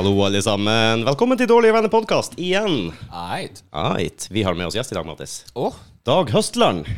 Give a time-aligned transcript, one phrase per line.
[0.00, 1.02] Hallo, alle sammen.
[1.04, 2.86] Velkommen til Dårlige venner-podkast igjen.
[3.12, 3.58] Eit.
[3.76, 4.24] Eit.
[4.32, 5.34] vi har med oss gjest i dag, Mattis.
[5.52, 5.76] Oh.
[6.08, 6.88] Dag Høstland.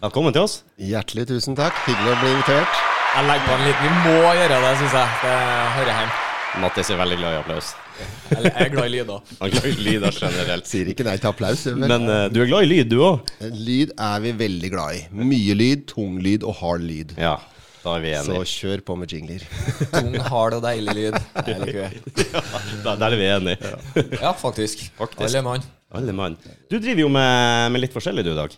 [0.00, 0.54] Velkommen til oss.
[0.80, 1.76] Hjertelig tusen takk.
[1.84, 2.80] Hyggelig å bli invitert.
[3.12, 5.20] jeg legger på en liten Vi må gjøre det, syns jeg.
[5.26, 5.36] Det
[5.76, 6.16] hører hjemme.
[6.64, 7.70] Mattis er veldig glad i applaus.
[8.32, 9.30] Jeg er glad i lyder.
[9.42, 10.72] Han er glad i lyder generelt.
[10.72, 11.68] Sier ikke nei til applaus.
[11.76, 13.36] Men Men uh, du er glad i lyd, du òg?
[13.52, 15.06] lyd er vi veldig glad i.
[15.28, 17.12] Mye lyd, tung lyd og hard lyd.
[17.20, 17.36] Ja,
[17.80, 19.44] da er vi Så kjør på med jingler.
[19.94, 21.18] Tung, hard og deilig lyd.
[21.46, 21.54] Det
[22.84, 23.70] ja, der er vi enige.
[24.24, 24.82] Ja, faktisk.
[24.98, 25.22] Faktisk.
[25.28, 25.64] Alle mann.
[25.96, 26.36] Alle mann.
[26.70, 28.52] Du driver jo med, med litt forskjellig, du, Dag.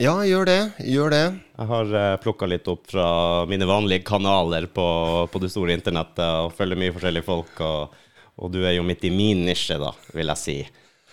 [0.00, 0.60] Ja, gjør det.
[0.88, 1.24] Gjør det.
[1.60, 3.08] Jeg har uh, plukka litt opp fra
[3.50, 4.86] mine vanlige kanaler på,
[5.28, 7.52] på det store internettet og følger mye forskjellige folk.
[7.66, 7.98] Og,
[8.40, 10.56] og du er jo midt i min nisje, da, vil jeg si.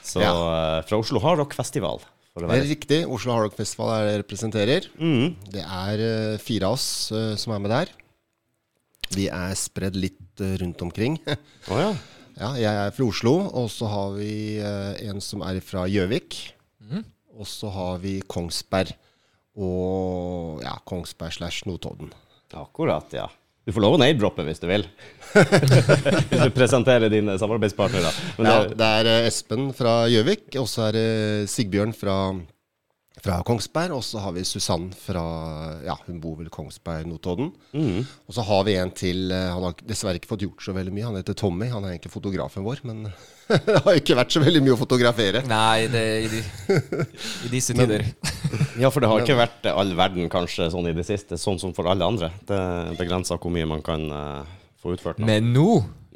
[0.08, 0.31] Så Ja.
[0.31, 2.00] uh, fra Oslo Hardrock Festival.
[2.38, 2.97] For å Det er riktig.
[3.09, 4.88] Oslo Hardrock Festival er det jeg representerer.
[4.93, 5.30] mm.
[5.55, 7.89] Det er eh, fire av oss eh, som er med der.
[9.16, 11.17] Vi er spredd litt eh, rundt omkring.
[11.71, 11.89] oh, ja.
[12.38, 16.38] Ja, jeg er fra Oslo, og så har vi en som er fra Gjøvik.
[17.33, 18.94] Og så har vi Kongsberg
[19.57, 22.13] og ja, Kongsberg slash Notodden.
[22.53, 23.25] Akkurat, ja.
[23.67, 24.85] Du får lov å name-droppe hvis du vil.
[25.35, 28.13] hvis du presenterer dine samarbeidspartnere.
[28.37, 31.09] Men Ja, det, det er eh, Espen fra Gjøvik, og så er det
[31.51, 32.15] Sigbjørn fra,
[33.28, 35.23] fra Kongsberg, og så har vi Susann fra
[35.86, 37.52] Ja, hun bor vel Kongsberg, Notodden.
[37.73, 38.06] mm.
[38.28, 40.94] Og så har vi en til eh, Han har dessverre ikke fått gjort så veldig
[40.95, 41.08] mye.
[41.09, 41.67] Han heter Tommy.
[41.72, 43.09] Han er egentlig fotografen vår, men
[43.67, 45.44] det har ikke vært så veldig mye å fotografere.
[45.47, 46.42] Nei, det er i, de,
[47.47, 48.06] i disse tider.
[48.81, 51.75] ja, for det har ikke vært all verden kanskje sånn i det siste, sånn som
[51.75, 52.31] for alle andre.
[52.47, 52.62] Det
[53.00, 55.19] begrenser hvor mye man kan uh, få utført.
[55.19, 55.28] nå.
[55.28, 55.69] Men nå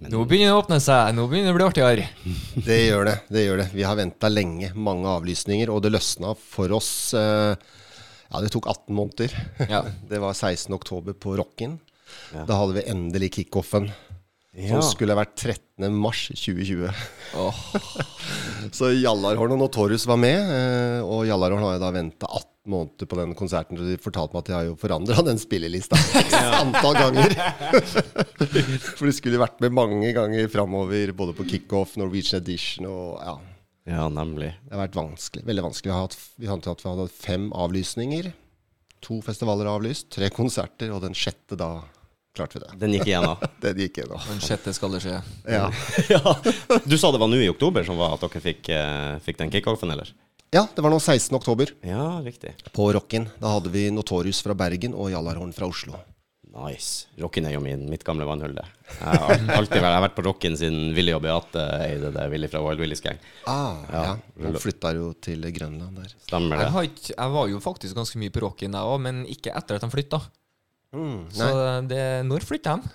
[0.09, 1.11] Nå begynner det å åpne seg.
[1.13, 2.07] Nå begynner det å bli artigere.
[2.67, 3.15] Det gjør det.
[3.29, 3.67] det gjør det.
[3.75, 4.71] Vi har venta lenge.
[4.73, 6.91] Mange avlysninger, og det løsna for oss.
[7.13, 7.53] eh,
[8.31, 9.35] Ja, det tok 18 måneder.
[9.69, 9.83] Ja.
[10.09, 10.73] Det var 16.
[10.73, 11.77] oktober på Rockin.
[12.33, 12.45] Ja.
[12.49, 13.91] Da hadde vi endelig kickoffen.
[14.57, 14.73] Ja.
[14.81, 15.87] Som skulle vært 13.
[15.95, 16.89] mars 2020.
[18.75, 20.39] Så Jallarhorn og Notorius var med.
[20.51, 23.79] eh, Og Jallarhorn har jo da venta 18 måneder på den konserten.
[23.79, 27.37] og de fortalte meg at de har jo forandra den spillelista et antall ganger.
[28.97, 33.37] For de skulle vært med mange ganger framover, både på kickoff, Norwegian Edition og ja.
[33.95, 34.53] ja, nemlig.
[34.65, 35.45] Det har vært vanskelig.
[35.47, 35.89] Veldig vanskelig.
[35.89, 38.31] Vi har hatt, vi har hatt, vi hadde hatt fem avlysninger.
[39.01, 41.79] To festivaler avlyst, tre konserter, og den sjette da
[42.35, 42.75] klarte vi det.
[42.79, 43.41] Den gikk igjennom.
[43.63, 44.21] den gikk gjennom.
[44.29, 45.17] den sjette skal det skje.
[45.49, 45.65] Ja.
[46.13, 46.35] ja.
[46.85, 49.51] Du sa det var nå i oktober som var at dere fikk, eh, fikk den
[49.53, 50.13] kickoffen, eller?
[50.51, 51.35] Ja, det var nå 16.
[51.37, 52.53] oktober Ja, riktig.
[52.75, 53.29] på Rocken.
[53.39, 55.95] Da hadde vi Notorious fra Bergen og Jallarhorn fra Oslo.
[56.51, 57.05] Nice.
[57.15, 58.65] Rocken er jo min, mitt gamle vannhull, det.
[58.99, 62.25] Jeg har alltid vært, jeg har vært på Rocken siden Willy og Beate eide det.
[62.33, 63.21] Willy fra Wild Willys gang.
[63.47, 64.01] Ah, ja.
[64.09, 64.15] Ja.
[64.43, 66.11] Hun flytta jo til Grønland der.
[66.27, 66.73] Stemmer Jeg, det?
[66.75, 69.79] har ikke, jeg var jo faktisk ganske mye på rocken, jeg òg, men ikke etter
[69.79, 70.19] at de flytta.
[70.91, 71.47] Mm, Så
[71.87, 72.91] det, når flytta de?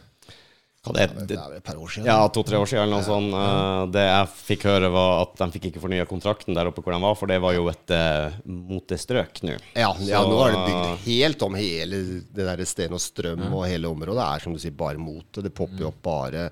[0.95, 2.07] Det, Det det, er et par år siden.
[2.07, 3.35] ja, to-tre år siden eller noe sånt.
[3.35, 6.95] Eh, Det jeg fikk høre, var at de fikk ikke fornya kontrakten der oppe hvor
[6.95, 9.57] de var, for det var jo et uh, motestrøk nå.
[9.75, 12.01] Ja, ja, nå er det bygd helt om hele
[12.37, 14.19] det der Sten og Strøm og hele området.
[14.21, 15.43] Det er som du sier, bare mote.
[15.45, 16.49] Det popper jo opp bare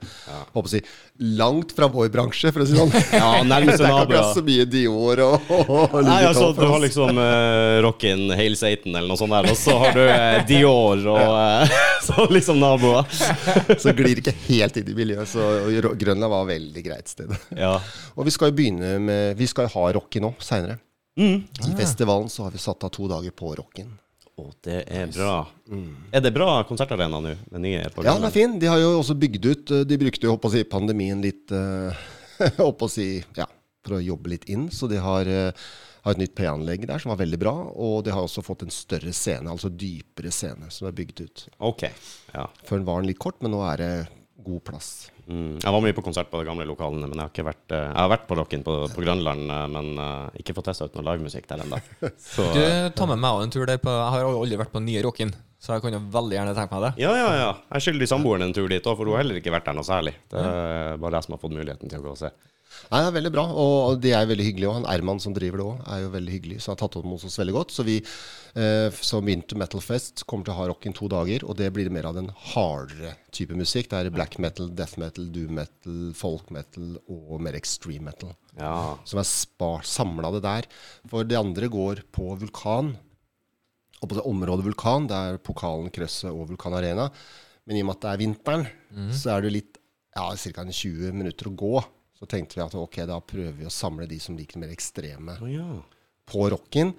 [0.55, 0.81] håper å si,
[1.19, 2.91] langt fra vår bransje, for å si sånn.
[3.14, 6.48] Ja, nærmeste det er ikke være akkurat så mye Dior og, og, og Nei, altså,
[6.56, 10.02] du har liksom uh, Rockin, Hail Satan eller noe sånt der, og så har du
[10.02, 11.76] uh, Dior og uh,
[12.08, 13.06] så liksom naboer.
[13.84, 15.28] Så glir ikke helt inn i miljøet.
[15.30, 15.44] Så
[15.98, 17.31] Grønland var et veldig greit sted.
[17.56, 17.76] Ja.
[18.14, 20.78] Og vi skal jo begynne med Vi skal jo ha Rocky nå seinere.
[21.19, 21.44] Mm.
[21.46, 23.92] I festivalen så har vi satt av to dager på Rocken.
[24.34, 25.34] Å, det er bra.
[26.11, 27.37] Er det bra konsertarena nå?
[27.53, 28.03] Den nye Mm.
[28.03, 28.59] Ja, den er fin.
[28.59, 31.94] De har jo også bygd ut eh, De brukte jo å si, pandemien litt uh,
[32.58, 33.47] å si Ja,
[33.87, 34.67] for å jobbe litt inn.
[34.75, 35.70] Så de har, uh,
[36.03, 37.55] har et nytt P-anlegg der som var veldig bra.
[37.79, 41.47] Og de har også fått en større scene, altså dypere scene, som er bygd ut.
[41.70, 41.87] Ok.
[42.35, 42.49] Ja.
[42.67, 43.93] Før den var den litt kort, men nå er det
[44.44, 44.93] god plass.
[45.25, 45.56] Mm.
[45.62, 47.87] Jeg var mye på konsert på de gamle lokalene, men jeg har, ikke vært, eh,
[47.87, 50.97] jeg har vært på Rocken på, på Grønland, eh, men uh, ikke fått testa ut
[50.99, 51.81] noe livemusikk der ennå.
[52.55, 52.62] Du,
[52.97, 55.32] ta med meg en tur der på Jeg har aldri vært på nye rocken,
[55.62, 56.91] så jeg kunne veldig gjerne tenkt meg det.
[57.05, 57.53] ja, ja, ja.
[57.76, 59.87] Jeg skylder samboeren en tur dit òg, for hun har heller ikke vært der noe
[59.87, 60.17] særlig.
[60.32, 62.32] Det er bare jeg som har fått muligheten til å gå og se.
[62.91, 64.70] Nei, det er veldig bra, og de er veldig hyggelige.
[64.70, 66.99] Og han Erman som driver det òg, er jo veldig hyggelig, så han har tatt
[67.00, 67.75] opp mot oss veldig godt.
[67.75, 68.00] Så vi
[68.59, 71.71] eh, som Winter Metal Fest kommer til å ha rock i to dager, og det
[71.75, 73.91] blir mer av den hardere type musikk.
[73.91, 78.35] Det er black metal, death metal, doom metal, folk metal og mer extreme metal.
[78.59, 78.97] Ja.
[79.09, 80.69] Som er samla det der.
[81.11, 82.95] For det andre går på vulkan.
[84.01, 87.09] Og på det området vulkan, det er pokalen, krøsset og Vulkan Arena.
[87.65, 88.67] Men i og med at det er vinteren,
[89.17, 89.79] så er det litt
[90.15, 90.65] ja, ca.
[90.69, 91.75] 20 minutter å gå.
[92.15, 94.75] Så tenkte vi at ok, da prøver vi å samle de som liker det mer
[94.75, 95.67] ekstreme oh, ja.
[96.31, 96.93] på rocken.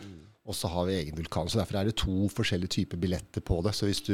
[0.45, 1.49] Og så har vi egen vulkan.
[1.49, 3.73] Så derfor er det to forskjellige typer billetter på det.
[3.73, 4.13] Så hvis du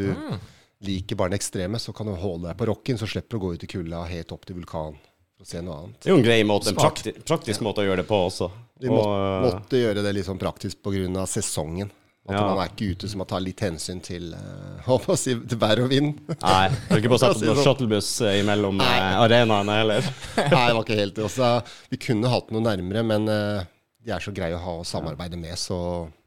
[0.88, 3.46] liker bare den ekstreme, så kan du holde deg på rocken, så slipper du å
[3.46, 4.96] gå ut i kulda helt opp til vulkanen,
[5.42, 6.00] å se noe annet.
[6.02, 8.48] Det er jo en grei måte, en prakti praktisk måte å gjøre det på også.
[8.82, 11.26] Vi må, Og, måtte gjøre det litt sånn praktisk pga.
[11.30, 11.92] sesongen.
[12.30, 12.42] At Ja.
[12.48, 15.90] man er ikke ute, så man tar litt hensyn til uh, si, til vær og
[15.90, 16.20] vind.
[16.42, 17.66] Nei, du har ikke på å sette noen sånn.
[17.66, 18.90] shuttlebuss eh, imellom Nei.
[18.98, 20.02] eh, arenaene heller.
[20.38, 21.26] Nei, det var ikke helt det.
[21.28, 21.52] Også,
[21.92, 23.64] vi kunne hatt noe nærmere, men uh,
[24.06, 25.78] de er så greie å ha å samarbeide med, så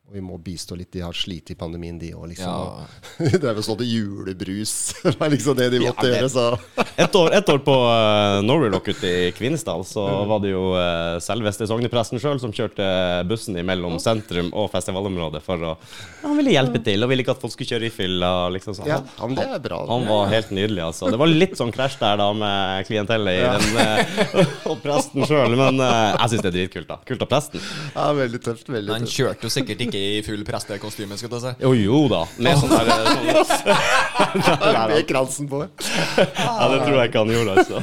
[0.05, 0.91] og vi må bistå litt.
[0.93, 2.45] De har slitt i pandemien, de òg, liksom.
[2.45, 3.29] Ja.
[3.41, 4.75] Det er vel sånn julebrus.
[5.07, 6.45] Det er liksom det de måtte ja, gjøre, så
[7.05, 10.75] Et år, et år på uh, Norway Rock ute i Kvinesdal, så var det jo
[10.77, 12.87] uh, selveste sognepresten sjøl som kjørte
[13.27, 15.73] bussen mellom sentrum og festivalområdet for å
[16.21, 18.31] Han ville hjelpe til, og ville ikke at folk skulle kjøre i fylla.
[18.55, 18.77] Liksom.
[18.87, 19.81] Ja, han, det er bra.
[19.89, 21.09] Han var helt nydelig, altså.
[21.11, 25.57] Det var litt sånn krasj der da med klientellet i den, uh, og presten sjøl,
[25.59, 27.01] men uh, jeg syns det er dritkult, da.
[27.09, 27.67] Kult av presten.
[27.97, 28.71] Ja, veldig tøft.
[28.71, 31.53] Veldig Han kjørte jo sikkert ikke i full prestekostyme, skal jeg si.
[31.65, 32.23] Jo, jo da.
[32.43, 35.61] Med sånn der sånn, Med kransen på.
[35.65, 37.81] Ja, det tror jeg ikke han gjorde, altså.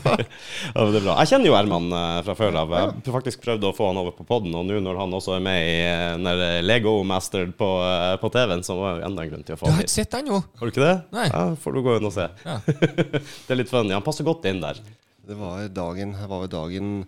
[0.16, 1.16] ja, men det er bra.
[1.22, 2.74] Jeg kjenner jo Herman eh, fra før av.
[2.76, 5.36] Jeg har faktisk prøvd å få han over på poden, og nå når han også
[5.36, 9.32] er med i eh, Lego Master på, eh, på TV-en, så var det enda en
[9.34, 10.40] grunn til å få Du har ikke sett den jo?
[10.58, 10.96] Har du ikke det?
[11.16, 11.28] Nei.
[11.32, 12.28] Ja, får du gå inn og se.
[12.46, 12.58] Ja.
[13.46, 13.94] det er litt funny.
[13.96, 14.80] Han passer godt inn der.
[15.26, 16.98] Det var dagen, det var dagen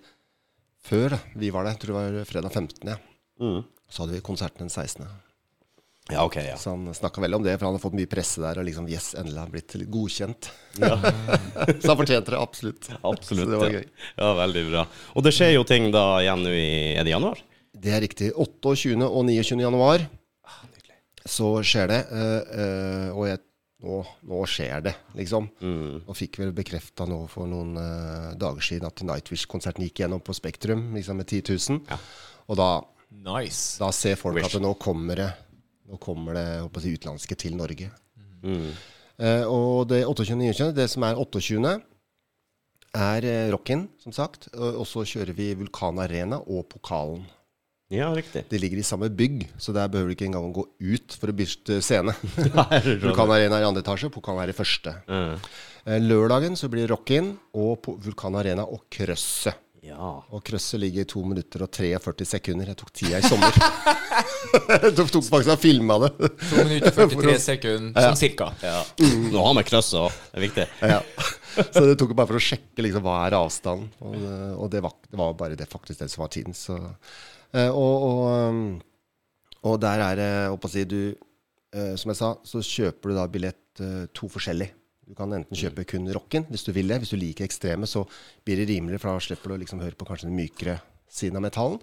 [0.89, 1.19] før da.
[1.39, 1.77] vi var der.
[1.77, 2.95] Jeg tror det var fredag 15.
[2.95, 2.97] Ja.
[3.43, 3.61] Mm.
[3.89, 5.07] Så hadde vi konserten den 16.
[6.09, 6.57] Ja, OK, ja.
[6.57, 8.61] Så han snakka veldig om det, for han har fått mye presse der.
[8.61, 10.49] Og liksom, yes, endelig har han blitt godkjent.
[10.81, 10.95] ja.
[11.83, 12.89] Så han fortjente det absolutt.
[13.03, 13.45] Absolutt.
[13.45, 13.83] Så det var ja.
[13.83, 14.07] gøy.
[14.17, 14.87] Ja, veldig bra.
[15.15, 17.43] Og det skjer jo ting da igjen nå i Er det januar?
[17.77, 18.31] Det er riktig.
[18.33, 18.97] 28.
[19.05, 19.61] og 29.
[19.61, 20.07] januar
[20.49, 20.65] ah,
[21.29, 22.01] så skjer det.
[22.09, 23.45] Uh, uh, og jeg,
[23.85, 24.01] nå,
[24.33, 25.51] nå skjer det, liksom.
[25.61, 26.07] Mm.
[26.09, 30.35] Og fikk vel bekrefta nå for noen uh, dager siden at Nightwish-konserten gikk gjennom på
[30.37, 31.85] Spektrum liksom med 10 000.
[31.93, 32.01] Ja.
[32.49, 32.71] Og da,
[33.09, 33.79] Nice.
[33.81, 34.55] da ser folk Wish.
[34.57, 35.29] at nå kommer det
[35.89, 37.87] Nå kommer det si, utenlandske til Norge.
[38.45, 38.75] Mm.
[39.17, 40.35] Uh, og det 28.
[40.35, 41.71] og 29., det som er 28.,
[42.93, 44.51] er uh, Rockin, som sagt.
[44.53, 47.25] Og, og så kjører vi Vulkan Arena og Pokalen.
[47.89, 48.45] Ja, riktig.
[48.51, 51.37] De ligger i samme bygg, så der behøver du ikke engang gå ut for å
[51.39, 52.13] bytte scene.
[53.07, 54.93] Vulkan Arena er i andre etasje, Pokalen er i første.
[55.09, 55.41] Mm.
[55.89, 59.57] Eh, lørdagen så blir Rockin og Vulkan Arena og Krøsset.
[59.87, 60.09] Ja.
[60.35, 62.71] Og krøsset ligger i 2 minutter og 43 sekunder.
[62.73, 63.55] Jeg tok tida i sommer.
[64.83, 66.11] jeg tok, tok faktisk og filma det.
[66.19, 68.49] 2 minutter 43 sekunder, sånn cirka.
[68.65, 68.81] ja.
[69.33, 70.17] Nå har vi krøsset òg.
[70.33, 70.67] Det er viktig.
[70.95, 70.99] ja.
[71.59, 73.89] Så det tok bare for å sjekke liksom, hva er avstanden.
[74.03, 76.55] Og, det- og det, var, det var bare det faktisk det som var tiden.
[76.59, 76.77] Så,
[77.55, 78.21] eh, og, og,
[78.51, 78.61] um,
[79.69, 81.01] og der er det å si, du,
[81.75, 84.71] eh, Som jeg sa, så kjøper du da billett eh, to forskjellig.
[85.09, 87.01] Du kan enten kjøpe kun rocken hvis du vil det.
[87.01, 88.05] Hvis du liker ekstreme, så
[88.45, 90.79] blir det rimeligere, for da slipper du å liksom høre på kanskje den mykere
[91.09, 91.81] siden av metallen.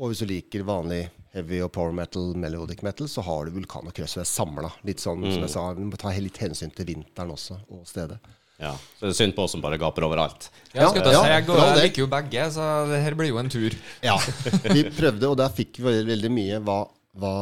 [0.00, 1.04] Og hvis du liker vanlig
[1.34, 4.72] heavy og power metal, melodic metal, så har du vulkan og krøss samla.
[4.88, 8.18] Litt sånn som jeg sa, vi må ta litt hensyn til vinteren også, og stedet.
[8.60, 8.74] Ja.
[8.98, 10.50] Så det er synd på oss som bare gaper overalt.
[10.74, 13.52] Ja, skal Ja, jeg, går, jeg liker jo begge, så det her blir jo en
[13.52, 13.76] tur.
[14.04, 14.18] Ja,
[14.66, 16.82] vi prøvde, og der fikk vi veldig mye hva,
[17.18, 17.32] hva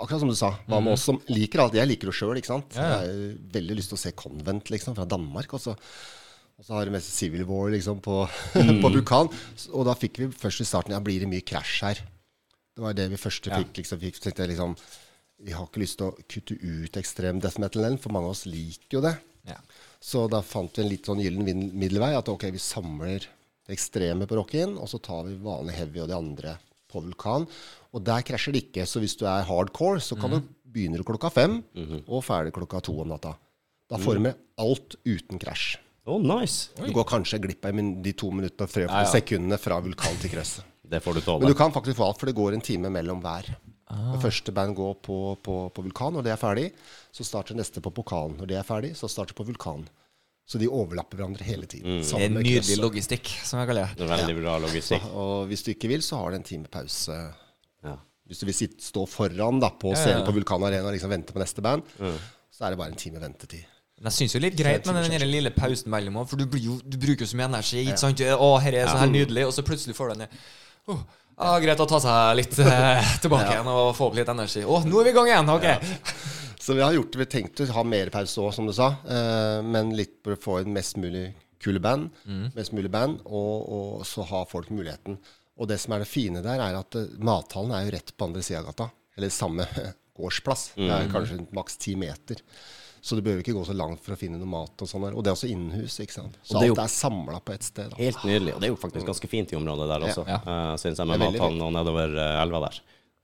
[0.00, 1.74] Akkurat som du sa, hva med oss som liker alt.
[1.76, 2.76] Jeg liker det sjøl, ikke sant.
[2.78, 2.98] Ja, ja.
[3.04, 5.52] Jeg har veldig lyst til å se Convent, liksom, fra Danmark.
[5.52, 8.22] Og så, og så har du mest Civil War, liksom, på,
[8.82, 9.28] på Vulkan.
[9.72, 12.00] Og da fikk vi først i starten Ja, blir det mye krasj her?
[12.72, 13.58] Det var det vi først Ja.
[13.60, 13.82] fikk.
[13.82, 14.76] liksom, fikk tenkte jeg liksom
[15.44, 18.46] Vi har ikke lyst til å kutte ut ekstrem death metal, for mange av oss
[18.48, 19.16] liker jo det.
[19.44, 19.58] Ja.
[20.00, 22.14] Så da fant vi en litt sånn gyllen middelvei.
[22.16, 23.26] At ok, vi samler
[23.66, 26.56] det ekstreme på rocken, og så tar vi vanlig heavy og de andre
[26.92, 27.46] på vulkan.
[27.92, 28.84] Og der krasjer det ikke.
[28.88, 30.40] Så hvis du er hardcore, så kan du
[30.72, 31.58] begynne klokka fem
[32.06, 33.34] og ferdig klokka to om natta.
[33.92, 35.74] Da får du med alt uten krasj.
[36.08, 36.70] Oh, nice.
[36.80, 39.10] Du går kanskje glipp av de to minuttene og 40 Ja, ja.
[39.12, 40.64] sekundene fra vulkan til krøsset.
[40.92, 41.44] Det får du tåle.
[41.44, 43.46] Men du kan faktisk få alt, for det går en time mellom hver.
[43.92, 46.64] Det første band går på, på, på vulkan, når det er ferdig.
[47.14, 48.34] Så starter neste på pokalen.
[48.40, 49.86] Når det er ferdig, så starter på vulkan.
[50.48, 52.00] Så de overlapper hverandre hele tiden.
[52.02, 54.00] Det er nydelig logistikk, som jeg kaller det.
[54.02, 55.04] Det er veldig bra Så, logistikk.
[55.14, 57.18] og hvis du ikke vil, så har du en time pause.
[57.86, 57.94] Ja.
[58.28, 60.26] Hvis du vil sitte, stå foran da, på Ja, ja, scenen ja.
[60.26, 61.86] på Vulkan Arena og liksom vente på neste band,
[62.52, 63.64] så er det bare en time ventetid.
[64.02, 66.64] Men jeg syns jo litt greit med den lille pausen mellom òg, for du, blir
[66.64, 67.84] jo, du bruker jo så mye energi.
[67.86, 68.18] Ikke sant?
[68.20, 70.38] Å, her er så her nydelig, og så plutselig får du den ned.
[70.90, 71.04] oh,
[71.36, 74.64] ah, Greit å ta seg litt eh, tilbake igjen og få opp litt energi.
[74.64, 75.52] Å, nå er vi i gang igjen!
[75.52, 75.68] Ok.
[76.62, 77.18] Så vi har gjort det.
[77.24, 80.42] Vi tenkte å ha mer pause òg, som du sa, eh, men litt for å
[80.42, 81.30] få en mest mulig
[81.62, 82.10] kule band,
[82.56, 85.18] mest mulig band, og, og så har folk muligheten.
[85.62, 88.28] Og det som er det fine der, er at eh, mathallen er jo rett på
[88.28, 88.88] andre sida av gata.
[89.18, 89.66] Eller samme
[90.18, 90.72] gårdsplass.
[90.78, 92.40] Det er kanskje maks ti meter.
[93.02, 94.72] Så du behøver ikke gå så langt for å finne noe mat.
[94.78, 95.16] Og sånn der.
[95.18, 95.96] Og det er også innenhus.
[95.98, 96.36] ikke sant?
[96.46, 97.90] Så det er jo- alt er samla på ett sted.
[97.90, 97.96] Da.
[97.98, 98.54] Helt nydelig.
[98.54, 100.38] Og det er jo faktisk ganske fint i området der også, Ja.
[100.46, 100.76] ja.
[100.76, 102.78] syns jeg, med Det mathallen og nedover uh, elva der.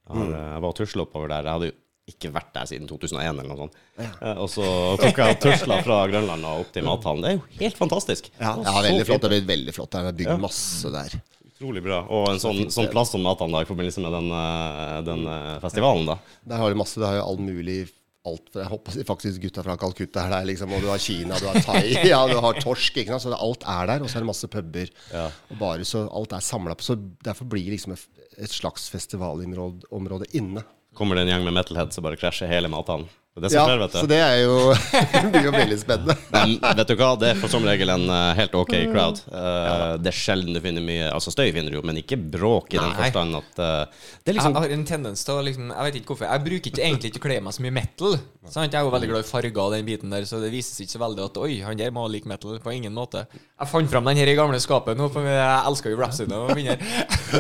[0.09, 1.43] Jeg, har, eh, jeg var og tusla oppover der.
[1.45, 1.77] Jeg hadde jo
[2.09, 3.75] ikke vært der siden 2001 eller noe sånt.
[4.01, 4.65] Eh, og så
[4.99, 7.23] tok jeg tusla fra Grønland og opp til mathallen.
[7.23, 8.31] Det er jo helt fantastisk.
[8.41, 9.27] Ja, ja veldig flott.
[9.27, 9.91] Det er veldig flott.
[9.93, 11.19] Det er bygd masse der.
[11.53, 12.01] Utrolig bra.
[12.09, 15.55] Og en sånn, sånn plass som mathallen da, i forbindelse med den, eh, den eh,
[15.61, 16.19] festivalen, da.
[16.49, 16.99] Der har du masse.
[16.99, 17.91] Det har jo all mulig
[18.29, 20.73] alt Jeg håper faktisk gutta fra Calcutta er der, liksom.
[20.77, 21.83] Og du har Kina, du har Thai,
[22.13, 23.01] ja, du har torsk.
[23.03, 23.27] Ikke sant?
[23.27, 24.05] Så det, alt er der.
[24.05, 24.91] Og så er det masse puber.
[25.13, 25.29] Ja.
[25.53, 26.87] Og bare så alt er samla på.
[26.87, 28.05] Så derfor blir det liksom et,
[28.39, 30.65] et slags festivalområde inne.
[30.99, 33.09] Kommer det en gjeng med metalheads og bare krasjer hele mathallen.
[33.43, 34.57] Det Ja, skjer, så det er jo
[35.23, 36.17] Det blir jo veldig spennende.
[36.35, 39.23] Men vet du hva, det er for som regel en eh, helt ok crowd.
[39.31, 42.75] Eh, Det er sjelden du finner mye Altså støy finner du jo, men ikke bråk
[42.77, 45.73] i den forstand at uh, Det er liksom Jeg har en tendens til å liksom
[45.73, 46.29] Jeg vet ikke hvorfor.
[46.29, 48.17] Jeg bruker ikke egentlig ikke å kle meg så mye metal.
[48.49, 48.73] Sant?
[48.73, 50.97] Jeg er jo veldig glad i farger og den biten der, så det vises ikke
[50.97, 52.59] så veldig at Oi, han der må like metal.
[52.63, 53.27] På ingen måte.
[53.33, 56.55] Jeg fant fram den her i gamle skapet nå, for jeg elsker jo Rhapsody og
[56.59, 56.83] vinner.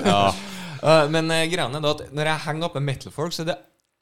[0.04, 0.22] Ja.
[0.82, 3.52] Uh, men uh, greia er da at når jeg henger opp med metal-folk, så er
[3.52, 3.58] det,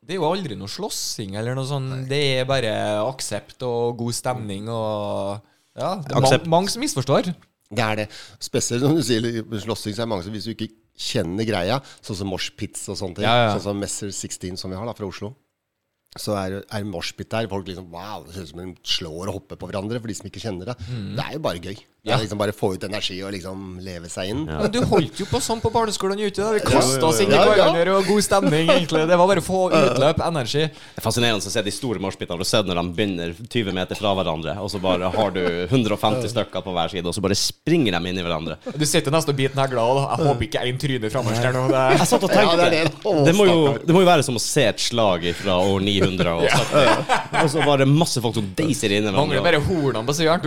[0.07, 1.91] det er jo aldri noe slåssing eller noe sånn.
[2.09, 2.73] Det er bare
[3.03, 5.43] aksept og god stemning og
[5.77, 7.33] Ja, det er mange, mange som misforstår.
[7.67, 8.07] Det er det.
[8.41, 9.27] Spesielt når du sier,
[9.67, 12.97] slåssing, så er det mange som hvis du ikke kjenner greia, sånn som moshpits og
[12.97, 13.51] sånne ting, Ja, ja.
[13.57, 15.35] sånn som Messer 16 som vi har da, fra Oslo,
[16.17, 17.49] så er er moshpit der.
[17.51, 20.17] Folk liksom Wow, det ser ut som de slår og hopper på hverandre, for de
[20.17, 20.79] som ikke kjenner det.
[21.19, 21.77] Det er jo bare gøy.
[22.07, 22.19] Det Ja.
[22.23, 24.45] liksom Bare få ut energi og liksom leve seg inn.
[24.47, 26.45] Men du holdt jo på sånn på barneskolen ute.
[26.55, 27.55] Vi kasta oss inn i Ja, ja.
[27.73, 29.09] hverandre og god stemning, egentlig.
[29.11, 30.69] Det var bare å få utløp, energi.
[30.71, 32.39] Det er fascinerende å se de store moshpitene.
[32.39, 36.29] Du ser når de begynner 20 meter fra hverandre, og så bare har du 150
[36.31, 38.57] stykker på hver side, og så bare springer de inn i hverandre.
[38.79, 41.67] Du sitter nesten og biter negler, og jeg håper ikke én tryner framover der nå.
[41.75, 43.25] Det Jeg satt og Ja, tenkte det det.
[43.27, 46.39] Det, må jo, det må jo være som å se et slag fra år 900,
[47.43, 49.27] Og så bare masse folk som deiser inn i hverandre.
[49.27, 50.39] mangler bare hornene på sida.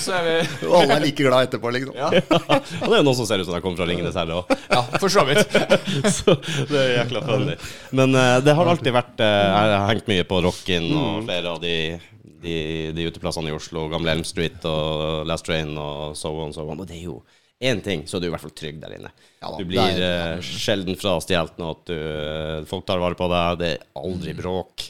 [0.00, 1.96] Så er vi Og alle er like glad etterpå, liksom.
[1.96, 2.10] Ja,
[2.82, 4.54] Og det er jo noen som ser ut som de kommer fra Ringenes herre òg.
[4.70, 5.58] ja for så vidt.
[6.18, 6.36] Så
[6.70, 7.56] det er jækla funny.
[7.96, 11.54] Men uh, det har alltid vært uh, Jeg har hengt mye på Rockin og flere
[11.56, 11.74] av de,
[12.44, 12.56] de,
[12.96, 13.88] de uteplassene i Oslo.
[13.92, 16.80] Gamle Elm Street og Last Train og so on, so on.
[16.82, 17.20] Og det er jo
[17.60, 19.10] én ting, så er du i hvert fall trygg der inne.
[19.42, 23.28] Ja da, du blir er- eh, sjelden frastjålet noe, at du, folk tar vare på
[23.28, 24.86] deg, det er aldri bråk.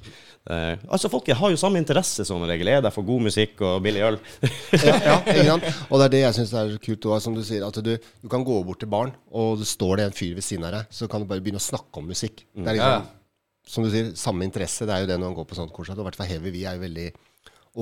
[0.50, 2.69] Eh, altså Folket har jo samme interesse som regel.
[2.73, 4.16] Er der for god musikk og billig øl.
[4.88, 5.69] ja, ja, ikke sant?
[5.88, 7.62] Og det er det jeg syns er kult også, som du sier.
[7.69, 10.47] At du, du kan gå bort til barn, og det står det en fyr ved
[10.47, 12.45] siden av deg, så kan du bare begynne å snakke om musikk.
[12.57, 13.71] Det er liksom, Ja.
[13.71, 14.88] som du sier, samme interesse.
[14.88, 15.99] Det er jo det når man går på sånt konsert.
[16.00, 17.09] Og i hvert fall Heavy, vi er jo veldig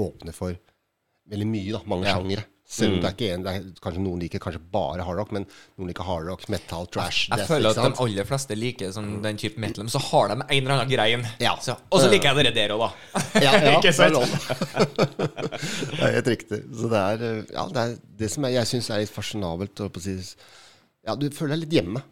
[0.05, 0.59] åpne for
[1.33, 1.81] veldig mye, da.
[1.89, 2.45] Mange sjangere.
[2.69, 5.47] Selv om det er ikke en, er, kanskje noen liker kanskje bare hardrock, men
[5.81, 9.41] noen liker hardrock, metal, trash, Jeg death, føler at de aller fleste liker sånn, den
[9.41, 11.23] type metal, men så har de en eller annen greie.
[11.41, 11.55] Ja.
[11.57, 13.23] Og så liker jeg dere der òg, da.
[13.41, 14.21] Ja, ja, Ikke sant?
[15.97, 16.61] det er helt riktig.
[16.77, 19.85] Så det er, eh, ja, det, er det som jeg, jeg syns er litt fasjonabelt.
[19.89, 20.19] å si,
[21.09, 22.05] Ja, du føler deg litt hjemme,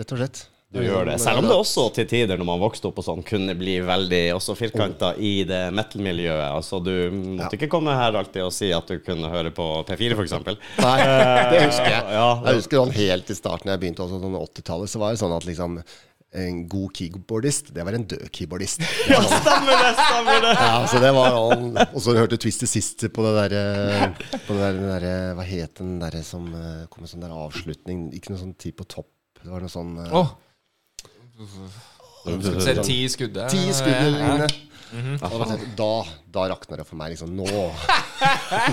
[0.00, 0.46] rett og slett.
[0.74, 1.18] Du gjør det.
[1.22, 4.22] Selv om det også til tider, når man vokste opp og sånn, kunne bli veldig
[4.34, 6.48] også firkanta i det metal-miljøet.
[6.50, 10.16] Altså, du måtte ikke komme her alltid og si at du kunne høre på P4,
[10.18, 10.34] f.eks.
[10.82, 10.96] Nei,
[11.52, 12.02] det husker jeg.
[12.16, 15.22] Ja, Jeg husker sånn helt i starten jeg begynte også sånn 80-tallet, så var det
[15.22, 15.78] sånn at liksom
[16.34, 18.82] en god keyboardist, det var en død keyboardist.
[19.12, 19.90] Ja, Stemmer det!
[20.00, 23.34] stemmer det ja, så det var han Og så hørte du Twister sist på det
[23.36, 24.08] derre
[24.48, 25.06] På det der,
[25.38, 28.08] Hva het den derre som eh, kom med sånn der avslutning?
[28.18, 29.06] Ikke noe sånn tid på topp.
[29.44, 30.10] Det var noe sånn eh,
[32.24, 33.50] Det ti i skuddet.
[33.52, 34.10] Ti i skuddet Ja.
[34.10, 34.48] lignende.
[35.26, 35.88] Og da, da,
[36.30, 37.10] da rakna det for meg.
[37.14, 37.46] liksom Nå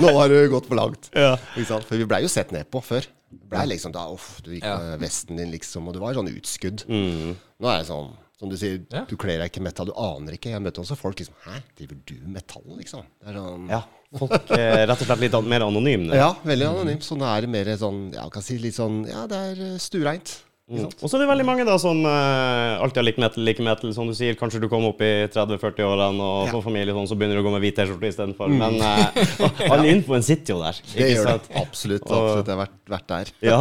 [0.01, 1.09] Nå har du gått for langt.
[1.15, 1.35] Ja.
[1.57, 1.87] Ikke sant?
[1.89, 3.07] For vi blei jo sett ned på før.
[3.49, 4.77] Blei liksom da Uff, du gikk Ja.
[4.77, 6.85] med vesten din, liksom, og du var sånn utskudd.
[6.87, 7.35] Mm.
[7.59, 9.05] Nå er jeg sånn som du sier, Ja.
[9.05, 10.49] du kler deg ikke metall, du aner ikke.
[10.51, 13.03] Jeg møtte også folk liksom Hæ, driver du metall, liksom?
[13.23, 13.81] Det er sånn Ja.
[14.17, 16.13] Folk er rett og slett litt an- mer anonyme.
[16.13, 17.01] Ja, veldig anonymt.
[17.03, 19.77] Så nå er det mer sånn Ja, kan si litt sånn Ja, det er eh,
[19.77, 20.41] stuereint.
[20.71, 20.85] Mm.
[20.87, 23.91] Og så er det veldig mange da som uh, alltid har likt metal, liker metal,
[23.95, 24.37] som du sier.
[24.39, 26.53] Kanskje du kommer opp i 30-40-årene og Ja.
[26.55, 28.53] får familie, sånn, så begynner du å gå med hvit T-skjorte istedenfor.
[28.55, 30.79] Men uh, all infoen sitter jo der.
[30.95, 31.49] Det gjør sant?
[31.51, 31.59] det.
[31.65, 32.07] Absolutt.
[32.07, 32.47] Og- absolutt.
[32.47, 33.33] Jeg har vært, vært der.
[33.51, 33.59] Ja,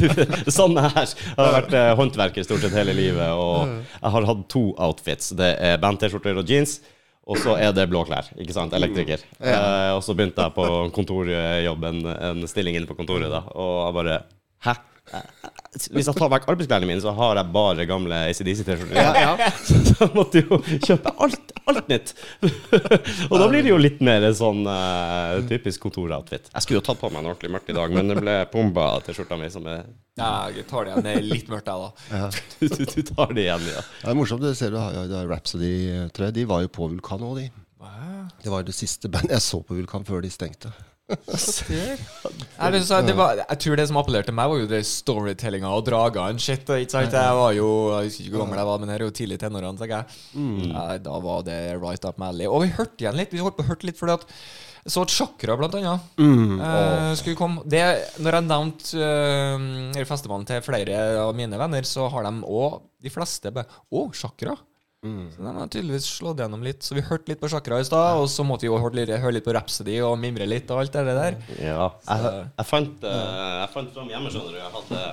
[0.44, 1.08] det samme her.
[1.16, 5.32] Jeg har vært uh, håndverker stort sett hele livet, og jeg har hatt to outfits.
[5.40, 6.78] Det er band-T-skjorter og jeans.
[7.30, 8.72] Og så er det blå klær, ikke sant?
[8.74, 9.20] Elektriker.
[9.38, 10.64] Eh, og så begynte jeg på
[10.96, 13.44] kontorjobb, en, en stilling inne på kontoret, da.
[13.54, 14.16] Og jeg bare
[14.66, 14.74] Hæ?
[15.70, 18.96] Hvis jeg tar vekk arbeidsklærne mine, så har jeg bare gamle ACDC-T-skjorter.
[18.96, 19.50] Ja, ja.
[19.68, 22.10] Så jeg måtte jo kjøpe alt, alt nytt.
[23.30, 26.50] og da blir det jo litt mer sånn uh, typisk kontoroutfit.
[26.50, 28.88] Jeg skulle jo tatt på meg en ordentlig mørkt i dag, men det ble pumba
[29.06, 29.86] til skjorta mi, som er
[30.18, 31.06] Ja, jeg tar det igjen.
[31.06, 32.26] Det er litt mørkt, jeg, da.
[32.58, 33.86] du, du, du tar det igjen, ja.
[34.02, 34.42] Det er morsomt.
[34.42, 35.74] Det ser du, har, det er Rhapsody,
[36.18, 36.34] tror.
[36.34, 37.50] De var jo på Vulkan òg, de.
[38.42, 40.74] Det var det siste bandet jeg så på Vulkan før de stengte.
[42.60, 45.84] Men så det var, jeg tror det som appellerte meg, var jo det storytellinga og
[45.88, 46.40] dragene.
[46.42, 47.14] Shit, ikke sant?
[47.16, 49.38] Jeg var jo Jeg husker ikke hvor gammel jeg var, men jeg er jo tidlig
[49.40, 50.24] i tenårene, tenker jeg.
[50.74, 52.48] Nei, da var det right up my alley.
[52.50, 53.34] Og vi hørte igjen litt.
[53.34, 54.28] Vi holdt på å høre litt fordi at
[54.80, 57.60] jeg så at Chakra, blant annet, eh, skulle komme.
[57.68, 57.82] Det,
[58.24, 59.08] når jeg nevnte
[60.00, 64.06] uh, festivalen til flere av mine venner, så har de òg, de fleste, bare Å,
[65.02, 65.30] Chakra?
[65.36, 66.82] Så de har tydeligvis slått gjennom litt.
[66.84, 69.08] Så vi hørte litt på Chakra i stad, og så måtte vi jo høre litt,
[69.08, 71.36] høre litt på Rhapsody og mimre litt og alt det der.
[71.60, 71.86] Ja.
[72.06, 74.58] Jeg, jeg, fant, eh, jeg fant fram hjemme, skjønner du.
[74.60, 75.04] Jeg hadde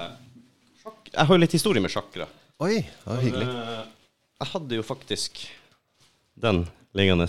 [0.83, 2.27] sjakk- Jeg har jo litt historie med sjakra.
[2.59, 3.47] Oi, det var hyggelig.
[3.47, 3.85] Eh,
[4.41, 5.39] Jeg hadde jo faktisk
[6.37, 7.25] den liggende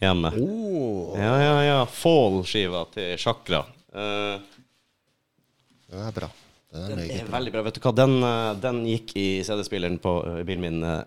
[0.00, 0.32] hjemme.
[0.40, 1.78] Oh, Ja, ja, ja.
[1.86, 3.64] Fall-skiva til sjakra.
[3.94, 4.38] Uh,
[5.90, 6.28] det er bra.
[6.72, 7.62] Den er Den er veldig bra.
[7.66, 11.00] Vet du hva, den, eh, den gikk i CD-spilleren på eh, bilen min eh,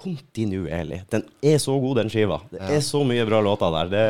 [0.00, 1.02] kontinuerlig.
[1.12, 2.40] Den er så god, den skiva.
[2.52, 3.90] Det er så mye bra låter der.
[3.92, 4.04] Det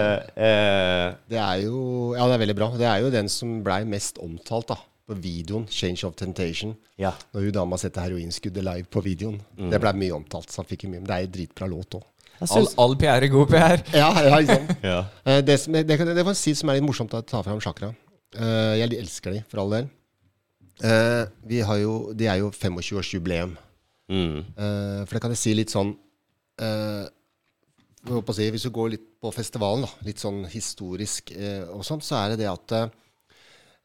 [0.51, 2.71] er Det er jo Ja, det er veldig bra.
[2.79, 4.79] Det er jo den som blei mest omtalt da
[5.11, 5.67] på videoen.
[5.67, 6.77] 'Change of Temptation'.
[6.99, 7.13] Ja.
[7.35, 9.41] Når hun dama setter heroinskuddet live på videoen.
[9.59, 10.51] Det blei mye omtalt.
[10.51, 12.05] Så han fikk mye Men det er jo dritbra låt òg.
[12.41, 13.83] All, all PR er god PR.
[13.93, 14.71] Ja, ja, ikke sant?
[14.93, 15.01] ja.
[15.27, 17.21] Eh, det, som, det, det, kan- det var en si som er litt morsomt å
[17.27, 17.91] ta fram Chakra.
[18.33, 19.89] Eh, jeg elsker de, for all del.
[20.83, 23.57] Eh, vi har jo, de er jo 25-årsjubileum.
[24.11, 24.37] Mm.
[24.57, 25.95] Eh, for det kan jeg si litt sånn
[26.61, 32.02] å si, Hvis du går litt på festivalen, da, litt sånn historisk eh, og sånn,
[32.05, 32.75] så er det det at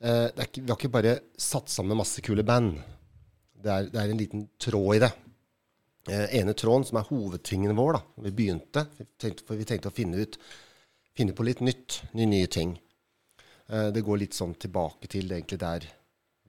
[0.05, 2.75] det ikke, vi har ikke bare satt sammen masse kule band.
[3.63, 5.09] Det er, det er en liten tråd i det.
[6.11, 9.89] Eh, ene tråden, som er hovedtingen vår, da vi begynte, vi tenkte, for vi tenkte
[9.89, 10.39] å finne ut
[11.15, 12.75] finne på litt nytt, nye, nye ting.
[13.65, 15.87] Det går litt sånn tilbake til egentlig der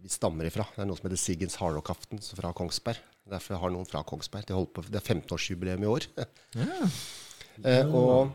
[0.02, 0.66] vi stammer ifra.
[0.74, 2.98] Det er noe som heter Siggens Hardrock-aften fra Kongsberg.
[3.26, 4.46] Derfor jeg har noen fra Kongsberg.
[4.46, 6.08] De på, det er 15-årsjubileum i år.
[7.66, 8.34] eh, og,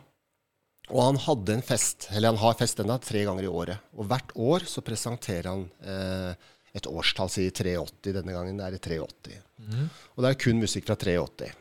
[0.91, 3.91] og han hadde en fest, eller han har fest ennå, tre ganger i året.
[3.95, 8.11] Og hvert år så presenterer han eh, et årstall, sier 83.
[8.19, 9.39] Denne gangen det er det 83.
[10.15, 11.51] Og det er kun musikk fra 83.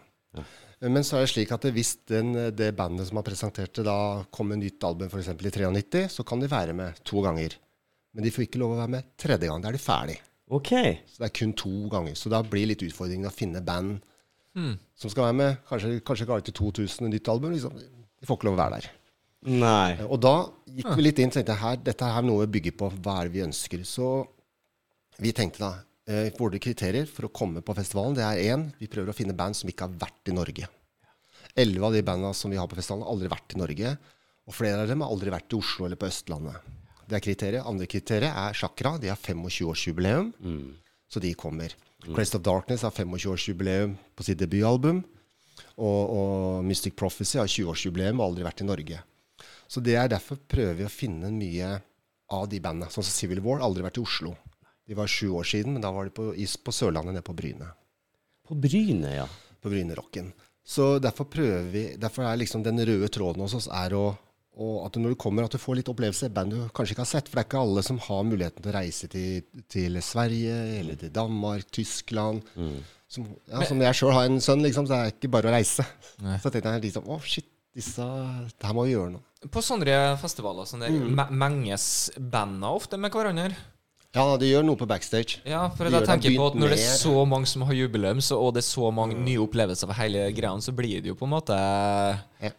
[0.80, 4.24] Men så er det slik at hvis den, det bandet som har presentert det, da
[4.32, 5.28] kommer nytt album f.eks.
[5.34, 7.58] i 93, så kan de være med to ganger.
[8.16, 9.60] Men de får ikke lov å være med tredje gang.
[9.62, 10.16] Da er de ferdig.
[10.50, 10.70] OK.
[11.06, 12.16] Så det er kun to ganger.
[12.18, 14.00] Så da blir litt utfordringen å finne band
[14.98, 15.60] som skal være med.
[15.68, 17.52] Kanskje, kanskje alle til 2000 nytt album.
[17.54, 17.76] Liksom.
[17.78, 18.90] De får ikke lov å være der.
[19.50, 20.00] Nei.
[20.04, 20.34] Og da
[20.68, 22.90] gikk vi litt inn og tenkte her, dette er noe vi bygger på.
[23.00, 23.86] Hva er det vi ønsker?
[23.88, 24.10] Så
[25.20, 25.70] vi tenkte da
[26.10, 29.36] eh, Våre kriterier for å komme på festivalen det er én, vi prøver å finne
[29.36, 30.68] band som ikke har vært i Norge.
[31.58, 33.94] Elleve av de bandene som vi har på festivalen, har aldri vært i Norge.
[34.50, 36.76] Og flere av dem har aldri vært i Oslo eller på Østlandet.
[37.10, 37.66] Det er kriteriet.
[37.66, 38.94] Andre kriteriet er Chakra.
[39.02, 40.30] De har 25-årsjubileum,
[41.10, 41.74] så de kommer.
[42.14, 45.02] Crest of Darkness har 25-årsjubileum på sitt debutalbum.
[45.76, 49.00] Og, og Mystic Prophecy har 20-årsjubileum og aldri vært i Norge.
[49.70, 51.74] Så det er derfor prøver vi å finne mye
[52.30, 52.90] av de bandene.
[52.94, 54.36] Sånn som Civil War, aldri vært i Oslo.
[54.86, 57.68] De var sju år siden, men da var de på, på Sørlandet, nede på Bryne.
[58.46, 59.26] På Bryne, ja.
[59.60, 60.32] På Brynerocken.
[60.66, 64.04] Så derfor prøver vi Derfor er liksom den røde tråden hos oss er å
[64.58, 67.10] og at når du kommer, at du får litt opplevelse band du kanskje ikke har
[67.12, 67.28] sett.
[67.30, 70.98] For det er ikke alle som har muligheten til å reise til, til Sverige eller
[71.00, 72.42] til Danmark, Tyskland.
[73.10, 75.54] Som, ja, som jeg sjøl har en sønn, liksom, så er det ikke bare å
[75.54, 75.86] reise.
[76.42, 78.04] Så tenkte jeg liksom Å, shit, disse
[78.50, 79.26] Det her må vi gjøre noe.
[79.50, 81.28] På sånne festivaler sånn der, mm.
[81.40, 81.84] menges
[82.18, 83.56] banda ofte med hverandre.
[84.10, 85.38] Ja, de gjør noe på backstage.
[85.46, 88.18] Ja, for De jeg tenker på at når det er så mange som har jubileum,
[88.24, 91.16] så, og det er så mange nye opplevelser for hele greia, så blir det jo
[91.18, 91.60] på en måte
[92.42, 92.50] Ja.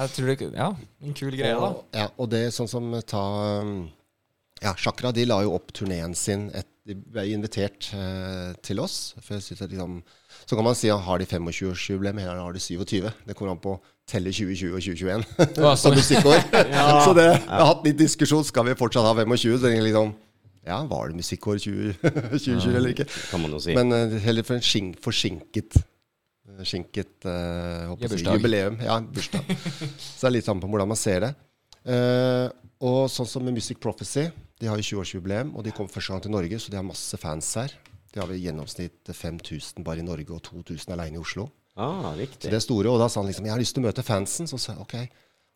[0.00, 0.68] Jeg tror det Ja,
[1.04, 1.70] en kul greie, da.
[1.70, 3.24] Og, ja, og det er sånn som ta
[3.60, 3.88] um,
[4.62, 9.14] Ja, Chakra de la jo opp turneen sin et, De ble invitert eh, til oss.
[9.20, 10.00] For jeg synes at liksom,
[10.48, 13.04] så kan man si at har de 25-årsjubileum, eller har de 27?
[13.28, 13.76] Det kommer an på
[14.08, 16.40] telle 2020 og 2021 Ja, som musikkår.
[16.74, 16.86] ja.
[17.06, 18.42] Så det, jeg har hatt litt diskusjon.
[18.48, 19.60] Skal vi fortsatt ha 25?
[19.60, 20.16] Så jeg liksom
[20.66, 23.08] Ja, var det musikkår 20, 2020 eller ikke?
[23.30, 23.76] Kan man jo si.
[23.76, 25.78] Men eh, heller for en forsinket
[26.60, 28.36] Forsinket uh, si, Gebursdag.
[28.38, 28.78] jubileum.
[28.84, 29.48] Ja, bursdag.
[29.98, 31.32] Så det er litt sammen på hvordan man ser det.
[31.88, 32.48] Uh,
[32.84, 34.26] og sånn som med Music Prophecy,
[34.60, 37.16] de har jo 20-årsjubileum, og de kom første gang til Norge, så de har masse
[37.20, 37.72] fans her.
[38.12, 41.48] De har vel i gjennomsnitt 5000 bare i Norge og 2000 alene i Oslo.
[41.80, 43.86] Ah, Så det er store, og da sa han liksom Jeg har lyst til å
[43.86, 44.48] møte fansen.
[44.50, 44.94] Så sa jeg OK,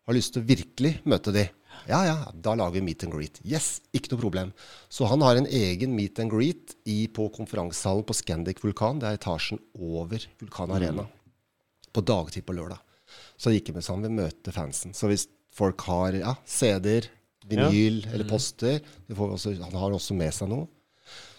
[0.07, 1.43] har lyst til å virkelig møte de.
[1.89, 3.39] Ja, ja, da lager vi meet and greet.
[3.45, 4.53] Yes, ikke noe problem.
[4.89, 9.01] Så han har en egen meet and greet i, på konferansehallen på Scandic Vulkan.
[9.01, 11.07] Det er etasjen over Vulkan Arena.
[11.95, 12.81] På dagtid på lørdag.
[13.37, 14.95] Så gikk jeg med sånn, vi møter fansen.
[14.95, 17.09] Så hvis folk har ja, CD-er,
[17.45, 18.79] vinyl eller poster
[19.13, 20.67] får også, Han har også med seg noe.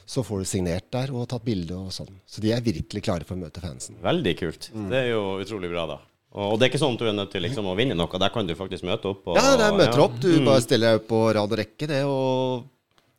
[0.06, 2.20] Så får du signert der og tatt bilde og sånn.
[2.30, 3.98] Så de er virkelig klare for å møte fansen.
[4.04, 4.68] Veldig kult.
[4.70, 4.86] Mm.
[4.92, 5.96] Det er jo utrolig bra, da.
[6.36, 8.20] Og det er ikke sånn at du er nødt til liksom, å vinne noe.
[8.20, 9.22] Der kan du faktisk møte opp.
[9.24, 10.04] Og, Ja, der møter ja.
[10.04, 10.18] opp.
[10.20, 12.66] Du bare stiller deg på rad og rekke, det, og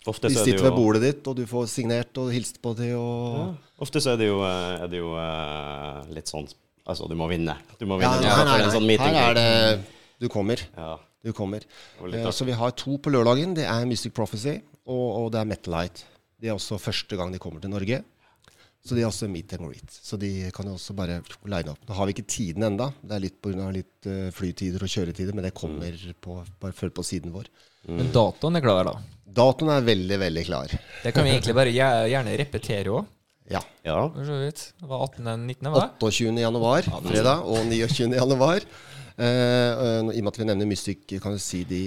[0.07, 2.93] Ofte de er sitter ved bordet ditt, og du får signert og hilst på dem,
[2.95, 6.47] og ofte så er det jo, eh, er det jo uh, litt sånn
[6.87, 7.51] Altså, du må vinne.
[7.75, 8.15] Du må vinne.
[8.23, 8.71] Ja, nei, nei, nei.
[8.71, 9.49] sånn her er det
[10.23, 10.61] Du kommer.
[10.77, 10.93] Ja.
[11.19, 11.65] Du kommer.
[11.99, 13.57] Uh, Så vi har to på lørdagen.
[13.57, 16.07] Det er Mystic Prophecy, og, og det er Metalite.
[16.39, 17.99] Det er også første gang de kommer til Norge.
[18.87, 19.91] Så de er også meet and greet.
[19.91, 21.19] Så de kan jo også bare
[21.49, 21.81] line opp.
[21.89, 22.89] Nå har vi ikke tiden enda.
[23.01, 23.67] Det er litt pga.
[23.75, 27.51] litt eh, flytider og kjøretider, men det kommer på, bare følg på siden vår.
[27.87, 28.95] Men datoen er klar, da.
[29.37, 30.73] Datoen er veldig, veldig klar.
[31.03, 33.13] Det kan vi egentlig bare gjerne repetere òg.
[33.47, 33.61] Ja.
[33.87, 33.99] ja.
[34.15, 35.89] Det var 18.19., var det?
[36.03, 36.33] 28.
[36.41, 38.09] januar, fredag, og 29.
[38.17, 38.65] januar.
[39.17, 41.81] Eh, eh, I og med at vi nevner Mystic, kan vi si de,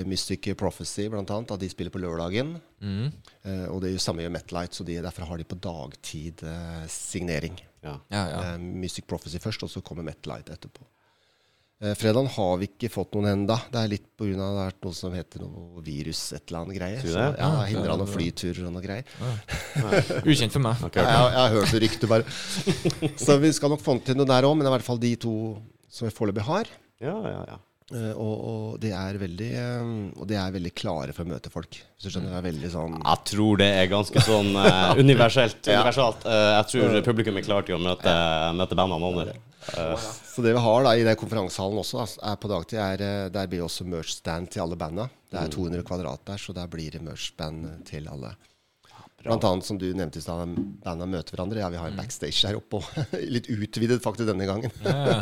[0.00, 2.56] eh, Mystic Prophecy, blant annet, at de spiller på lørdagen.
[2.82, 3.12] Mm.
[3.44, 6.42] Eh, og det er jo samme gjør Metlight, så de, derfor har de på dagtid
[6.88, 7.60] signering.
[7.82, 8.00] ja.
[8.10, 8.54] Ja, ja.
[8.54, 10.82] Eh, Mystic Prophecy først, og så kommer Metlight etterpå.
[11.82, 13.56] Eh, fredagen har vi ikke fått noen enda.
[13.70, 14.30] Det er litt pga.
[14.30, 17.00] det har vært noe som heter noe virus, et eller annet greie.
[17.02, 19.02] Så, ja, hindra noen flyturer og noe greier.
[20.22, 20.78] Ukjent for meg.
[20.86, 21.02] Okay.
[21.02, 23.16] Jeg, jeg, jeg har hørt rykter, bare.
[23.24, 25.02] Så vi skal nok få til noe der òg, men det er i hvert fall
[25.02, 25.34] de to
[25.92, 26.72] som vi foreløpig har.
[27.02, 27.60] ja, ja, ja.
[27.92, 29.48] Uh, og, og de er veldig
[29.82, 31.76] um, Og de er veldig klare for å møte folk.
[31.76, 35.60] Hvis du skjønner, det er veldig sånn Jeg tror det er ganske sånn uh, universelt.
[35.68, 36.24] universalt.
[36.24, 38.14] Uh, jeg tror publikum er klar til å møte,
[38.56, 39.34] møte bandene andre.
[40.32, 43.50] Så det vi har da i den konferansehallen også, altså, er på dagtid, er, der
[43.50, 45.10] blir også merch-stand til alle banda.
[45.28, 48.32] Det er 200 kvadrat der, så der blir det merch-band til alle.
[49.22, 51.60] Blant annet, som du nevnte i stad, banda møter hverandre.
[51.62, 52.88] Ja, vi har en backstage her oppe òg.
[53.34, 54.72] Litt utvidet faktisk denne gangen.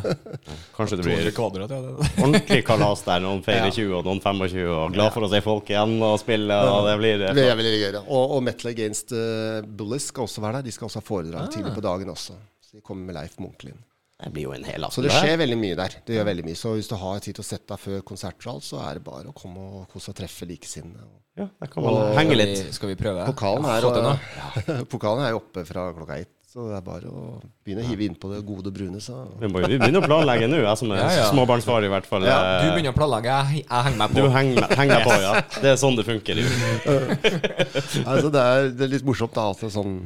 [0.76, 1.80] kanskje det blir kvadrat, ja.
[1.84, 2.08] Det.
[2.24, 3.20] ordentlig kalas der.
[3.24, 6.56] Noen feirer 20 og noen 25 og glad for å se folk igjen og spille.
[6.70, 7.86] Og det blir Det er veldig gøy.
[7.98, 8.02] ja.
[8.06, 10.70] Og, og Metal Against uh, Bullies skal også være der.
[10.70, 12.38] De skal også ha foredrag tidlig på dagen også.
[12.64, 13.76] Så de kommer med Leif Munklin.
[14.20, 15.94] Det blir jo en hel Så det skjer veldig mye der.
[16.06, 16.58] Det gjør veldig mye.
[16.60, 19.30] Så hvis du har tid til å sette deg før konsert så er det bare
[19.30, 21.06] å komme og kose og treffe likesinnede.
[21.38, 22.66] Ja, der kan man Og- henge Skal litt.
[22.66, 23.24] vi, skal vi prøve?
[23.30, 23.80] Pokalen er,
[24.66, 27.88] det pokalen er jo oppe fra klokka ett, så det er bare å begynne å
[27.88, 30.90] hive innpå det gode brune, så Vi må jo begynne å planlegge nå, jeg som
[30.90, 31.28] er Ja, ja.
[31.30, 32.26] småbarnsfar i hvert fall.
[32.26, 34.14] Ja, Du Eh, begynner å planlegge, jeg, jeg henger meg på.
[34.18, 35.32] Du henger henger deg på, ja.
[35.62, 36.42] Det er sånn det funker.
[36.42, 36.48] jo.
[38.04, 39.96] altså, det, er, det er litt morsomt da, altså, sånn,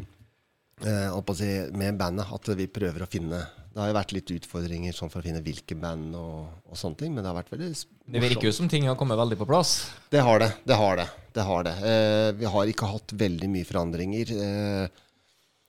[0.82, 3.38] si, med bandet, at vi prøver å finne
[3.74, 6.98] Det har jo vært litt utfordringer sånn for å finne hvilke band og, og sånne
[7.00, 7.94] ting, men det har vært veldig morsomt.
[8.14, 9.72] Det virker jo som ting har kommet veldig på plass.
[10.14, 10.50] Det har det.
[10.62, 11.08] Det har det.
[11.34, 11.74] det, har det.
[11.90, 14.30] Eh, vi har ikke hatt veldig mye forandringer.
[14.30, 14.84] Eh,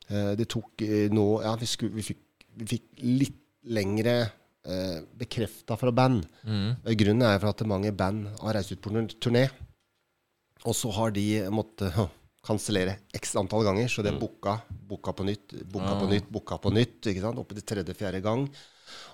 [0.10, 2.22] eh, det tok eh, nå Ja, vi, skulle, vi, fikk,
[2.62, 6.26] vi fikk litt lengre eh, bekrefta fra band.
[6.46, 6.76] Mm.
[7.02, 9.48] Grunnen er for at mange band har reist ut på turné,
[10.66, 11.94] og så har de måttet
[12.46, 16.58] kansellere x antall ganger, så det er booka, booka på nytt, booka på nytt, booka
[16.62, 17.00] på nytt.
[17.12, 17.42] ikke sant?
[17.42, 18.48] Oppe til tredje-fjerde gang.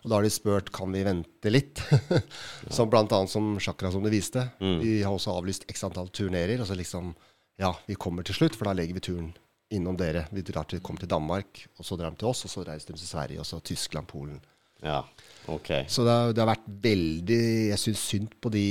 [0.03, 1.81] Og da har de spurt kan vi vente litt.
[2.75, 4.43] som blant annet som Chakra, som du viste.
[4.59, 6.59] Vi har også avlyst x antall turnerer.
[6.61, 7.13] Og så liksom
[7.61, 9.31] Ja, vi kommer til slutt, for da legger vi turen
[9.71, 10.25] innom dere.
[10.33, 12.91] Vi drar til, kommer til Danmark, og så drar de til oss, og så reiser
[12.91, 14.39] de til Sverige, og så Tyskland, Polen.
[14.81, 15.03] Ja,
[15.51, 15.69] ok.
[15.87, 18.65] Så det har, det har vært veldig Jeg syns synd på de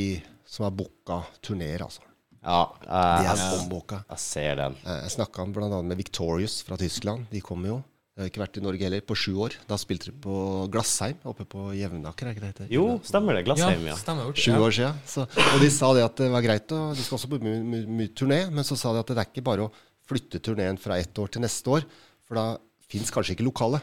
[0.51, 2.03] som har booka turneer, altså.
[2.41, 4.77] Ja, De eh, er jeg, jeg ser den.
[4.87, 5.83] Eh, Jeg snakka bl.a.
[5.85, 7.27] med Victorious fra Tyskland.
[7.31, 7.79] De kommer jo.
[8.17, 9.55] De har ikke vært i Norge heller på sju år.
[9.69, 10.33] Da spilte de på
[10.73, 12.27] Glassheim oppe på Jevnaker.
[12.29, 12.73] er ikke det det heter?
[12.75, 13.45] Jo, stemmer det.
[13.47, 13.95] Glassheim, ja.
[13.97, 14.27] ja.
[14.35, 14.99] Sju år siden.
[15.09, 17.63] Så, og de sa det at det var greit, og de skal også på mye
[17.63, 19.73] my, my turné, men så sa de at det er ikke bare å
[20.11, 21.87] flytte turneen fra ett år til neste år,
[22.27, 22.47] for da
[22.91, 23.81] fins kanskje ikke lokale.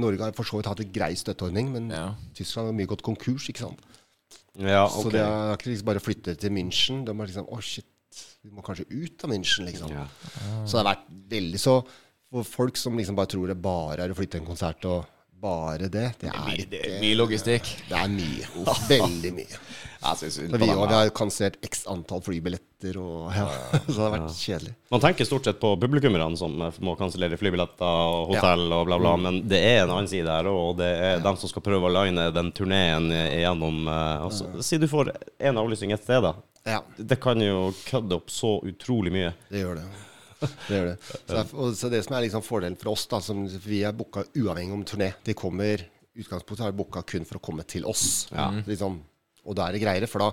[0.00, 2.06] Norge har for så vidt hatt en grei støtteordning, men Ja.
[2.36, 3.80] Tyskland har mye gått konkurs, ikke sant.
[4.58, 7.04] Ja, Så de har ikke liksom bare flyttet til München.
[7.04, 7.86] De har liksom Å, shit,
[8.44, 9.92] vi må kanskje ut av München, liksom.
[9.92, 10.06] Ja.
[10.64, 11.76] Så det har vært veldig så
[12.32, 15.04] For folk som liksom bare tror det bare er å flytte en konsert og
[15.36, 17.68] bare det, det er Det er mye logistikk.
[17.90, 18.48] Det er mye.
[18.88, 19.58] Veldig mye.
[20.00, 20.86] På vi, ja.
[20.90, 23.46] har kansellert x antall flybilletter, og ja.
[23.86, 24.74] Så det har vært kjedelig.
[24.92, 28.98] Man tenker stort sett på publikummerne som eh, må kansellere flybilletter og hotell og bla,
[29.02, 29.22] bla, Mm.
[29.26, 31.88] men det er en annen side her òg, og det er dem som skal prøve
[31.88, 33.86] å line den turneen igjennom.
[33.88, 36.34] Altså, Si du får en avlysning et sted, da.
[36.66, 39.32] Ja, Det kan jo kødde opp så utrolig mye.
[39.48, 39.86] det gjør det.
[40.66, 40.96] Det gjør det.
[41.06, 43.78] Så, det er- og, så det som er liksom fordelen for oss, da, som vi
[43.88, 47.84] er booka uavhengig om turné De kommer Utgangspunktet er booka kun for å komme til
[47.88, 48.26] oss.
[48.66, 48.98] Liksom,
[49.46, 50.30] og da er det greiere, for da,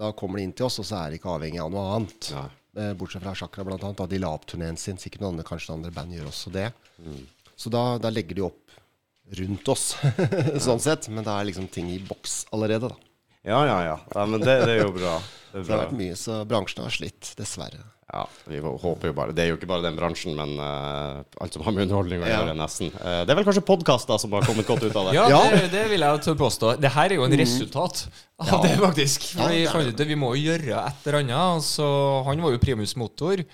[0.00, 2.30] da kommer de inn til oss, og så er de ikke avhengig av noe annet.
[2.34, 2.44] Ja.
[2.78, 3.98] Eh, Bortsett fra Chakra, blant annet.
[4.00, 5.00] Da de la opp turneen sin.
[5.00, 6.70] Sikkert noen andre, kanskje noen andre band gjør også det.
[7.58, 8.78] Så da, da legger de opp
[9.38, 9.90] rundt oss,
[10.66, 11.10] sånn sett.
[11.12, 13.04] Men da er liksom ting i boks allerede, da.
[13.48, 13.98] Ja, ja, ja.
[14.14, 15.18] ja men det, det er jo bra.
[15.52, 15.66] Det er bra.
[15.66, 17.84] det har vært mye, så bransjen har slitt, dessverre.
[18.08, 21.52] Ja, vi håper jo bare Det er jo ikke bare den bransjen, men uh, alt
[21.52, 22.88] som har med underholdning å gjøre, nesten.
[22.96, 25.16] Uh, det er vel kanskje podkaster som har kommet godt ut av det?
[25.18, 26.72] ja, det, det vil jeg tørre påstå.
[26.80, 27.42] Det her er jo en mm.
[27.42, 28.02] resultat
[28.40, 28.62] av ja.
[28.64, 29.28] det, faktisk.
[29.36, 31.68] For vi ut vi må jo gjøre et eller annet.
[31.68, 31.84] Så
[32.30, 33.44] han var jo primus motor.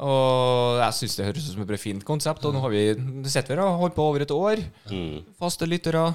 [0.00, 2.48] Og jeg syns det høres ut som et fint konsept.
[2.48, 2.84] Og nå har vi
[3.28, 4.64] sett vi har holdt på over et år.
[4.88, 5.26] Mm.
[5.36, 6.08] Faste lyttere.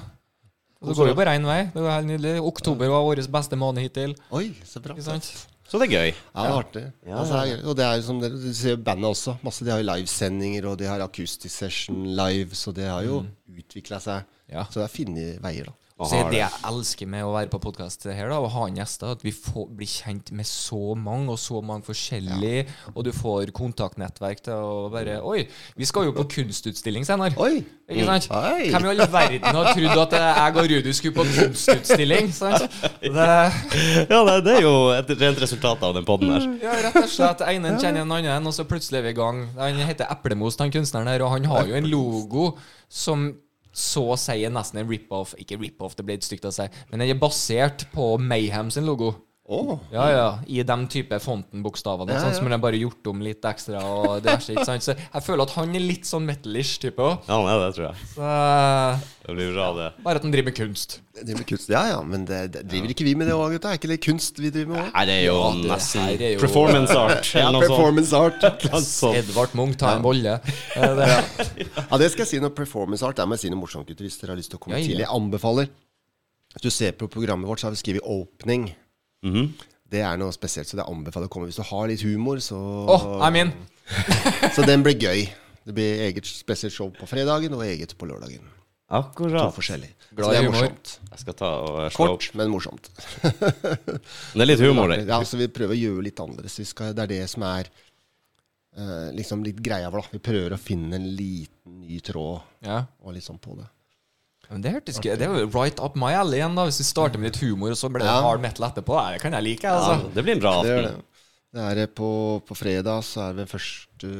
[0.82, 1.60] Og det går jo bare én vei.
[1.70, 2.38] Det var helt nydelig.
[2.50, 4.18] Oktober var vår beste måned hittil.
[4.34, 4.98] Oi, så bra
[5.66, 6.10] Så det er gøy.
[6.12, 6.84] Ja, det er artig.
[7.06, 7.16] Ja.
[7.20, 9.36] Altså, og det er som dere du ser bandet også.
[9.46, 13.24] Masse, de har jo livesendinger, og de har akustisk session live, så det har jo
[13.24, 13.58] mm.
[13.64, 14.30] utvikla seg.
[14.52, 14.62] Ja.
[14.70, 15.85] Så det er funnet veier, da.
[15.96, 19.14] Så er det jeg elsker med å være på podkast her, da, og ha gjester,
[19.16, 22.90] at vi får, blir kjent med så mange, og så mange forskjellige, ja.
[22.92, 27.32] og du får kontaktnettverk til å bare Oi, vi skal jo på kunstutstilling senere.
[27.40, 27.62] Oi.
[27.88, 28.28] Ikke sant?
[28.28, 28.66] Oi.
[28.74, 32.28] Hvem i all verden har trodd at jeg og Rudi skulle på kunstutstilling?
[32.42, 32.68] Sant?
[33.00, 33.30] Det...
[34.12, 36.46] Ja, det er jo et rent resultat av den poden her.
[36.60, 37.46] Ja, rett og slett.
[37.48, 39.46] En kjenner en annen, og så plutselig er vi i gang.
[39.56, 42.50] Han heter Eplemost, han kunstneren her, og han har jo en logo
[42.92, 43.30] som
[43.76, 47.02] så å si nesten en rip-off Ikke rip-off, det ble litt stygt å si, men
[47.02, 49.12] den er basert på Mayhem sin logo.
[49.46, 49.78] Oh.
[49.92, 52.10] Ja, ja, I de type fonten-bokstavene.
[52.10, 52.38] Ja, sånn, ja.
[52.40, 53.78] Som de bare gjort om litt ekstra.
[53.78, 54.82] Og det ikke sant?
[54.82, 57.28] Så jeg føler at han er litt sånn metalish type òg.
[57.28, 58.08] Ja, er det, tror jeg.
[58.10, 58.30] Så,
[59.22, 59.86] det blir bra, det.
[60.02, 60.96] Bare at han driver med kunst.
[61.20, 63.70] Driver med kunst, Ja ja, men det, det driver ikke vi med det òg, gutta?
[63.70, 64.88] Er ikke det kunst vi driver med òg?
[64.96, 66.30] Nei, det er jo nesten jo...
[66.42, 67.30] performance art.
[67.44, 68.46] ja, performance art.
[69.20, 70.40] Edvard Munch tar en bolle.
[70.74, 73.20] ja, det skal jeg si noe performance art.
[73.20, 75.04] Der må jeg si noe morsomt, gutter, hvis dere har lyst til å komme tidlig.
[75.04, 75.70] Jeg anbefaler
[76.56, 78.72] Hvis du ser på programmet vårt, så har vi skrevet 'opening'.
[79.24, 79.48] Mm -hmm.
[79.90, 81.46] Det er noe spesielt, så det anbefaler å komme.
[81.46, 83.52] Hvis du har litt humor, så oh, I'm in.
[84.54, 85.28] så den blir gøy.
[85.66, 88.42] Det blir eget spesielt show på fredagen og eget på lørdagen.
[88.86, 89.48] Akkurat.
[89.48, 89.88] To forskjellig.
[90.14, 90.68] Glad i humor.
[91.10, 92.90] Jeg skal ta og slå Kort, men morsomt.
[94.34, 95.08] det er litt humor, det.
[95.08, 96.60] Ja, så vi prøver å gjøre litt annerledes.
[96.70, 97.70] Skal, det er det som er
[98.78, 100.06] uh, liksom litt greia vår.
[100.14, 102.84] Vi prøver å finne en liten ny tråd ja.
[103.02, 103.66] og litt sånn på det.
[104.50, 107.20] Men det hørtes Det er jo right up my alley igjen, da hvis vi starter
[107.20, 108.22] med litt humor, og så blir det ja.
[108.22, 108.96] hard metal etterpå.
[109.16, 109.72] Det kan jeg like.
[109.72, 109.96] Altså.
[109.96, 110.86] Ja, det blir en bra aften.
[110.86, 110.92] Det,
[111.56, 111.64] det.
[111.74, 112.10] det er på,
[112.46, 114.12] på, fredag, så er det første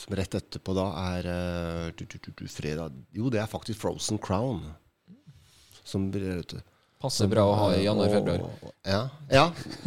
[0.00, 4.20] som rett etterpå da er uh, du, du, du, fredag Jo, det er faktisk Frozen
[4.22, 4.62] Crown.
[5.84, 6.62] Som blir ute.
[7.00, 8.72] Passer bra å ha i januar-februar.
[8.84, 9.46] Ja, ja,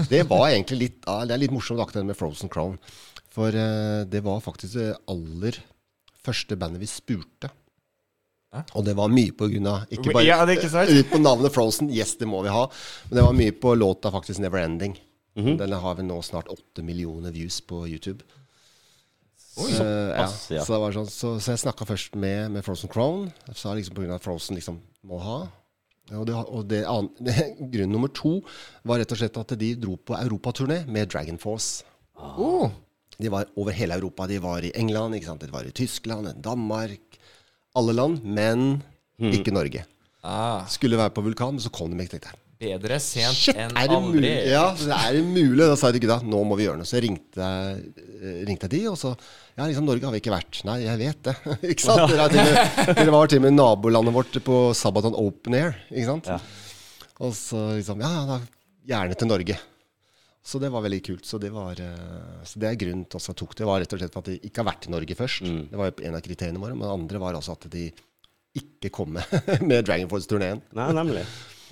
[0.09, 2.77] Det var egentlig litt Det er litt morsomt akkurat med Frozen Crown.
[3.33, 5.57] For det var faktisk det aller
[6.23, 7.49] første bandet vi spurte
[8.61, 11.89] og det var mye på grunn av Ikke bare ja, ikke ut på navnet Frozen,
[11.89, 12.67] yes, det må vi ha.
[13.09, 14.99] Men det var mye på låta faktisk Neverending.
[15.35, 15.57] Mm -hmm.
[15.57, 18.23] Den har vi nå snart åtte millioner views på YouTube.
[19.57, 20.29] Oi, så, ja.
[20.49, 20.63] ja.
[20.65, 23.31] Så, sånn, så, så, jeg snakka først med, med, Frozen Crown.
[23.53, 24.15] Sa liksom pga.
[24.15, 25.47] at Frozen liksom må ha.
[26.11, 26.81] Og, det, og det,
[27.25, 27.35] det,
[27.73, 28.41] grunn nummer to
[28.83, 31.85] var rett og slett at de dro på europaturné med Dragon Force.
[32.17, 32.71] Oh.
[33.17, 34.27] De var over hele Europa.
[34.27, 37.12] De var i England, de var i Tyskland, Danmark,
[37.77, 38.63] alle land, men
[39.19, 39.33] mm.
[39.39, 39.83] ikke Norge.
[40.23, 40.63] Ah.
[40.71, 42.21] Skulle være på vulkan, men så kom de ikke.
[42.21, 44.29] Tenkte Bedre sent enn aldri.
[44.47, 45.65] Ja, det er mulig.
[45.65, 46.87] Da sa jeg til gutta nå må vi gjøre noe.
[46.87, 47.49] Så jeg ringte,
[48.21, 49.15] jeg ringte de, og så
[49.53, 50.61] Ja, liksom, Norge har vi ikke vært.
[50.65, 51.35] Nei, jeg vet det.
[51.73, 52.13] ikke sant?
[52.13, 55.75] Dere, dere var til og med nabolandet vårt på Sabaton Open Air.
[55.91, 56.31] Ikke sant?
[56.31, 56.39] Ja.
[57.21, 58.39] Og så liksom Ja, da,
[58.89, 59.59] gjerne til Norge.
[60.43, 61.25] Så det var veldig kult.
[61.25, 63.67] Så det, var, eh, så det er grunnen til at jeg tok det.
[63.67, 65.47] var rett og slett at de ikke har vært i Norge først.
[65.47, 65.61] Mm.
[65.71, 66.75] Det var en av kriteriene våre.
[66.75, 67.85] Men det andre var altså at de
[68.59, 69.37] ikke kom med,
[69.69, 70.59] med Dragon Force-turneen.
[70.75, 71.23] Nei, nemlig.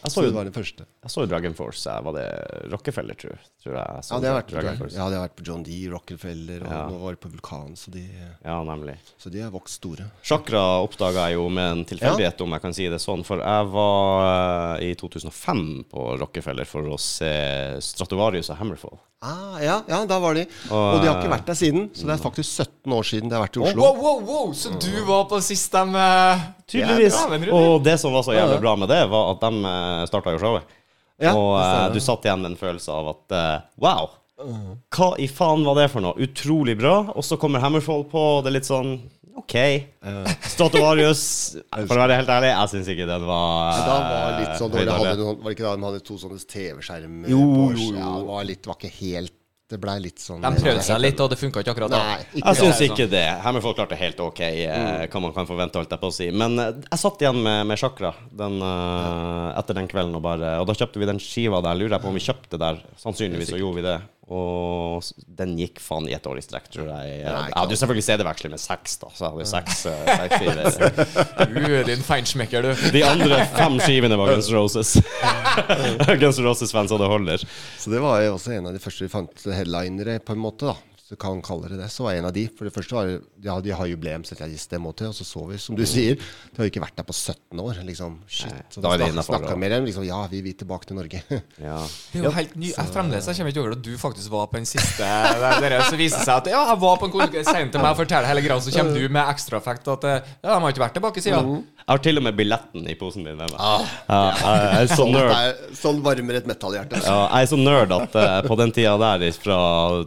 [0.02, 0.86] Jeg så, jo, det var det første.
[1.06, 1.96] Jeg så Dragon Force.
[2.08, 2.26] Var det
[2.72, 4.00] Rockefeller, tror, tror jeg?
[4.02, 4.98] jeg ja, det har vært, Dragon Force.
[4.98, 6.80] ja, det har vært på John D, Rockefeller, og ja.
[6.90, 7.76] nå var det på Vulkan.
[7.78, 8.98] Så de, ja, nemlig.
[9.22, 10.08] så de har vokst store.
[10.26, 12.48] Chakra oppdaga jeg jo med en tilfeldighet, ja.
[12.48, 13.26] om jeg kan si det sånn.
[13.28, 17.32] For jeg var i 2005 på Rockefeller for å se
[17.92, 18.98] Stratovarius og Hammerfall.
[19.24, 20.48] Ah, ja, ja, da var de.
[20.72, 21.84] Og, og, de har ikke vært der siden.
[21.94, 23.84] Så det er faktisk 17 år siden de har vært i Oslo.
[23.84, 24.56] Wow, wow, wow.
[24.58, 27.20] Så du var på sist de uh, Tydeligvis.
[27.54, 30.34] og det som var så jævlig bra med det, var at de uh, eh, starta
[30.34, 30.74] jo showet.
[31.22, 34.10] Ja, og uh, du satt igjen med en følelse av at uh, wow,
[34.90, 36.18] hva i faen var det for noe?
[36.18, 36.96] Utrolig bra.
[37.14, 38.96] Og så kommer Hammerfall på, og det er litt sånn
[39.42, 39.58] OK.
[40.54, 41.26] Stratovarius,
[41.74, 44.96] for å være helt ærlig, jeg syns ikke den var Da var litt sånn dårlig.
[44.96, 47.30] Var det ikke da de hadde to sånne TV-skjermer?
[47.34, 47.94] Jo, jo, jo.
[48.00, 49.38] Ja, var, litt, var ikke helt
[49.72, 52.00] det ble litt sånn De prøvde seg litt, og det funka ikke akkurat da.
[52.04, 53.24] Nei, ikke jeg syns ikke det.
[53.46, 55.12] Hammerfall klarte helt ok, eh, mm.
[55.14, 56.28] hva man kan forvente, holdt jeg på å si.
[56.36, 60.58] Men uh, jeg satt igjen med, med Chakra den, uh, etter den kvelden, og, bare,
[60.60, 61.80] og da kjøpte vi den skiva der.
[61.80, 62.82] Lurer jeg på om vi kjøpte der.
[63.00, 63.96] Sannsynligvis så gjorde vi det.
[64.30, 65.02] Og
[65.40, 67.16] den gikk faen i et år i strekk, tror jeg.
[67.24, 69.10] Jeg hadde jo selvfølgelig CD-veksler med seks, da.
[69.18, 69.80] Så jeg hadde seks,
[70.22, 71.50] seks skiver.
[71.52, 72.86] du er din feinschmecker, du.
[72.94, 74.94] De andre fem skivene var Guns Roses.
[76.22, 77.44] Guns Roses-fans, og det holder.
[77.82, 80.70] Så det var jo også en av de første vi fant headlinere, på en måte,
[80.70, 80.78] da.
[81.12, 82.46] Du kan kalle det det, så var jeg en av de.
[82.56, 85.10] For det første var det, ja, de har jubileum, så jeg det må til.
[85.12, 87.60] Og så så vi, som du sier, de har jo ikke vært der på 17
[87.60, 87.82] år.
[87.84, 88.54] liksom, shit.
[88.72, 89.90] Så da er det da snakka med dem.
[89.90, 91.20] Liksom, ja, vi vil tilbake til Norge.
[91.62, 91.76] Ja.
[92.14, 92.70] Det er jo helt ny.
[92.72, 95.84] Jeg fremdeles jeg kommer ikke over at du faktisk var på den siste der, der,
[95.90, 97.52] Så viser det seg at ja, jeg var på en konkurranse.
[97.52, 100.56] Send til meg og forteller hele greia, så kommer du med ekstraeffekt at eh, ja,
[100.56, 101.52] de har ikke vært tilbake siden.
[101.82, 103.60] Jeg har til og med billetten i posen min med meg.
[103.60, 103.86] Ah.
[104.08, 105.32] Ja, jeg er så Sånn, nerd.
[105.36, 107.02] er- sånn varmer et metallhjerte.
[107.04, 109.60] Ja, jeg er så nerd at eh, på den tida der, fra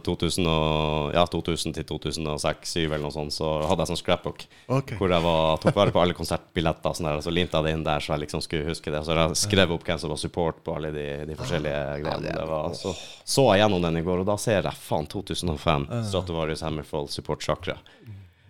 [0.06, 4.98] 2000, og, ja, 2000 til 2006-2007 eller noe sånt, så hadde jeg sånn scrapbook okay.
[5.00, 7.86] hvor jeg var, tok vare på alle konsertbilletter, sånn der, så limte jeg det inn
[7.86, 9.04] der så jeg liksom skulle huske det.
[9.06, 12.34] Så jeg skrev opp hvem som var support på alle de, de forskjellige greiene.
[12.34, 15.88] Det var, så så jeg gjennom den i går, og da ser jeg faen 2005,
[16.10, 17.78] Stratovarius Hammerfall Support Chakra.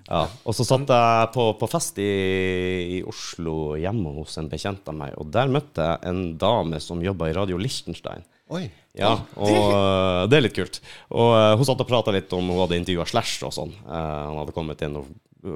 [0.05, 2.11] Ja, og så satt jeg på, på fest i,
[2.99, 7.01] i Oslo hjemme hos en bekjent av meg, og der møtte jeg en dame som
[7.05, 8.27] jobba i Radio Liechtenstein.
[8.53, 8.67] Oi.
[8.95, 10.79] Ja, og øh, det er litt kult.
[11.11, 13.75] Og øh, hun satt og prata litt om hun hadde intervjua Slash og sånn.
[13.83, 15.11] Eh, han hadde kommet inn og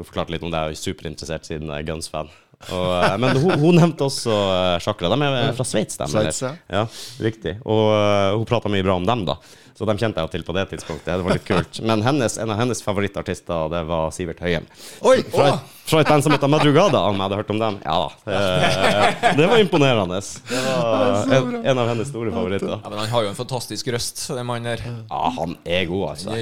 [0.08, 0.58] forklart litt om det.
[0.58, 2.32] Jeg er superinteressert siden jeg er Guns-fan.
[3.22, 5.12] Men hun, hun nevnte også uh, Chakra.
[5.12, 6.08] De er fra Sveits, de?
[6.10, 6.82] Sveits, ja.
[7.22, 7.52] Riktig.
[7.62, 7.84] Og
[8.34, 9.36] hun prata mye bra om dem, da.
[9.78, 11.06] Så dem kjente jeg jo til på det tidspunktet.
[11.20, 11.78] Det var litt kult.
[11.86, 14.64] Men hennes, en av hennes favorittartister, det var Sivert Høyem.
[15.06, 15.20] Oi!
[15.30, 17.76] Fra, et- fra et band som heter Madrugada, om jeg hadde hørt om dem.
[17.84, 18.08] Ja da.
[18.26, 20.18] Det, det var imponerende.
[20.50, 22.74] Det var en, en av hennes store favoritter.
[22.74, 24.82] Ja, Men han har jo en fantastisk røst, den mannen der.
[25.08, 26.34] Ja, han er god, altså.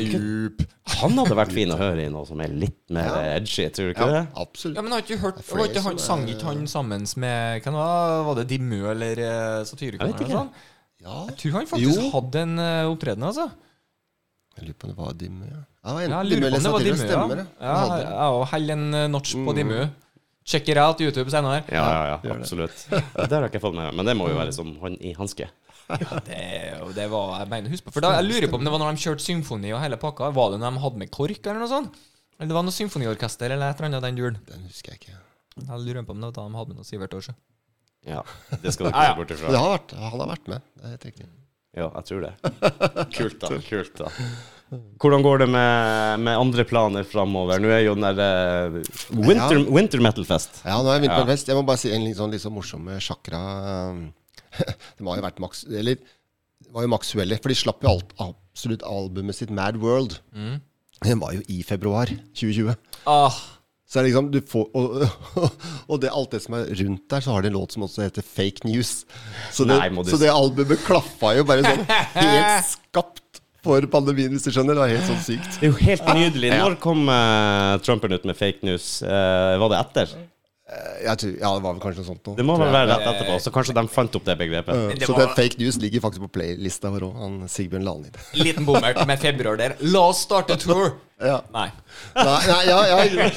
[0.97, 3.95] Han hadde vært fin å høre i noe som er litt mer edgy, tror du
[3.95, 4.25] ikke Ja, det?
[4.47, 4.77] absolutt.
[4.81, 7.87] Ja, men har ikke hørt Var ikke han sang ikke han sammen med hva
[8.31, 9.65] var det Dimmu eller uh,
[11.07, 11.13] Jeg?
[11.15, 12.09] Ja, Jeg tror han faktisk Jo.
[12.17, 13.47] hadde en uh, opptreden, altså.
[14.57, 15.45] jeg lurer på om det var Dimmu.
[15.47, 17.07] Ja, ja jeg lurer på om det var Dimmu.
[17.07, 19.79] Ja, ja jeg òg holder en uh, notch på Dimmu.
[20.47, 21.65] Check it out YouTube senere.
[21.75, 22.85] Ja, ja, ja, absolutt.
[22.91, 25.11] Det har jeg ikke fått med meg, men det må jo være som hånd i
[25.19, 25.49] hanske.
[25.87, 26.43] Ja, det,
[26.97, 28.97] det var jeg mener, husk på For da, Jeg lurer på om det var når
[28.97, 30.31] de kjørte symfoni og hele pakka.
[30.35, 31.99] Var det når de hadde med KORK eller noe sånt?
[32.37, 34.39] Eller det var noe symfoniorkester eller et eller annet den duren.
[34.49, 35.19] Den husker jeg ikke.
[35.63, 37.35] Jeg lurer på om det var da de hadde med noe Sivert også.
[38.07, 38.23] Ja,
[38.63, 40.67] det skal du ikke se bort Det har vært, han har vært med.
[40.77, 41.27] Det er helt riktig.
[41.77, 42.35] Ja, jeg tror det.
[43.17, 43.49] Kult, da.
[43.67, 44.11] kult da
[44.99, 47.61] Hvordan går det med, med andre planer framover?
[47.63, 48.79] Nå er jo den der eh,
[49.15, 49.65] Winter, Ja.
[49.77, 50.63] winter Metal Fest.
[50.65, 51.27] Ja, nå er winter Ja.
[51.29, 51.47] fest.
[51.53, 53.43] Jeg må bare si en litt sånn, litt sånn morsom sjakra.
[54.97, 57.91] Det må ha jo vært maks Eller det var jo maksuelle, for de slapp jo
[57.93, 60.17] alt, absolutt albumet sitt Mad World.
[60.35, 62.73] Den var jo i februar 2020.
[63.07, 63.37] Ah,
[63.87, 67.23] Så er det liksom, du får, og, og det, alt det som er rundt der,
[67.23, 69.05] så har de en låt som også heter Fake News.
[69.55, 71.85] Så det, Nei, så det albumet klaffa jo bare sånn
[72.19, 74.77] helt skapt for pandemien, hvis du skjønner.
[74.77, 75.59] Det var helt sånn sykt.
[75.59, 76.51] Det er jo helt nydelig.
[76.55, 78.99] Når kom uh, Trumpen ut med fake news?
[79.03, 80.17] Uh, var det etter?
[80.67, 82.37] Jeg tror, ja, det var vel kanskje noe sånt noe.
[82.41, 83.37] Det må vel være rett etterpå.
[83.45, 84.75] Så kanskje de fant opp det begrepet.
[84.75, 87.21] Men det Så var- det fake news ligger faktisk på playlista vår òg.
[87.23, 87.95] Han Sigbjørn la
[88.35, 89.77] liten bommert med februar der.
[89.81, 90.97] La oss starte tour!
[91.23, 91.41] Ja.
[91.55, 91.71] Nei.
[92.17, 93.31] Nei, nei, ja, ja.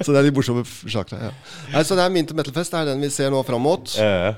[0.00, 1.18] Så det er de morsomme sakene.
[1.28, 1.32] Ja.
[1.74, 2.70] Nei, så det er Minter Metal Fest.
[2.70, 3.84] Det er den vi ser nå fram mot.
[3.98, 4.32] Eh,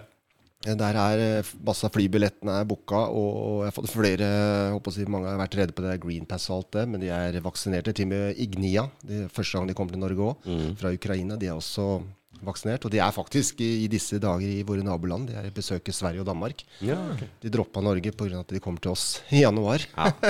[0.65, 4.29] Der er eh, masse av flybillettene er booka, og jeg har fått flere
[4.73, 7.05] håper å si, Mange har vært redde på det Green Pass og alt det, men
[7.05, 7.93] de er vaksinerte.
[7.93, 11.37] Til og med Ignia, det er første gang de kommer til Norge òg, fra Ukraina.
[11.41, 12.01] De er også
[12.45, 12.85] vaksinert.
[12.87, 15.31] Og de er faktisk i, disse dager i våre naboland.
[15.31, 16.65] De er besøker Sverige og Danmark.
[16.81, 17.29] ja, okay.
[17.43, 18.41] De droppa Norge pga.
[18.41, 19.85] at de kommer til oss i januar.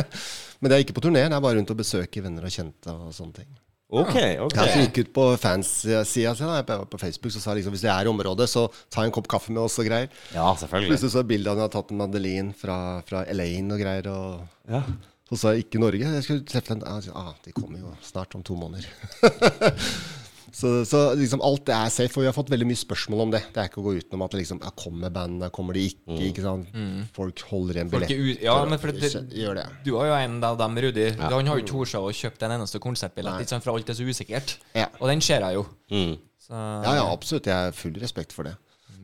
[0.61, 2.93] men det er ikke på turné, det er bare rundt å besøke venner og kjente
[2.93, 3.53] og sånne ting.
[3.91, 4.15] OK.
[4.47, 7.75] ok Ja, så gikk ut på fanssida si på på Facebook så sa jeg liksom
[7.77, 10.09] hvis det er i området, så ta en kopp kaffe med oss og greier.
[10.35, 10.95] Ja, selvfølgelig.
[10.95, 14.09] Plutselig så er bildet han har tatt en Madeleine fra, fra Elaine og greier.
[14.11, 14.83] Og Ja.
[15.29, 16.01] så sa jeg ikke Norge.
[16.17, 16.83] Jeg skulle treffe den.
[16.89, 18.89] Ah, ah, de kommer jo snart om to måneder.
[20.55, 22.15] så, så liksom alt det er safe.
[22.15, 23.41] Og vi har fått veldig mye spørsmål om det.
[23.55, 26.19] Det er ikke å gå utenom at det liksom, ja, kommer bandene, kommer de ikke?
[26.29, 26.77] ikke sant?
[27.17, 28.21] Folk holder igjen billetter.
[28.23, 29.67] er ja, men for det, Gjør det.
[29.87, 31.09] du har jo en av dem, Rudi.
[31.19, 33.99] Han har jo ikke tort å kjøpe en eneste konsertbillett, ikke sant, for alt er
[33.99, 34.57] så usikkert.
[34.79, 34.87] Ja.
[35.01, 35.67] Og den ser jeg jo.
[35.91, 36.15] Mm.
[36.45, 37.49] Så, Ja, ja, absolutt.
[37.51, 38.55] Jeg har full respekt for det.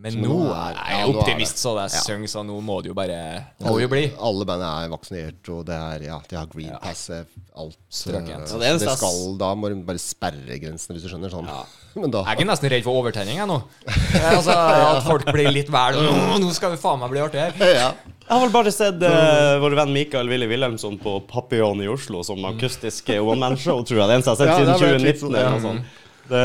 [0.01, 1.61] Men Så nå nå er jeg ja, er optimist, det.
[1.61, 2.01] så det Ja.
[2.07, 3.17] synger, så nå må det jo bare
[3.61, 4.07] Må jo bli.
[4.19, 7.11] Alle bandene er vaksinert, og det er, ja, de har green pass.
[7.11, 7.25] eh,
[7.61, 8.49] Alt Strøkent.
[8.55, 11.29] eh, det det skal, Da må de bare sperre grensene, hvis du skjønner.
[11.31, 11.51] Sånn.
[12.01, 13.61] Men da Jeg er nesten redd for overtenning, jeg nå.
[14.17, 17.41] Eh, Altså, At folk blir litt vel «Åh, Nå skal det faen meg bli artig
[17.41, 17.53] her.
[17.83, 17.93] ja.
[18.31, 22.23] Jeg har vel bare sett uh, vår venn Mikael Willy Wilhelmsson på Papillon i Oslo
[22.25, 24.07] som akustisk one man-show, tror jeg.
[24.07, 25.27] Det eneste jeg har sett Ja, siden vært litt 2019.
[25.27, 25.97] sånn, eller noe sånt.
[26.31, 26.45] Det,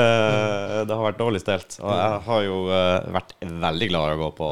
[0.90, 1.78] det har vært dårlig stelt.
[1.82, 3.36] Og jeg har jo eh, vært
[3.68, 4.48] veldig glad i å gå på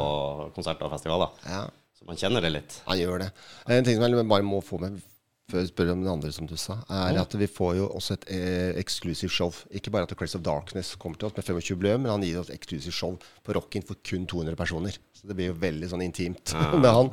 [0.56, 1.34] konserter og festivaler.
[1.50, 1.64] ja,
[1.98, 2.78] Så man kjenner det litt.
[2.86, 3.32] han gjør det.
[3.68, 5.02] En ting som jeg bare må få med
[5.52, 8.14] før jeg spør om det andre, som du sa, er at vi får jo også
[8.16, 9.50] et eh, eksklusivt show.
[9.76, 12.48] Ikke bare at Craze of Darkness kommer til oss med 25-jubileum, men han gir oss
[12.48, 14.96] et eksklusivt show på Rockin for kun 200 personer.
[15.12, 17.12] Så det blir jo veldig sånn intimt med han.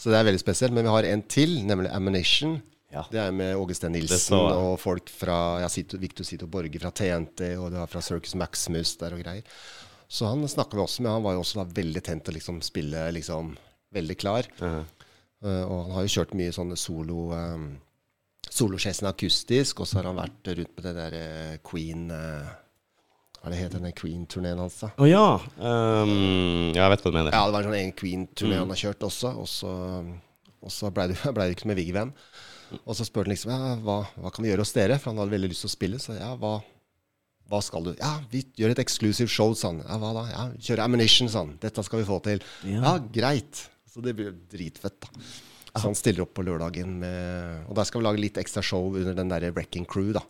[0.00, 0.72] Så det er veldig spesielt.
[0.72, 2.56] Men vi har en til, nemlig Ammunition.
[2.96, 3.04] Ja.
[3.12, 6.92] Det er med Åge Steen Nilsen og folk fra ja, Sito, Victor Sito Borge fra
[6.96, 9.56] TNT, og det var fra Circus Maximus der og greier.
[10.08, 11.12] Så han snakka vi også med.
[11.12, 13.56] Han var jo også da veldig tent til å liksom spille liksom
[13.96, 14.46] veldig klar.
[14.60, 14.84] Uh -huh.
[15.44, 17.74] uh, og han har jo kjørt mye sånne solo um,
[18.50, 22.54] Solosjessen akustisk, og så har han vært rundt med det der eh, Queen eh,
[23.42, 24.88] Hva det heter den Queen-turneen hans, da?
[24.96, 25.38] Å ja.
[25.58, 27.34] Um, ja, jeg vet hva du mener.
[27.34, 28.58] Ja, det var en sånn egen Queen-turné Mm.
[28.60, 29.32] han har kjørt også.
[29.38, 32.14] Og så, ble det det ikke med Vigven.
[32.84, 35.20] Og så spurte han liksom ja, hva, hva kan vi gjøre hos dere, for han
[35.22, 36.00] hadde veldig lyst til å spille.
[36.02, 36.54] Så ja, hva,
[37.50, 37.92] hva skal du?
[38.00, 39.82] Ja, vi gjør et exclusive show, sa han.
[39.86, 40.24] Ja, hva da?
[40.32, 41.56] Ja, kjøre Ammunition, sa han.
[41.62, 42.42] Dette skal vi få til.
[42.66, 42.82] Ja.
[42.82, 43.66] Ja, greit.
[43.92, 45.26] Så det blir dritfett, da.
[45.76, 48.94] Så han stiller opp på lørdagen med Og der skal vi lage litt ekstra show
[48.96, 50.22] under den derre Wrecking Crew, da.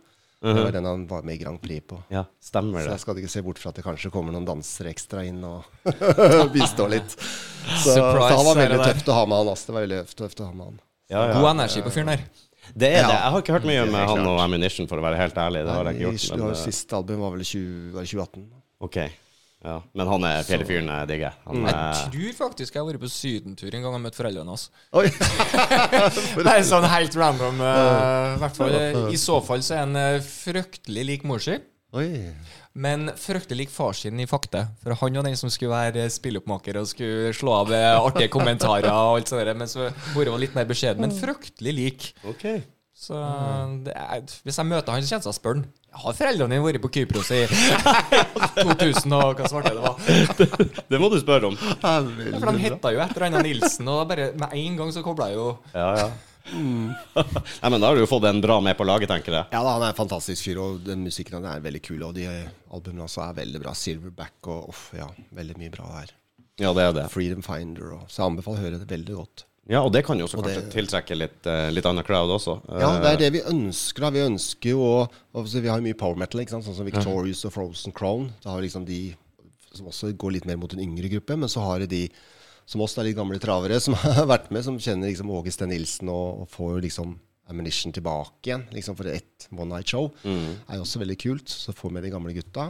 [0.42, 1.96] Det var den han var med i Grand Prix på.
[2.12, 2.86] Ja, stemmer det.
[2.86, 5.40] Så jeg skal ikke se bort fra at det kanskje kommer noen dansere ekstra inn
[5.46, 5.64] og
[6.54, 7.16] bistår litt.
[7.16, 9.50] Så, så han var veldig tøft å ha med han.
[9.54, 9.70] Altså.
[9.70, 10.76] Det var veldig tøft å ha med han.
[11.10, 11.36] Ja, ja.
[11.38, 12.24] God energi på fyren der.
[12.74, 13.06] Det er Ja.
[13.06, 13.18] det.
[13.20, 15.62] Jeg har ikke hørt mye er han og Ammunition, for å være helt ærlig.
[15.64, 16.40] Det har jeg ikke gjort.
[16.40, 18.42] Men, Siste album var vel i 20, var 2018.
[18.42, 18.98] eh, ok.
[19.66, 19.80] Ja.
[19.96, 21.32] men han er fjellfyren jeg digger.
[21.46, 24.52] Han Jeg er tror faktisk jeg har vært på sydentur en gang og møtt foreldrene
[24.52, 24.68] hans.
[26.36, 27.58] Det er sånn helt random.
[27.60, 31.42] Uh, i hvert fall, eh, I så fall så er han eh, fryktelig lik mor
[31.42, 31.56] si.
[32.76, 34.66] Men fryktelig lik far sin i fakta.
[34.82, 38.90] For han var den som skulle være spilloppmaker og skulle slå av eh, artige kommentarer.
[38.92, 42.10] og alt sånt Men så mora var litt mer beskjeden, men fryktelig lik.
[42.28, 42.44] Ok.
[42.96, 43.16] Så
[43.84, 45.64] det er, hvis jeg møter han, så kjenner jeg spør han
[46.00, 47.42] Har foreldrene dine vært på Kypros i
[48.64, 50.80] 2000 og hva svarte det var?
[50.88, 51.58] Det må du spørre om.
[51.60, 51.98] Ja,
[52.40, 55.36] For de heta jo etter annet Nilsen, og bare med en gang så kobla jeg
[55.40, 56.08] jo Ja, ja.
[56.54, 59.48] Nei, men da har du jo fått en bra med på laget, tenker jeg.
[59.52, 62.02] Ja, da, han er en fantastisk fyr, og den musikken hans er veldig kul.
[62.06, 62.26] Og de
[62.72, 63.74] albumene også er veldig bra.
[63.76, 66.14] Silverback og uff, ja, veldig mye bra her.
[66.62, 67.08] Ja, det er det.
[67.12, 69.44] Freedom Finder og Så jeg anbefaler å høre det veldig godt.
[69.68, 72.30] Ja, og det kan jo også Og det- kanskje tiltrekke litt, eh, litt annen crowd
[72.30, 72.60] også.
[72.70, 74.00] Ja, det er Eh, det vi ønsker.
[74.00, 76.64] da Vi ønsker jo altså, Vi har jo mye power metal, ikke sant?
[76.64, 78.32] sånn som Victorious og Frozen Crown.
[78.44, 79.16] Da har vi liksom de
[79.74, 81.36] som også går litt mer mot en yngre gruppe.
[81.36, 82.08] Men så har det de
[82.66, 85.52] som oss, det er litt gamle travere, som har vært med, som kjenner liksom Åge
[85.54, 87.14] Steen Nilsen og, og får liksom
[87.46, 90.08] Ammunition tilbake igjen liksom for ett one night show.
[90.26, 90.56] Mm.
[90.66, 91.46] er jo også veldig kult.
[91.46, 92.64] Så får vi de gamle gutta.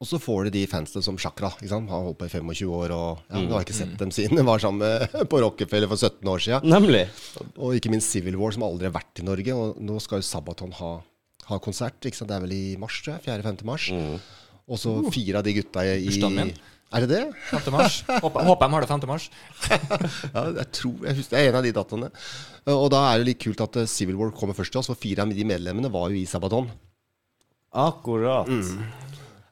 [0.00, 1.50] Og så får du de fansene som Chakra.
[1.58, 1.90] Ikke sant?
[1.92, 4.40] Han har holdt på i 25 år, og ja, du har ikke sett dem siden.
[4.40, 6.72] de var sammen på Rockefeller for 17 år siden.
[6.72, 7.04] Nemlig.
[7.60, 9.52] Og ikke minst Civil War, som aldri har vært i Norge.
[9.56, 10.90] Og nå skal jo Sabaton ha,
[11.52, 12.00] ha konsert.
[12.08, 12.32] Ikke sant?
[12.32, 13.26] Det er vel i mars, tror jeg.
[13.28, 13.64] 4.-5.
[13.68, 13.90] mars.
[14.64, 16.08] Og så fire av de gutta i Uh.
[16.08, 16.54] Bursdagen min.
[16.94, 17.22] Er det det?
[17.50, 17.70] 5.
[17.74, 18.00] mars.
[18.22, 19.06] Håper, håper de har det 5.
[19.10, 19.28] mars.
[20.34, 22.10] Ja, jeg tror jeg husker, Det er en av de datoene.
[22.74, 25.00] Og da er det litt kult at eh, Civil War kommer først til oss, for
[25.00, 26.70] fire av de medlemmene var jo i Sabaton.
[27.74, 28.46] Akkurat.
[28.46, 28.84] Mm.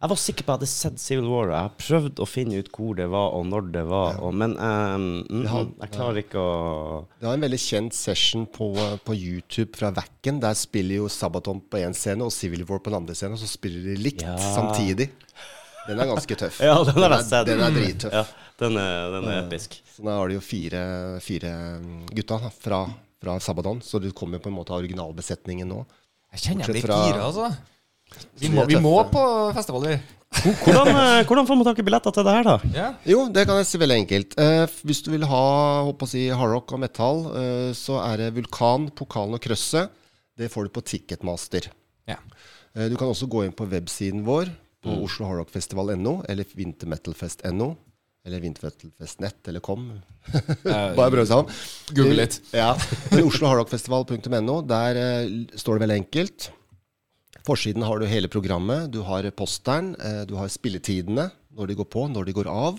[0.02, 1.50] Jeg var sikker på at jeg hadde sett Civil War.
[1.52, 4.16] Jeg har prøvd å finne ut hvor det var, og når det var.
[4.18, 6.56] Og, men um, mm, har, jeg klarer ikke å
[7.20, 8.72] Det var en veldig kjent session på,
[9.06, 10.40] på YouTube fra Wacken.
[10.42, 13.42] Der spiller jo Sabaton på én scene og Civil War på den andre scenen, og
[13.44, 14.34] så spiller de likt Ja.
[14.42, 15.12] samtidig.
[15.88, 16.60] Den er ganske tøff.
[16.62, 17.48] Ja, den jeg sett.
[17.48, 18.14] Den er drittøff.
[18.14, 18.22] Ja,
[18.62, 19.80] den er, den er episk.
[19.94, 20.82] Så da har de jo fire,
[21.24, 21.52] fire
[22.14, 22.80] gutta da, fra,
[23.22, 25.82] fra Sabaton, så du kommer på en måte av originalbesetningen nå.
[26.32, 27.50] Jeg kjenner jeg blir gira, altså.
[28.40, 29.22] Vi må, er vi må på
[29.56, 29.98] festival, vi.
[30.32, 32.54] Hvordan, eh, hvordan får man tak i billetter til det her, da?
[32.72, 32.94] Yeah.
[33.08, 34.36] Jo, det kan jeg si veldig enkelt.
[34.40, 35.44] Eh, hvis du vil ha
[35.88, 39.92] håper å si, hardrock og metal, eh, så er det Vulkan, Pokalen og Krøsset.
[40.38, 41.68] Det får du på Ticketmaster.
[42.08, 42.22] Yeah.
[42.72, 44.48] Eh, du kan også gå inn på websiden vår
[44.82, 47.72] på Oslo Hardrockfestival.no eller vintermetalfest.no.
[48.26, 49.88] Eller vintermetalfest.nett eller kom.
[50.62, 51.48] Bare prøve seg om.
[51.90, 52.38] Google litt.
[52.54, 52.72] Ja.
[53.10, 56.50] Men OsloHardrockFestival.no, der eh, står det veldig enkelt.
[57.46, 58.92] Forsiden har du hele programmet.
[58.94, 59.96] Du har posteren.
[59.98, 62.78] Eh, du har spilletidene, når de går på, når de går av.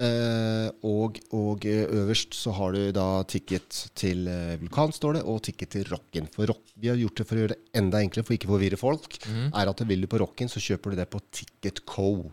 [0.00, 5.24] Eh, og, og eh, øverst så har du da ticket til eh, Vulkan, står det,
[5.28, 6.28] og ticket til Rocken.
[6.32, 8.54] For rock, vi har gjort det for å gjøre det enda enklere, for ikke å
[8.54, 9.18] forvirre folk.
[9.28, 12.30] Er at Vil du på Rocken, så kjøper du det på Ticket Co.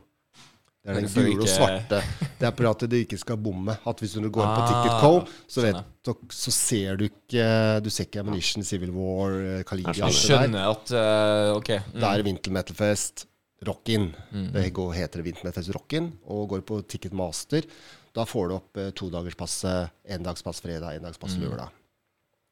[0.80, 2.00] Det er den gule og svarte.
[2.40, 3.76] Det er for at du ikke skal bomme.
[3.92, 7.50] At hvis du går inn på Ah, Ticket Co, så, vet, så, ser du ikke
[7.84, 9.36] Du ser ikke Ammunition, Civil War,
[9.68, 10.16] Kaligia det.
[10.16, 11.74] Skjønner at uh, Ok.
[11.76, 12.00] Mm.
[12.00, 13.28] Det er Winter Metal Fest
[13.68, 14.12] Rockin.
[14.54, 17.66] Det går, heter rock in, Rockin, og går på Ticketmaster.
[18.16, 19.60] Da får du opp eh, todagerspass,
[20.10, 21.79] endagspass fredag, endagspass lørdag.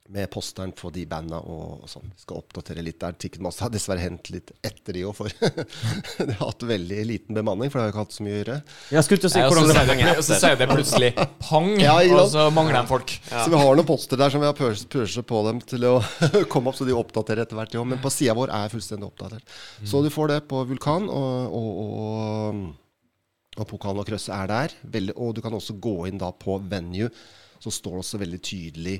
[0.10, 2.06] Med posteren på de banda og, og sånn.
[2.16, 3.16] Skal oppdatere litt der.
[3.20, 5.28] Ticketmaster har dessverre hendt litt etter de òg, for
[6.30, 8.38] de har hatt veldig liten bemanning, for det har jo ikke hatt så mye å
[8.40, 8.56] gjøre.
[8.96, 10.00] Jeg skulle til å si og hvordan så det var.
[10.00, 11.10] det- og så sier det plutselig
[11.44, 13.12] pang, Ja, og så mangler de folk.
[13.28, 15.94] Så vi har noen poster der som vi har pushet på dem til å
[16.54, 17.76] komme opp, så de oppdaterer etter hvert.
[17.76, 17.84] Ja.
[17.84, 19.44] Men på sida vår er fullstendig oppdatert.
[19.84, 22.64] Så du får det på Vulkan, og, og, og,
[23.60, 24.80] og Pokalen og Krøsset er der.
[24.96, 27.12] Veldig, og du kan også gå inn da på venue,
[27.60, 28.98] så står det også veldig tydelig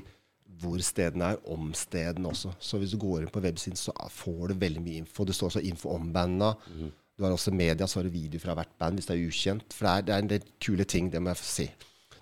[0.62, 2.54] hvor stedene er, om stedene også.
[2.58, 5.26] Så hvis du går inn på websiden, så får du veldig mye info.
[5.28, 6.54] Det står også info om banda.
[7.18, 9.74] Du har også media, så har du video fra hvert band hvis det er ukjent.
[9.74, 11.68] For det er, det er en del kule ting, det må jeg få si.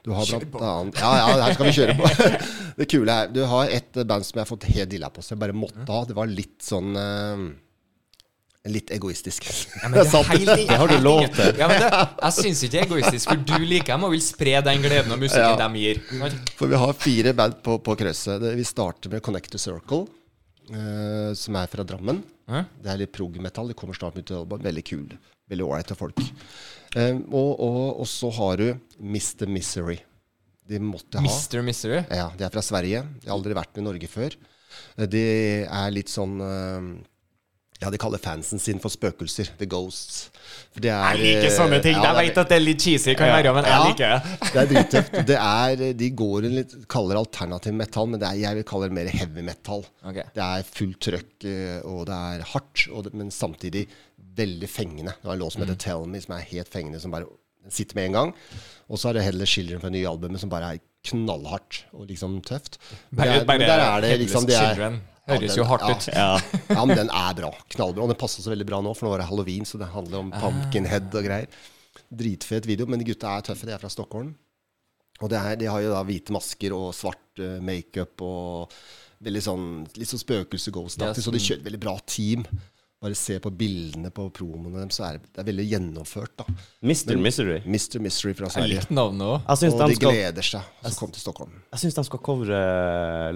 [0.06, 0.60] Du har Kjør på.
[0.62, 2.08] annet Ja, ja, her skal vi kjøre på.
[2.78, 5.34] det kule er Du har et band som jeg har fått helt dilla på, så
[5.34, 6.04] jeg bare måtte ha.
[6.06, 7.42] Det var litt sånn eh,
[8.66, 9.44] Litt egoistisk.
[9.46, 10.30] Ja, men det, er Sant?
[10.32, 11.52] helt, Det har du lov til.
[11.60, 11.90] Ja, men det,
[12.22, 15.14] jeg syns ikke det er egoistisk, for du liker dem og vil spre den gleden
[15.14, 15.68] og musikken Ja.
[15.68, 16.00] de gir.
[16.58, 18.42] For vi har fire band på, på krøsset.
[18.58, 20.04] Vi starter med Connect to Circle,
[20.72, 22.22] uh, som er fra Drammen.
[22.50, 22.64] Hæ?
[22.82, 23.70] Det er litt prog-metall.
[23.72, 24.60] Det kommer snart ut et album.
[24.62, 25.06] Veldig kul.
[25.50, 26.20] Veldig ålreite folk.
[26.96, 29.46] Um, og, og, og så har du Mr.
[29.50, 29.98] Misery.
[30.66, 31.22] De måtte ha.
[31.22, 31.62] Mr.
[31.62, 32.00] Misery.
[32.10, 33.04] Ja, De er fra Sverige.
[33.22, 34.34] De har aldri vært i Norge før.
[34.98, 35.22] Eh, De
[35.66, 36.88] er litt sånn eh,
[37.82, 39.50] Ja, de kaller fansen sin for spøkelser.
[39.58, 40.30] The Ghosts.
[40.72, 41.94] For det er, Jeg liker sånne ting.
[41.96, 43.84] eh, ja, jeg vet at det er litt cheesy, kan være, men jeg Ja.
[43.84, 44.38] liker det.
[44.54, 45.26] det er drittøft.
[45.28, 48.88] Det er, de går en litt, kaller alternativ metal, men det er, jeg vil kalle
[48.88, 49.84] det mer heavy metal.
[50.02, 50.24] Okay.
[50.34, 53.86] Det er fullt trøkk, eh, og det er hardt, og det, men samtidig
[54.36, 55.12] veldig fengende.
[55.20, 55.66] Det var en låt som Mm.
[55.68, 57.26] heter Tell Me, som er helt fengende, som bare
[57.68, 58.34] sitter med en gang.
[58.88, 62.06] Og så er det Heller Children fra det nye albumet, som bare er knallhardt og
[62.08, 62.78] liksom tøft.
[63.10, 65.64] Men Bare, det er- men der er det liksom de er, Ja, Høres den- jo
[65.66, 65.94] hardt ja.
[65.96, 66.06] ut.
[66.14, 66.26] Ja.
[66.76, 67.50] ja, men den er bra.
[67.74, 68.04] Knallbra.
[68.04, 70.20] Og den passer så veldig bra nå, for nå er det halloween, så det handler
[70.22, 71.48] om pumpkinhead og greier.
[72.14, 73.66] Dritfet video, men de gutta er tøffe.
[73.66, 74.34] De er fra Stockholm.
[75.24, 78.74] Og det er, de har jo da hvite masker og svart uh, makeup og
[79.24, 79.66] veldig sånn
[79.96, 82.44] litt sånn spøkelse-ghost-aktig, Ja, så de sånn- kjører veldig bra team.
[82.96, 86.46] Bare se på bildene på promoene deres, så er det, det er veldig gjennomført, da.
[86.80, 87.18] Mr.
[87.20, 87.58] Misery.
[87.68, 87.98] Mr.
[88.00, 88.70] Mystery fra Sverige.
[88.72, 89.42] Jeg likte navnet òg.
[89.52, 91.52] Og de de skal, gleder seg som kom til Stockholm.
[91.74, 92.60] jeg syns de skal covre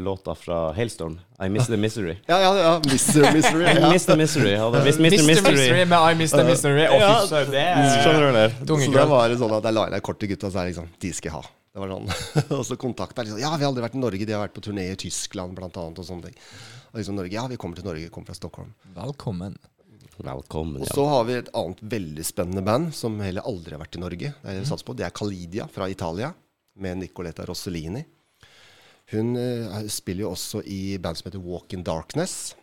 [0.00, 1.18] låta fra Hailstorm.
[1.44, 2.16] I Miss the Misery.
[2.32, 2.72] Ja, ja, ja.
[2.88, 3.28] Mr.
[3.36, 3.68] Mystery.
[3.82, 3.92] Ja.
[3.92, 4.16] Mr.
[4.16, 4.56] Misery.
[4.62, 5.20] Hadde, hvis Mr.
[5.28, 5.52] Mr.
[5.52, 6.88] Misery med I Miss The Misery.
[6.88, 8.48] Å, Ja, det er Skjønner du det?
[8.64, 10.62] tunge Så da var det sånn at jeg la inn et kort til gutta, så
[10.64, 11.44] er det liksom De skal jeg ha.
[11.70, 12.08] Det var sånn.
[12.58, 14.24] og så kontakta jeg liksom Ja, vi har aldri vært i Norge.
[14.24, 16.40] De har vært på turné i Tyskland blant annet og sånne ting.
[16.90, 18.08] Og liksom Norge Ja, vi kommer til Norge.
[18.10, 18.72] Kommer fra Stockholm.
[18.96, 19.56] Velkommen.
[20.20, 20.82] Velkommen.
[20.82, 24.02] Og så har vi et annet veldig spennende band som heller aldri har vært i
[24.02, 24.32] Norge.
[24.42, 24.96] Det er, sats på.
[24.98, 26.32] det er Calidia fra Italia,
[26.76, 28.02] med Nicoletta Rossellini.
[29.14, 32.54] Hun uh, spiller jo også i band som heter Walk in Darkness.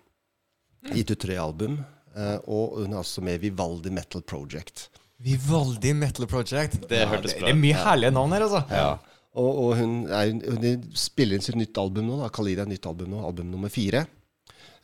[0.92, 1.80] Gitt ut tre album.
[2.14, 4.90] Uh, og hun er også med i Vivaldi Metal Project.
[5.24, 6.82] Vivaldi Metal Project.
[6.90, 8.64] Det hørtes det, bra det er mye herlige navn her, altså.
[8.70, 8.92] Ja.
[9.38, 12.22] Og, og hun, er, hun spiller inn sitt nytt album nå.
[12.22, 14.06] da, er nytt album nå, album nummer fire.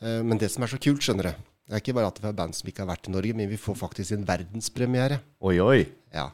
[0.04, 1.32] Eh, men det som er så kult, skjønner du
[1.64, 3.48] Det er ikke bare at det er band som ikke har vært i Norge, men
[3.48, 5.16] vi får faktisk en verdenspremiere.
[5.48, 5.78] Oi, oi.
[6.12, 6.26] Ja.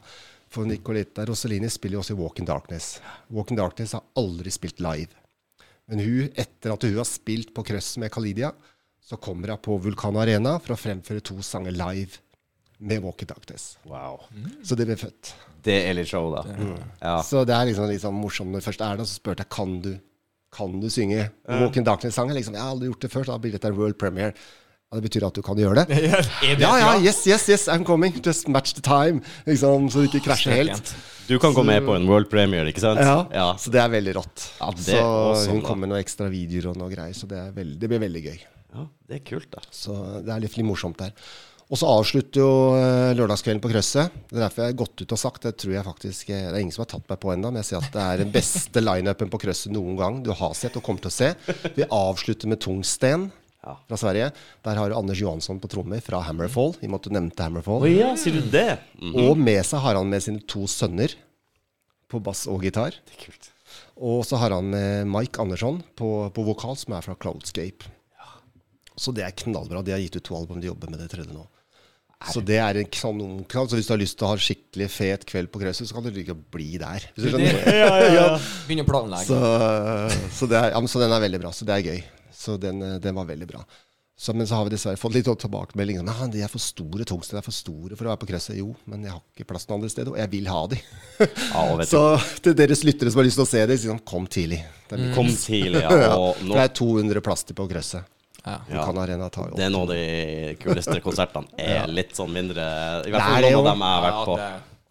[0.51, 2.97] For Nicoletta Rossellini spiller jo også i Walk in Darkness.
[3.31, 5.15] Walk in Darkness har aldri spilt live.
[5.87, 8.51] Men hun, etter at hun har spilt på Krøss med Khalidia,
[9.01, 12.19] så kommer hun på Vulkan Arena for å fremføre to sanger live
[12.83, 13.77] med Walk in Darkness.
[13.87, 14.25] Wow.
[14.67, 15.31] Så det ble født.
[15.63, 16.43] Det er litt show, da.
[16.99, 17.17] Ja.
[17.23, 18.51] Så det er liksom sånn morsomt.
[18.51, 19.93] Når det først er det, så spurte jeg kan du
[20.51, 22.35] kan du synge Walk in Darkness-sangen.
[22.35, 24.35] Liksom, jeg har aldri gjort det før, så da blir dette en world premiere.
[24.91, 25.99] Ja, det betyr at du kan gjøre det?
[26.59, 28.17] Ja, ja, yes, yes, yes, I'm coming.
[28.25, 29.21] Just match the time.
[29.47, 30.91] Liksom, så det ikke krasjer helt.
[31.29, 32.99] Du kan gå med på en world premiere, ikke sant?
[32.99, 34.49] Ja, Så det er veldig rått.
[34.59, 37.77] Ja, så hun kommer med noen ekstra videoer og noe greier, så det, er veldig,
[37.79, 38.41] det blir veldig gøy.
[38.71, 39.63] Ja, det er kult, da.
[39.71, 39.95] Så
[40.25, 41.15] det er litt, litt morsomt der.
[41.71, 44.15] Og så avslutter jo eh, lørdagskvelden på Krøsset.
[44.27, 46.57] Det er derfor jeg har gått ut og sagt det tror jeg faktisk eh, Det
[46.57, 48.33] er ingen som har tatt meg på ennå, men jeg sier at det er den
[48.33, 51.29] beste lineupen på Krøsset noen gang du har sett og kommer til å se.
[51.77, 53.29] Vi avslutter med Tungsten
[53.61, 54.33] fra Sverige.
[54.67, 56.75] Der har du Anders Johansson på trommer fra Hammerfall.
[56.81, 57.85] Vi måtte nevnte Hammerfall.
[57.85, 58.75] Oh, ja, sier du det?
[58.99, 59.15] Mm.
[59.23, 61.15] Og med seg har han med sine to sønner
[62.11, 62.99] på bass og gitar.
[63.07, 63.51] Det er kult.
[64.01, 67.87] Og så har han med Mike Andersson på, på vokal, som er fra Cloudscape.
[68.99, 69.85] Så det er knallbra.
[69.85, 71.45] De har gitt ut to album, de jobber med det tredje nå.
[72.29, 73.69] Så det er en kanonknall.
[73.71, 75.97] Så hvis du har lyst til å ha en skikkelig fet kveld på Krøset, så
[75.97, 77.07] kan du like bli der.
[77.15, 77.61] Hvis du skjønner.
[78.67, 79.29] Begynner å planlegge.
[79.31, 81.53] Så, så, det er, ja, men så den er veldig bra.
[81.55, 82.03] Så det er gøy.
[82.41, 83.63] Så den, den var veldig bra.
[84.21, 85.97] Så, men så har vi dessverre fått litt tilbakemelding.
[85.97, 88.53] Sånn, «Ah, de er for store, tungsten er for store for å være på Krøset.
[88.59, 90.77] Jo, men jeg har ikke plass noe andre steder, og jeg vil ha de.
[91.25, 92.01] Ja, vet Så
[92.45, 94.59] til deres lyttere som har lyst til å se det, si sånn, kom tidlig.
[94.85, 96.11] Det er, mye- kom tidlig, ja.
[96.21, 98.05] Og for det er 200 plass til på Krøset.
[98.45, 98.57] Ja.
[99.03, 101.45] Arena tar jo det er noen av de kuleste konsertene.
[101.61, 102.63] Er litt sånn mindre
[103.05, 104.37] I hvert fall noen av dem jeg har vært på.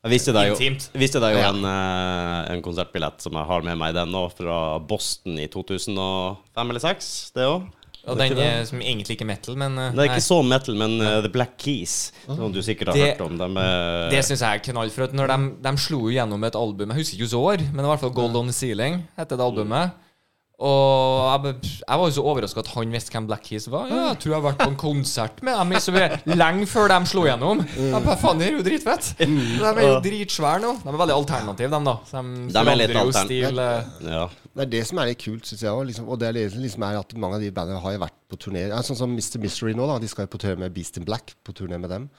[0.01, 1.49] Jeg visste deg jo, visste deg jo Ja.
[1.51, 6.71] en, eh, en konsertbillett som jeg har med meg den nå, fra Boston i 2005
[6.71, 7.11] eller 2006.
[7.37, 7.67] Det òg.
[8.09, 10.15] Og den er, som egentlig ikke er metal, men eh, Det er nei.
[10.15, 13.37] ikke så metal, men uh, The Black Keys, som du sikkert har Det- hørt om.
[13.37, 14.89] Dem, uh, Det syns jeg er knall.
[14.95, 17.67] For at når de, de slo jo gjennom et album Jeg husker ikke hvilket år,
[17.75, 19.93] men i hvert fall Gold On The Ceiling heter det albumet.
[20.61, 23.87] Og jeg, jeg var jo så overraska at han visste hvem Black Keys var.
[23.89, 25.95] Ja, jeg tror jeg har vært på en konsert med dem i så
[26.37, 27.63] lenge før de slo gjennom.
[27.79, 29.09] Jeg bare, Faen, de er jo dritfett.
[29.23, 29.29] De
[29.71, 30.75] er jo dritsvære nå.
[30.83, 31.95] De er veldig alternative, de, da.
[32.11, 33.89] Så de, De er litt altern- eh.
[34.11, 34.27] Ja.
[34.51, 35.87] Det er det som er litt kult, syns jeg òg.
[35.89, 38.03] Liksom, og det er det som liksom er at mange av de bandene har jo
[38.05, 38.67] vært på turné.
[38.69, 39.41] Ja, sånn som Mr.
[39.41, 39.97] Mystery nå, da.
[40.03, 41.33] De skal jo på turné med Beast in Black.
[41.47, 42.11] På turné med dem.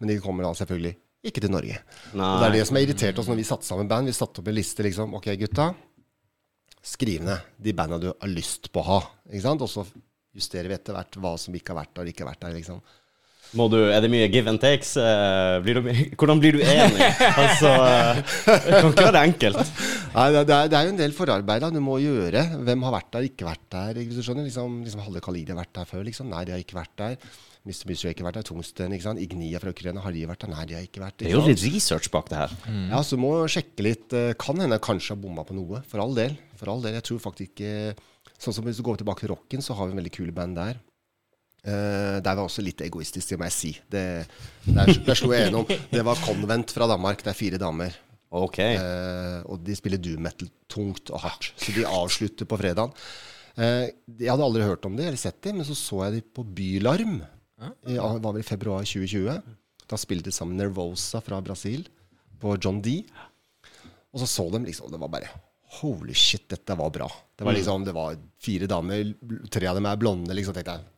[0.00, 1.78] Men de kommer da selvfølgelig ikke til Norge.
[2.18, 2.26] Nei.
[2.34, 4.10] Og det er det som har irritert oss når vi satte sammen band.
[4.10, 5.14] Vi satte opp en liste liksom.
[5.20, 5.70] Ok, gutta.
[6.84, 8.98] Skriv ned de banda du har lyst på å ha.
[9.30, 9.62] Ikke sant?
[9.64, 9.86] Og så
[10.36, 12.54] justerer vi etter hvert hva som ikke har vært der, ikke har vært der.
[12.58, 12.82] liksom.
[13.54, 14.96] Må du, er det mye give and takes?
[14.98, 17.06] Eh, Blir du, hvordan blir du enig?
[17.44, 18.20] Altså, eh,
[18.66, 19.72] det kan ikke være enkelt.
[20.14, 22.42] Nei, det, er, det er jo en del forarbeid du må gjøre.
[22.66, 24.00] Hvem har vært der, ikke vært der?
[24.02, 26.32] Ikke, liksom, liksom Halve Khalidi har vært der før, liksom.
[26.34, 27.14] Nei, de har ikke vært der.
[27.64, 27.86] Mr.
[27.88, 28.46] Mystery har ikke vært der.
[28.50, 29.22] Tungsten, ikke sant.
[29.22, 30.50] Ignia fra Ukraina, har de vært der?
[30.52, 31.28] Nei, de har ikke vært der.
[31.28, 32.56] Det er jo litt research bak det her.
[32.90, 34.10] Ja, så må sjekke litt.
[34.18, 35.80] eh, Kan hende kanskje har bomma på noe.
[35.88, 36.34] For all del.
[36.58, 36.96] For all del.
[36.98, 37.94] Jeg tror faktisk ikke
[38.40, 40.58] Sånn som Hvis du går tilbake til rocken, så har vi en veldig kule band
[40.58, 40.80] der.
[41.64, 43.70] Uh, der var også litt egoistisk, det må jeg si.
[43.88, 44.02] Det,
[44.66, 45.68] der, der slo jeg gjennom.
[45.92, 47.22] Det var Convent fra Danmark.
[47.24, 47.94] Det er fire damer.
[48.34, 48.58] Ok.
[48.60, 51.52] Uh, og de spiller doom metal tungt og hardt.
[51.56, 52.92] Så de avslutter på fredagen.
[53.54, 53.86] Uh,
[54.18, 56.44] jeg hadde aldri hørt om det eller sett dem, men så så jeg de på
[56.44, 57.22] Bylarm.
[57.62, 59.38] I, det var vel i februar 2020.
[59.88, 61.86] Da spilte de sammen Nervosa fra Brasil
[62.42, 62.98] på John D.
[64.12, 65.32] Og så så dem liksom, det var bare
[65.80, 67.08] Holy shit, dette var bra.
[67.34, 69.14] Det var liksom, det var fire damer,
[69.52, 70.56] tre av dem er blonde, liksom.
[70.56, 70.90] tenkte jeg.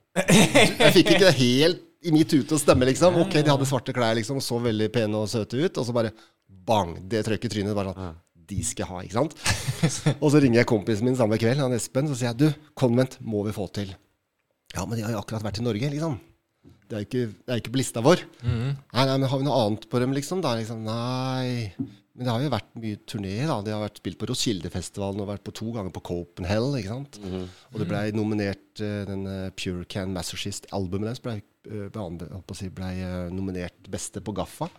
[0.81, 3.17] Jeg fikk ikke det helt i mitt hode å stemme, liksom.
[3.23, 5.81] Ok, de hadde svarte klær, liksom, og så veldig pene og søte ut.
[5.81, 6.13] Og så bare
[6.47, 6.97] bang!
[7.09, 7.77] Det trøkket trynet.
[7.77, 8.15] Bare sånn
[8.47, 9.35] De skal ha, ikke sant?
[10.23, 13.19] og så ringer jeg kompisen min samme kveld, han Espen, så sier jeg du, konvent
[13.27, 13.91] må vi få til.
[14.77, 16.19] Ja, men de har jo akkurat vært i Norge, liksom.
[16.87, 18.23] Det er ikke, det er ikke på lista vår.
[18.47, 20.43] Nei, nei, men har vi noe annet på dem, liksom?
[20.45, 21.73] Da, liksom nei.
[22.17, 23.59] Men det har jo vært mye turné, da.
[23.61, 27.19] De har vært spilt på Roskildefestivalen og vært på to ganger på Copenhagen, ikke sant.
[27.73, 31.35] Og det ble nominert uh, den uh, Pure Can Masochist-albumet deres ble,
[31.69, 34.71] uh, å si, ble uh, nominert beste på Gaffa.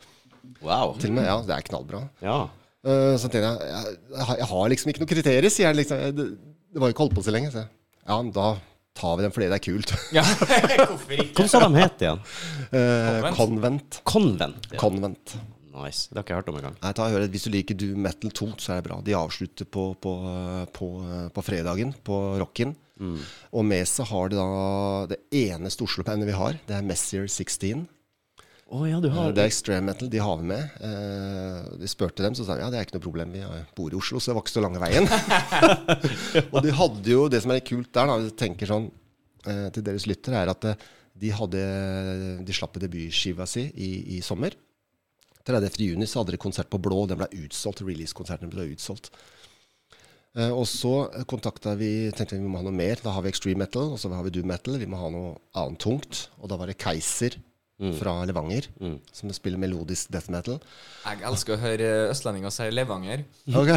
[0.66, 0.96] Wow.
[0.98, 2.02] Til og med, ja, det er knallbra.
[2.26, 2.40] Ja.
[2.88, 4.00] Uh, så tenkte jeg, jeg,
[4.42, 5.80] jeg, har- liksom ikke noe kriterier, sier jeg.
[5.84, 6.02] Liksom.
[6.18, 6.28] Det,
[6.74, 7.52] det var jo ikke holdt på så lenge.
[7.54, 7.70] Så jeg,
[8.02, 8.48] ja, men da
[8.98, 9.94] tar vi den fordi det er kult.
[10.16, 10.24] Ja,
[10.90, 11.44] hvorfor ikke?
[11.44, 12.24] Hva sa de het igjen?
[12.72, 14.02] Uh, Convent.
[14.10, 14.72] Convent.
[14.74, 14.82] Ja.
[14.82, 15.38] Convent.
[15.78, 16.08] Nice.
[16.10, 16.78] Det har ikke jeg hørt om engang.
[16.82, 17.28] Nei, ta og hør.
[17.34, 19.00] Hvis du liker doom metal tungt, så er det bra.
[19.06, 20.14] De avslutter på, på,
[20.74, 20.90] på,
[21.36, 22.74] på fredagen, på rocken.
[23.54, 24.48] Og med seg har de da
[25.12, 26.58] det eneste Oslo-bandet vi har.
[26.68, 27.86] Det er Messier 16.
[28.68, 30.10] Oh, ja, du har Det er extreme metal.
[30.12, 30.74] De har med.
[30.84, 33.32] Eh, de spurte dem, så sa de ja, det er ikke noe problem.
[33.32, 33.44] Vi
[33.78, 35.08] bor i Oslo, så det var ikke så lange veien.
[36.54, 38.90] og de hadde jo Det som er kult der, da, du tenker sånn
[39.48, 41.62] eh, til deres lyttere, er at eh, de hadde
[42.46, 44.58] De slapp debutskiva si i, i sommer.
[45.48, 45.82] 30.
[45.94, 47.06] juni så hadde de konsert på Blå.
[47.10, 47.84] Den ble utsolgt.
[47.88, 49.12] Release-konserten ble utsolgt.
[50.38, 53.02] Eh, og så kontakta vi tenkte vi vi må ha noe mer.
[53.04, 54.78] Da har vi extreme metal, og så har vi doom metal.
[54.78, 56.28] Vi må ha noe annet tungt.
[56.42, 57.40] Og da var det Keiser
[57.78, 58.66] fra Levanger
[59.14, 60.58] som spiller melodisk death metal.
[61.06, 63.22] Jeg elsker å høre østlendinger si Levanger.
[63.54, 63.70] Ok.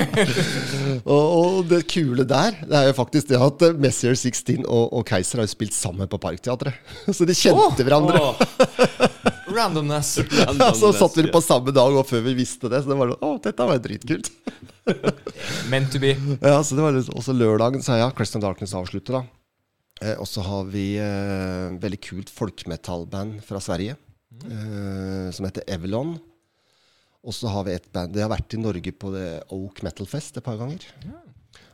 [1.12, 4.94] og, og det kule der, det er jo faktisk det at eh, Messier 16 og,
[4.96, 6.80] og Keiser har jo spilt sammen på Parkteatret.
[7.16, 8.32] Så de kjente hverandre.
[9.64, 10.14] Randomness.
[10.80, 13.26] så satt vi på samme dag, og før vi visste det, så det var sånn
[13.26, 14.30] Å, dette var jo dritkult.
[15.72, 16.14] Meant to be.
[16.40, 19.22] Ja, så det var litt, også lørdagen, så ja, Crest of Darkness avslutter da.
[20.00, 23.96] Eh, og så har vi eh, veldig kult folkemetallband fra Sverige,
[24.46, 26.16] eh, som heter Evelon.
[27.20, 30.08] Og så har vi et band, det har vært i Norge på det Oak Metal
[30.08, 30.86] Fest et par ganger.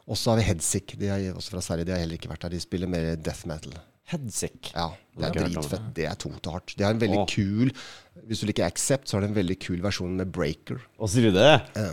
[0.07, 2.47] Og så har vi Headsick, de er også fra Sverige, de har heller ikke vært
[2.47, 3.75] der, de spiller mer death metal.
[4.07, 4.71] Headsick.
[4.71, 6.75] Ja, det er dritfett, det er tungt og hardt.
[6.79, 7.27] Det er en veldig Åh.
[7.33, 7.73] kul,
[8.29, 10.79] hvis du liker Accept, så har det en veldig kul versjon med Breaker.
[10.99, 11.49] Å, sier du det?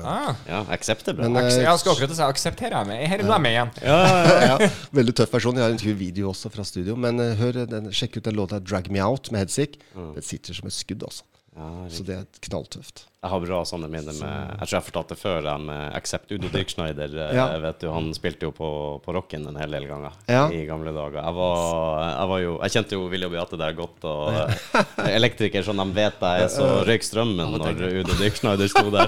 [0.06, 1.26] Ah, Ja, accept er bra.
[1.26, 3.02] Men, eh, jeg skal akkurat si Accept her er meg.
[3.10, 3.72] Her er jeg med igjen.
[3.82, 4.58] ja, ja, ja.
[4.62, 5.58] ja, veldig tøff versjon.
[5.58, 6.96] Jeg har en kul video også fra studio.
[6.96, 9.80] Men uh, hør, den, sjekk ut den låta 'Drag Me Out' med Headsick.
[9.96, 11.26] Den sitter som et skudd, altså.
[11.58, 13.08] Ja, Så det er knalltøft.
[13.24, 16.32] Jeg har bra sånne minner med Jeg tror jeg fortalte det før, jeg med Accept
[16.36, 17.14] Udo Dirk Schneider.
[17.24, 17.46] eh, Ja.
[17.64, 18.68] Vet du, han spilte jo på,
[19.06, 20.50] på Rocken en hel del ganger Ja.
[20.52, 21.22] i gamle dager.
[21.24, 25.16] Jeg var, jeg var jo Jeg kjente jo Willy og Beate der godt, og eh,
[25.16, 29.08] elektriker som de vet jeg er, så røyk strømmen når Udo Dirk Schneider sto der.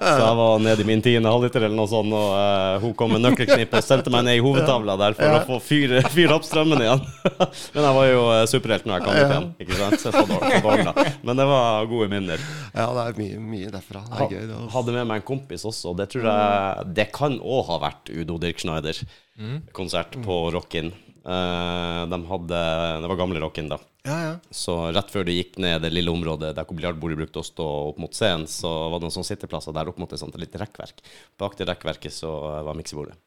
[0.00, 3.12] Så jeg var nede i min tiende halvliter eller noe sånt, og uh, hun kom
[3.12, 6.44] med nøkkelknipp og sendte meg ned i hovedtavla der for å få fyre, fyr opp
[6.48, 7.04] strømmen igjen.
[7.76, 10.00] Men jeg var jo superhelt når jeg kom ut igjen, ikke sant?
[10.00, 12.44] Så jeg så dårlig, så dårlig, Men det var gode minner.
[12.74, 14.02] Ja, det er mye, mye derfra.
[14.06, 14.42] Det er gøy.
[14.46, 14.72] Det, altså.
[14.76, 15.94] hadde med meg en kompis også.
[15.98, 20.92] Det tror jeg Det kan òg ha vært Udo Dirk Schneider-konsert på Rockin.
[21.20, 22.60] Eh, de hadde
[23.02, 23.80] Det var gamle Rockin, da.
[24.08, 24.34] Ja, ja.
[24.54, 27.98] Så rett før du gikk ned det lille området der biljardbordet brukte å stå opp
[28.00, 31.02] mot scenen, så var det noen sånne sitteplasser der opp mot et sånt lite rekkverk.
[31.40, 32.32] Bak det rekkverket så
[32.64, 33.18] var miksebordet.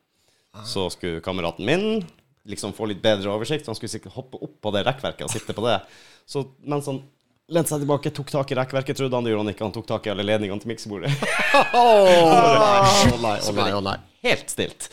[0.66, 2.04] Så skulle kameraten min
[2.50, 3.66] liksom få litt bedre oversikt.
[3.66, 5.80] så Han skulle sikkert hoppe opp på det rekkverket og sitte på det.
[6.30, 7.02] Så mens han
[7.52, 9.66] lente seg tilbake, tok tak i rekkverket, trodde han det gjorde han ikke.
[9.68, 11.12] Han tok tak i alle ledningene til miksebordet.
[11.76, 13.98] Å nei, å nei, å nei.
[14.24, 14.86] Helt stilt.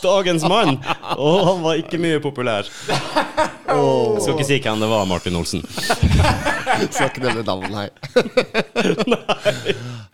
[0.00, 0.78] Dagens mann!
[1.20, 2.64] Og han var ikke mye populær.
[2.88, 5.60] Jeg skal ikke si hvem det var, Martin Olsen.
[6.94, 7.86] Skal ikke nevne navn, nei.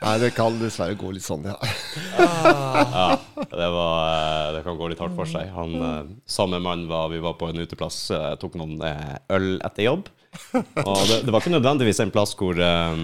[0.03, 1.55] nei, det kan dessverre gå litt sånn, ja.
[2.19, 3.07] Ja,
[3.39, 5.49] det, var, eh, det kan gå litt hardt for seg.
[5.55, 9.87] Han, eh, samme mann var Vi var på en uteplass, eh, tok noen øl etter
[9.87, 10.11] jobb.
[10.89, 13.03] Og det, det var ikke nødvendigvis en plass hvor, eh,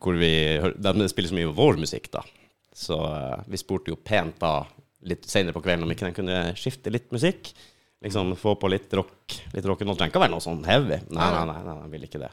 [0.00, 0.32] hvor vi
[0.80, 2.24] De spiller så mye vår musikk, da.
[2.76, 4.62] Så uh, vi spurte jo pent da
[5.10, 7.50] litt senere på kvelden om ikke den kunne skifte litt musikk.
[8.00, 9.34] Liksom få på litt rock.
[9.52, 9.98] Litt rock rock'n'roll.
[9.98, 11.00] Trenger ikke å være noe sånn heavy.
[11.10, 12.30] Nei, nei, nei, nei, jeg ville ikke det.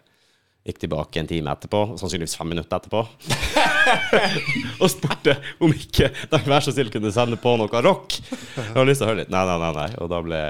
[0.67, 3.05] Gikk tilbake en time etterpå, sannsynligvis fem minutter etterpå,
[4.83, 8.17] og spurte om ikke de vær så snill kunne sende på noe rock.
[8.19, 9.31] Jeg har lyst til å høre litt.
[9.31, 9.69] Nei, nei, nei.
[9.77, 9.87] nei.
[10.03, 10.41] Og da ble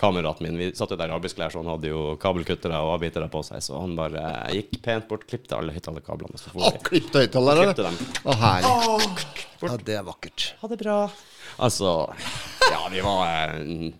[0.00, 3.28] kameraten min Vi satt jo der i arbeidsklær, så han hadde jo kabelkuttere og avbitere
[3.30, 4.24] på seg, så han bare
[4.54, 8.08] gikk pent bort, klippte alle høyttalerkablene, Å, klippet høyttalerne.
[8.24, 9.34] Å, herlig.
[9.64, 10.48] Ja, det er vakkert.
[10.60, 10.98] Ha det bra.
[11.62, 11.92] Altså
[12.66, 13.92] Ja, vi var eh,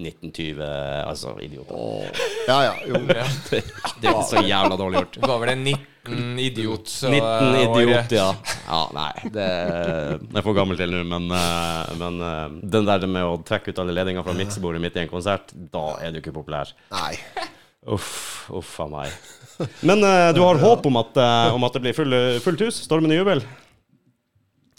[0.00, 1.74] 1920 Altså, idioter.
[1.74, 2.04] Å,
[2.46, 3.00] ja, ja, jo.
[3.08, 3.24] Det,
[4.00, 5.18] det er så jævla dårlig gjort.
[5.18, 5.89] Det var vel en 19
[6.38, 6.88] idiot.
[6.88, 8.34] så, 19 eh, idiot, ja.
[8.66, 12.44] Ja, nei, det er for gammel til nå, men, eh, men eh,
[12.76, 15.86] den der med å trekke ut alle ledninger fra miksebordet midt i en konsert, da
[16.00, 16.72] er du ikke populær.
[16.94, 17.14] Nei.
[17.90, 19.14] Uff, uff a meg.
[19.84, 20.00] Men
[20.36, 21.16] du har håp om at,
[21.52, 22.82] om at det blir full, fullt hus?
[22.86, 23.44] Stormende jubel?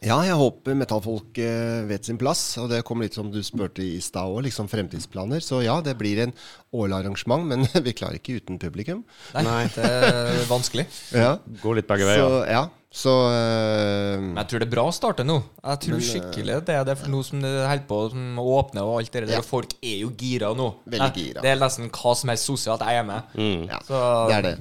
[0.01, 2.39] Ja, jeg håper metallfolk eh, vet sin plass.
[2.57, 5.43] Og det kommer litt som du spurte i stad òg, liksom fremtidsplaner.
[5.45, 6.31] Så ja, det blir en
[6.73, 9.03] årlig arrangement, men vi klarer ikke uten publikum.
[9.37, 10.87] Nei, det er vanskelig.
[11.13, 12.47] Ja, Går litt begge så, veier.
[12.49, 12.63] ja.
[12.89, 15.35] så øh, Men jeg tror det er bra å starte nå.
[15.61, 18.85] Jeg tror skikkelig det er det for noe som det holder på som å åpne
[18.87, 19.33] og alt det der.
[19.35, 19.43] Ja.
[19.43, 20.71] Og folk er jo gira nå.
[20.95, 21.43] Veldig gira.
[21.45, 23.37] Det er nesten hva som helst sosialt jeg er med.
[23.69, 24.55] ja, Så det er det.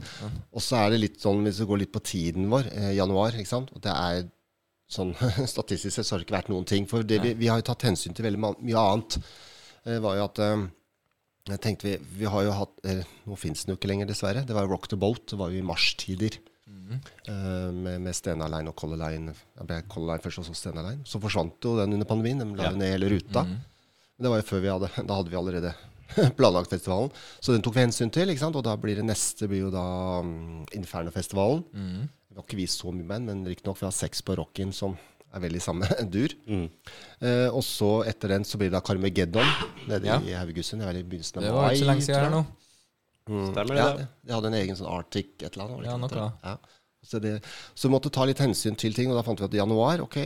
[0.53, 3.41] Og så er det litt sånn, hvis vi går litt på tiden vår, eh, januar,
[3.41, 3.73] ikke sant.
[3.73, 4.21] Og det er
[4.91, 5.15] sånn
[5.55, 6.89] Statistisk sett så har det ikke vært noen ting.
[6.91, 9.19] For det vi, vi har jo tatt hensyn til veldig mye annet.
[9.87, 10.67] Det var jo at eh,
[11.51, 14.43] jeg tenkte vi, vi har jo hatt eh, Nå fins den jo ikke lenger, dessverre.
[14.47, 15.25] Det var jo Rock the Boat.
[15.33, 16.37] Det var jo i marstider.
[16.91, 19.33] Eh, med, med Stena Line og Color Line.
[19.57, 21.07] Jeg ble Color Line først, og så Stena Line.
[21.07, 22.43] Så forsvant jo den under pandemien.
[22.43, 22.77] De la Ja.
[22.77, 23.47] ned hele ruta.
[24.21, 25.71] Men det var jo før vi hadde Da hadde vi allerede
[26.37, 27.09] planlagt festivalen.
[27.41, 28.29] Så den tok vi hensyn til.
[28.29, 28.57] ikke sant?
[28.59, 29.85] Og da blir det neste blir jo da
[30.21, 31.63] um, Infernofestivalen.
[31.73, 34.93] Vi har ikke vist så mye band, men riktignok vi har seks på Rockin som
[35.33, 36.35] er veldig samme dur.
[36.51, 39.47] Eh, og så etter den så blir det da Carmageddon
[39.89, 40.19] nede Ja.
[40.21, 40.83] i Haugesund.
[40.83, 42.43] Det var i begynnelsen av det var ikke så lenge siden her nå.
[43.55, 43.81] Stemmer det?
[43.81, 44.07] Ja, det?
[44.27, 45.77] de hadde en egen sånn Arctic et eller annet.
[45.79, 46.29] var Ja, nok, noe.
[46.43, 46.51] det?
[46.51, 46.81] Ja.
[47.07, 47.35] Så, det,
[47.79, 50.03] så vi måtte ta litt hensyn til ting, og da fant vi at i januar,
[50.05, 50.19] ok,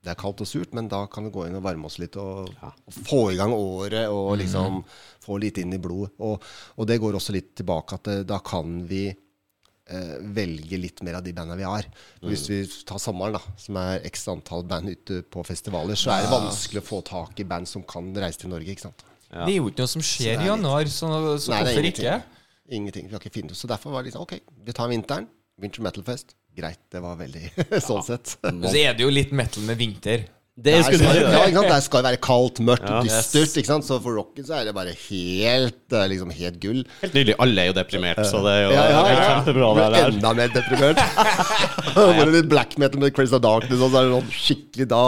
[0.00, 2.16] det er kaldt og surt, men da kan vi gå inn og varme oss litt
[2.20, 4.78] og, og få i gang året og liksom
[5.20, 6.14] få litt inn i blodet.
[6.24, 6.40] Og,
[6.80, 11.18] og det går også litt tilbake at det, da kan vi eh, velge litt mer
[11.18, 11.84] av de bandene vi har.
[12.24, 16.24] Hvis vi tar sommeren, da, som er x antall band ute på festivaler, så er
[16.24, 19.04] det vanskelig å få tak i band som kan reise til Norge, ikke sant.
[19.30, 22.08] Det er jo ikke noe som skjer i januar, så, så Nei, hvorfor ingenting.
[22.08, 22.46] ikke?
[22.80, 23.06] Ingenting.
[23.10, 23.60] Vi har ikke funnet ut.
[23.60, 25.28] Så derfor var det liksom OK, vi tar vinteren.
[25.60, 26.32] Winter Metal Fest.
[26.56, 26.80] Greit.
[26.90, 27.46] Det var veldig
[27.88, 28.36] sånn sett.
[28.50, 30.26] Men så er det jo litt metal med vinter.
[30.60, 31.68] Det Der skal, ja, ikke sant?
[31.70, 32.98] Der skal det være kaldt, mørkt, Ja.
[33.06, 33.54] dystert.
[33.56, 33.86] Ikke sant?
[33.86, 36.82] Så for rocken så er det bare helt, det er liksom helt gull.
[37.00, 37.36] Helt nydelig.
[37.40, 39.22] Alle er jo deprimert, så det er jo Ja, ja, ja.
[39.30, 39.70] kjempebra.
[39.70, 41.00] Du Det er enda mer deprimert.
[41.96, 45.00] Bare litt black metal med Crazy Darkness, og så er det sånn skikkelig da.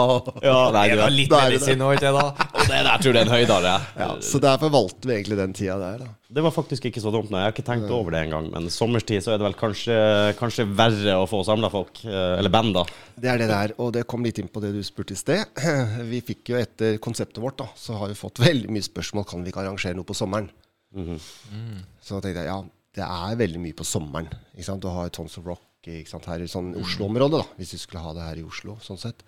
[0.47, 2.15] Ja, nei, Det er litt medisin òg, ikke det?
[2.17, 2.49] da?
[2.49, 3.75] Og det der tror jeg er en høydare.
[4.01, 6.11] Ja, så derfor valgte vi egentlig den tida der, da.
[6.33, 7.29] Det var faktisk ikke så dumt.
[7.29, 7.43] Nei.
[7.43, 8.47] Jeg har ikke tenkt over det engang.
[8.53, 9.97] Men sommerstid så er det vel kanskje,
[10.39, 11.99] kanskje verre å få samla folk.
[12.07, 12.83] eh, Eller band, da.
[13.15, 15.45] Det er det der, og det kom litt inn på det du spurte i sted.
[16.11, 19.43] Vi fikk jo etter konseptet vårt, da, så har vi fått veldig mye spørsmål kan
[19.45, 20.49] vi ikke arrangere noe på sommeren.
[20.93, 22.57] Så da tenkte jeg ja,
[22.97, 24.27] det er veldig mye på sommeren.
[24.53, 24.81] Ikke sant?
[24.83, 26.25] Du har Tons of Rock ikke sant?
[26.29, 28.77] her i sånn Oslo-området, da, hvis vi skulle ha det her i Oslo.
[28.81, 29.23] sånn sett.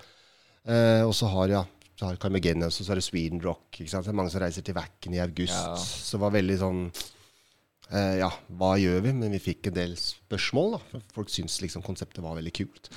[0.65, 1.63] Eh, og så har ja,
[1.95, 3.79] så har Carmageddon, så er det Sweden Rock.
[3.79, 4.07] Ikke sant?
[4.07, 5.55] Det er mange som reiser til Wacken i august.
[5.55, 5.75] Ja.
[5.79, 9.13] Så det var veldig sånn eh, Ja, hva gjør vi?
[9.15, 10.75] Men vi fikk en del spørsmål.
[10.75, 11.03] da.
[11.15, 12.91] Folk syntes liksom konseptet var veldig kult.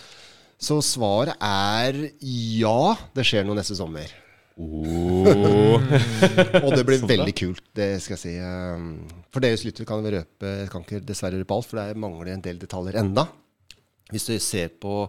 [0.59, 4.11] Så svaret er ja, det skjer noe neste sommer.
[4.59, 5.79] Og
[6.75, 8.33] det blir veldig kult, det skal jeg si.
[8.43, 12.03] Um, For deres lyttere kan vi røpe Jeg kan ikke dessverre røpe alt, for det
[12.03, 13.29] mangler en del detaljer enda.
[14.11, 15.05] Hvis du ser på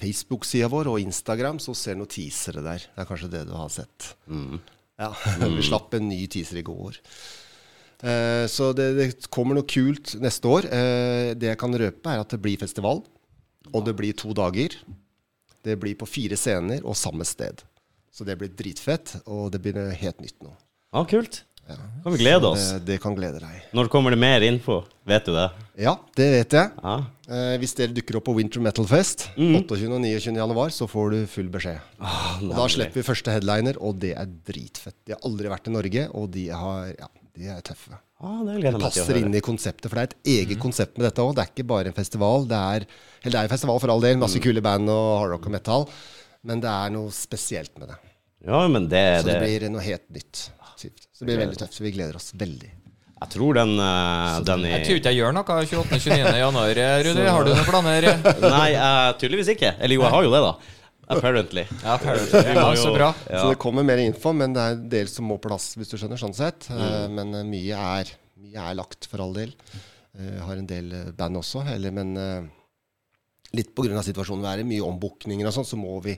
[0.00, 2.88] Facebook-sida vår og Instagram, så ser du noen teasere der.
[2.88, 4.10] Det er kanskje det du har sett.
[5.00, 5.12] Ja,
[5.56, 6.98] Vi slapp en ny teaser i går.
[8.00, 10.68] Eh, så det, det kommer noe kult neste år.
[10.72, 13.04] Eh, det jeg kan røpe, er at det blir festival.
[13.70, 14.74] Og det blir to dager.
[15.64, 17.60] Det blir på fire scener og samme sted.
[18.10, 20.54] Så det blir dritfett, og det blir helt nytt nå.
[20.90, 21.44] Ja, kult.
[22.04, 22.70] Kan vi glede oss?
[22.72, 23.62] Det, det kan glede deg.
[23.76, 24.80] Når kommer det mer info?
[25.06, 25.48] Vet du det?
[25.80, 26.70] Ja, det vet jeg.
[26.82, 26.94] Ja.
[27.30, 29.54] Eh, hvis dere dukker opp på Winter Metal Fest Mm.
[29.62, 29.92] 28.
[29.94, 30.36] og 29.
[30.40, 31.78] januar, så får du full beskjed.
[32.00, 34.96] Ah, og da slipper vi første headliner, og det er dritfett.
[35.06, 37.96] De har aldri vært i Norge, og de, har, ja, de er tøffe.
[38.20, 41.22] Ah, det å Passer inn i konseptet, for det er et eget konsept med dette
[41.24, 41.34] òg.
[41.38, 42.44] Det er ikke bare en festival.
[42.50, 42.84] Det er,
[43.22, 45.86] eller det er en festival for all del, masse kule band og hardrock og metal,
[46.44, 47.98] men det er noe spesielt med det.
[48.44, 50.46] Ja, men det, Så det det blir noe helt nytt.
[50.88, 51.76] Så det blir veldig tøft.
[51.76, 52.70] Så vi gleder oss veldig.
[53.20, 56.36] Jeg tror den, eh, den er Jeg tror ikke jeg gjør noe 28.-29.
[56.40, 57.24] januar, eh, Rudi.
[57.28, 58.06] Har du noen planer?
[58.56, 59.74] Nei, uh, tydeligvis ikke.
[59.76, 60.52] Eller jo, jeg har jo det, da.
[61.10, 61.64] Apparently.
[61.82, 62.40] Ja, apparently.
[62.46, 63.10] Ja, jo- så bra.
[63.28, 63.42] Ja.
[63.42, 65.98] Så det kommer mer info, men det er en del som må plass, hvis du
[65.98, 66.70] skjønner, sånn sett.
[66.72, 67.18] Mm.
[67.18, 69.52] Men mye er, mye er lagt, for all del.
[70.16, 72.14] Jeg har en del band også, eller, men
[73.52, 76.14] litt av situasjonen vi er i, mye ombookninger og sånn, så må vi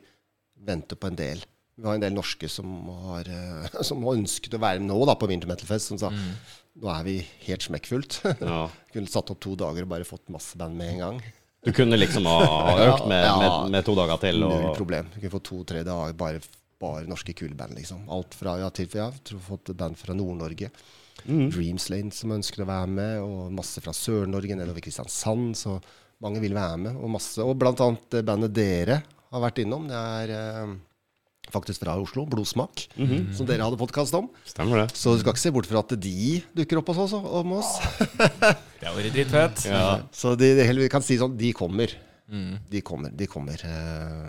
[0.63, 1.43] vente på en del.
[1.77, 2.68] Vi har en del norske som
[3.09, 6.01] har, eh, som har ønsket å være med nå da, på Winter Metal Fest, som
[6.01, 8.20] sa nå er vi helt smekkfullt.
[8.41, 8.64] Ja.
[8.93, 11.20] Kunne satt opp to dager og bare fått masse band med en gang.
[11.62, 12.39] Du kunne liksom ha
[12.89, 13.37] økt med, Ja.
[13.39, 14.41] med, med to dager til.
[14.43, 15.11] Null Og, problem.
[15.14, 16.41] Vi kunne fått to-tre dager bare,
[16.83, 18.07] bare norske kule band, liksom.
[18.12, 20.73] Alt fra ja, til ja, jeg har fått band fra Nord-Norge.
[21.23, 25.53] Dreamslane som ønsker å være med, og masse fra Sør-Norge, nedover Kristiansand.
[25.61, 25.77] Så
[26.25, 26.97] mange vil være med.
[26.99, 29.03] Og, masse, og blant annet eh, bandet dere
[29.33, 29.87] har vært innom.
[29.91, 30.73] Det er eh,
[31.53, 32.86] faktisk fra Oslo, Blodsmak,
[33.36, 34.30] som dere hadde podkast om.
[34.48, 34.96] stemmer det?
[34.98, 37.16] Så du skal ikke se bort fra at de dukker opp hos oss.
[37.42, 37.74] Om oss.
[38.82, 39.66] Det har vært dritfett.
[39.70, 40.00] Ja.
[40.11, 41.92] Så de, de, vi kan si sånn, de kommer.
[42.72, 43.11] De kommer.
[43.12, 44.28] de kommer eh,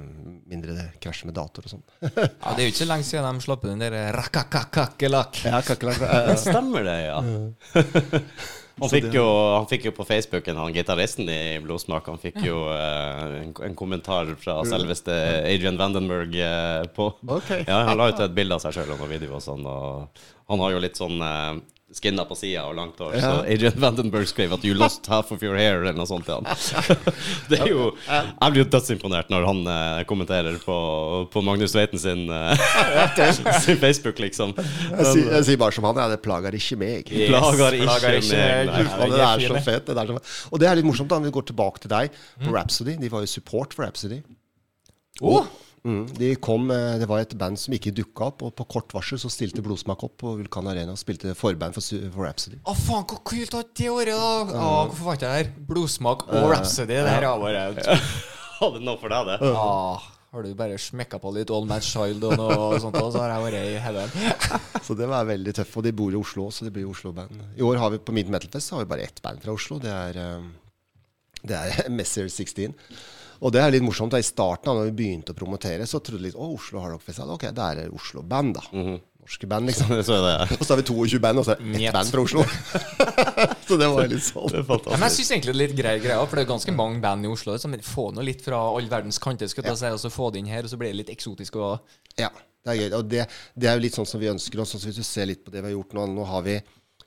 [0.51, 1.84] Mindre det krasjer med datoer og sånn.
[2.03, 5.39] Ja, det er jo ikke lenge siden de slapp den der rakakakakelak.
[5.47, 6.03] Ja, kakerlakk.
[6.03, 7.21] Ja, stemmer det, ja.
[8.82, 12.63] Han fikk, jo, han fikk jo på Facebooken, han gitaristen i Blodsmak, han fikk jo
[12.65, 15.13] uh, en, en kommentar fra selveste
[15.45, 17.61] Adrian Vandenberg uh, på okay.
[17.67, 20.26] Ja, han la ut et bilde av seg sjøl og noen videoer og sånn, og
[20.49, 21.53] han har jo litt sånn eh,
[21.94, 25.44] skinna på sida og langt hår, så Adrian Vandenberg skrev at 'you lost half of
[25.46, 26.46] your hair', eller noe sånt til han.
[27.50, 30.78] Det er jo Jeg blir jo dødsimponert når han eh, kommenterer på,
[31.34, 34.54] på Magnus Tveiten sin, eh, sin Facebook, liksom.
[34.58, 37.12] Jeg, sier, jeg sier bare som han, ja, det plager ikke meg.
[37.14, 38.94] Yes, Plager ikke plager ikke meg, meg.
[38.94, 39.10] nei.
[39.14, 39.86] Det er så fett.
[39.89, 40.32] Det er så fett.
[40.52, 41.20] Og det er litt morsomt, da.
[41.24, 42.98] Vi går tilbake til deg på Rhapsody.
[43.02, 44.22] De var jo support for Rhapsody.
[45.22, 45.46] Oh,
[45.84, 46.06] Mm.
[46.16, 49.20] De kom, eh, det var et band som ikke dukka opp, og på kort varsel
[49.20, 52.62] så stilte Blodsmak opp på Vulkan Arena og spilte forband for, for Rhapsody.
[52.64, 54.62] Å, faen, hvor kult at det året, da!
[54.64, 55.54] Å, hvorfor var ikke jeg der?
[55.74, 56.96] Blodsmak og Rhapsody.
[57.04, 57.84] Det her har vært
[58.64, 59.52] Hadde noe for deg, det?
[59.60, 63.20] ah, Har du bare smekka på litt Old Man's Child og noe sånt, og så
[63.26, 64.16] har jeg vært i heaven.
[64.88, 65.76] Så det var veldig tøft.
[65.80, 67.38] Og de bor i Oslo så det blir Oslo-band.
[67.60, 69.54] I år har vi på Mid Metal Fest så har vi bare ett band fra
[69.56, 69.78] Oslo.
[69.84, 72.74] Det er, eh, det er Messier 16.
[73.42, 74.14] Og det er litt morsomt.
[74.14, 76.84] da I starten, da når vi begynte å promotere, så trodde vi litt å, Oslo
[76.84, 77.34] Hard Rock Festival.
[77.38, 79.00] Ok, det er Oslo-band, da.
[79.24, 79.88] Norske band, liksom.
[80.08, 82.12] Så er det Og så har vi 22 band, og så er det ett band
[82.12, 82.44] fra Oslo.
[83.68, 84.50] så det var litt sånn.
[84.52, 86.50] Det er Ja, men jeg syns egentlig det er litt grei greia, for det er
[86.52, 87.56] ganske mange band i Oslo.
[87.60, 90.44] Så få noe litt fra all verdens kanter, skal jeg si, og så få det
[90.44, 91.60] inn her, og så blir det litt eksotisk.
[91.64, 92.90] Og, Ja, det er gøy.
[93.00, 94.76] Og det, det er jo litt sånn som vi ønsker oss.
[94.76, 96.60] Altså hvis du ser litt på det vi har gjort nå Nå har vi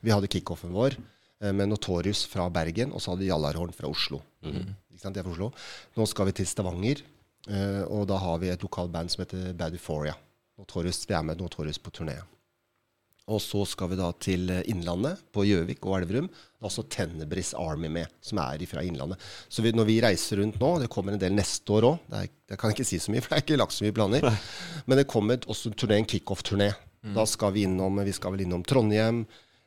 [0.05, 3.89] Vi hadde kickoffen vår eh, med Notorious fra Bergen, og så hadde vi Jallarhorn fra
[3.89, 4.21] Oslo.
[4.45, 4.65] Ikke
[5.01, 5.51] De er fra Oslo.
[5.97, 7.03] Nå skal vi til Stavanger,
[7.49, 10.15] eh, og da har vi et lokalt band som heter Bad Euphoria.
[10.57, 12.17] Notorious, vi er med Notorious på turné.
[13.27, 16.29] Og så skal vi da til eh, Innlandet, på Gjøvik og Elverum.
[16.31, 19.21] Det er også Tenebris Army med, som er fra Innlandet.
[19.51, 22.23] Så vi, når vi reiser rundt nå, det kommer en del neste år òg, det,
[22.47, 24.29] det kan jeg ikke si så mye, for det er ikke lagt så mye planer.
[24.87, 26.71] Men det kommer også turné, en kickoff-turné.
[27.15, 29.21] Da skal vi innom vi skal vel innom Trondheim,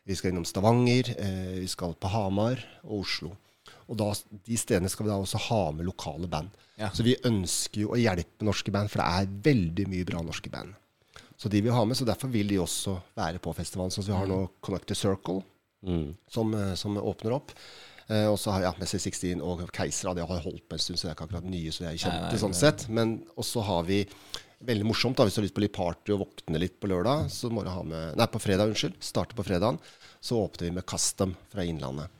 [0.05, 3.35] vi skal innom Stavanger, eh, vi skal på Hamar og Oslo.
[3.91, 4.11] Og da,
[4.47, 6.55] de stedene skal vi da også ha med lokale band.
[6.78, 6.93] Ja.
[6.95, 10.53] Så vi ønsker jo å hjelpe norske band, for det er veldig mye bra norske
[10.53, 10.76] band.
[11.41, 13.93] Så de vil ha med, så derfor vil de også være på festivalen.
[13.93, 15.41] Så vi har nå Connect the Circle,
[16.28, 17.55] som, eh, som åpner opp.
[18.11, 20.12] Eh, og så har ja, Messi 16 og Keiser.
[20.14, 21.72] De har holdt på en stund, så det er ikke akkurat nye.
[21.72, 22.86] så de er kjente nei, sånn sett.
[22.93, 24.05] Men også har vi
[24.61, 27.30] Veldig morsomt da, hvis du har lyst på litt party og våkne litt på lørdag.
[27.32, 28.99] Så må du ha med Nei, på fredag, unnskyld.
[29.01, 29.78] Starte på fredagen.
[30.20, 32.12] Så åpner vi med Custom fra Innlandet.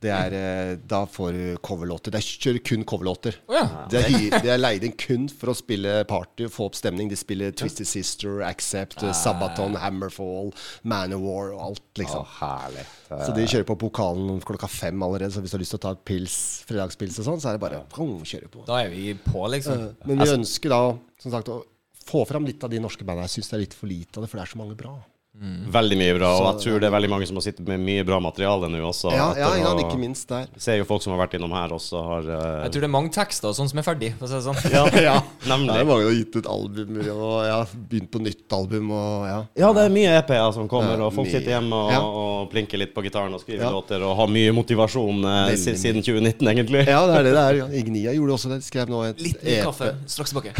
[0.00, 2.14] Det er, eh, da får du coverlåter.
[2.14, 3.36] De kjører kun coverlåter.
[3.50, 3.64] Oh, ja.
[3.92, 7.10] De er, de er leid inn kun for å spille party og få opp stemning.
[7.12, 10.54] De spiller Twisted Sister, Accept, Sabaton, Hammerfall,
[10.88, 12.24] Manowar og alt, liksom.
[12.38, 12.86] herlig.
[13.10, 15.34] Så de kjører på pokalen klokka fem allerede.
[15.34, 16.38] Så hvis du har lyst til å ta et pils,
[16.70, 18.64] fredagspils og sånn, så er det bare å kjøre på.
[18.68, 19.90] Da er vi på, liksom.
[20.08, 20.82] Men vi ønsker da,
[21.20, 21.60] som sagt, å
[22.10, 23.28] få fram litt av de norske bandene.
[23.28, 24.96] Jeg syns det er litt for lite av det, for det er så mange bra.
[25.40, 28.02] Veldig mye bra, og jeg tror det er veldig mange som har sittet med mye
[28.04, 29.12] bra materiale nå også.
[29.14, 30.48] Ja, ja, ja, ikke minst der.
[30.60, 32.40] Ser jo folk som har vært innom her også, har uh...
[32.66, 34.10] Jeg tror det er mange tekster sånn som er ferdig.
[34.18, 34.58] For å si det sånn.
[34.74, 35.14] Ja, Ja,
[35.48, 35.70] nemlig.
[35.72, 37.60] det er mange som har gitt ut albumer og ja,
[37.94, 39.38] begynt på nytt album og ja.
[39.62, 41.36] Ja, det er mye EP-er som kommer, og folk mye.
[41.38, 42.02] sitter hjemme og, Ja.
[42.02, 43.72] og plinker litt på gitaren og skriver Ja.
[43.78, 46.84] låter og har mye motivasjon eh, siden 2019, egentlig.
[46.90, 47.60] Ja, det er det det er.
[47.62, 47.70] Ja.
[47.80, 48.60] Ignia gjorde også det.
[48.66, 49.64] Skrev nå et Litt ny EP.
[49.70, 49.94] kaffe.
[50.10, 50.52] Straks tilbake.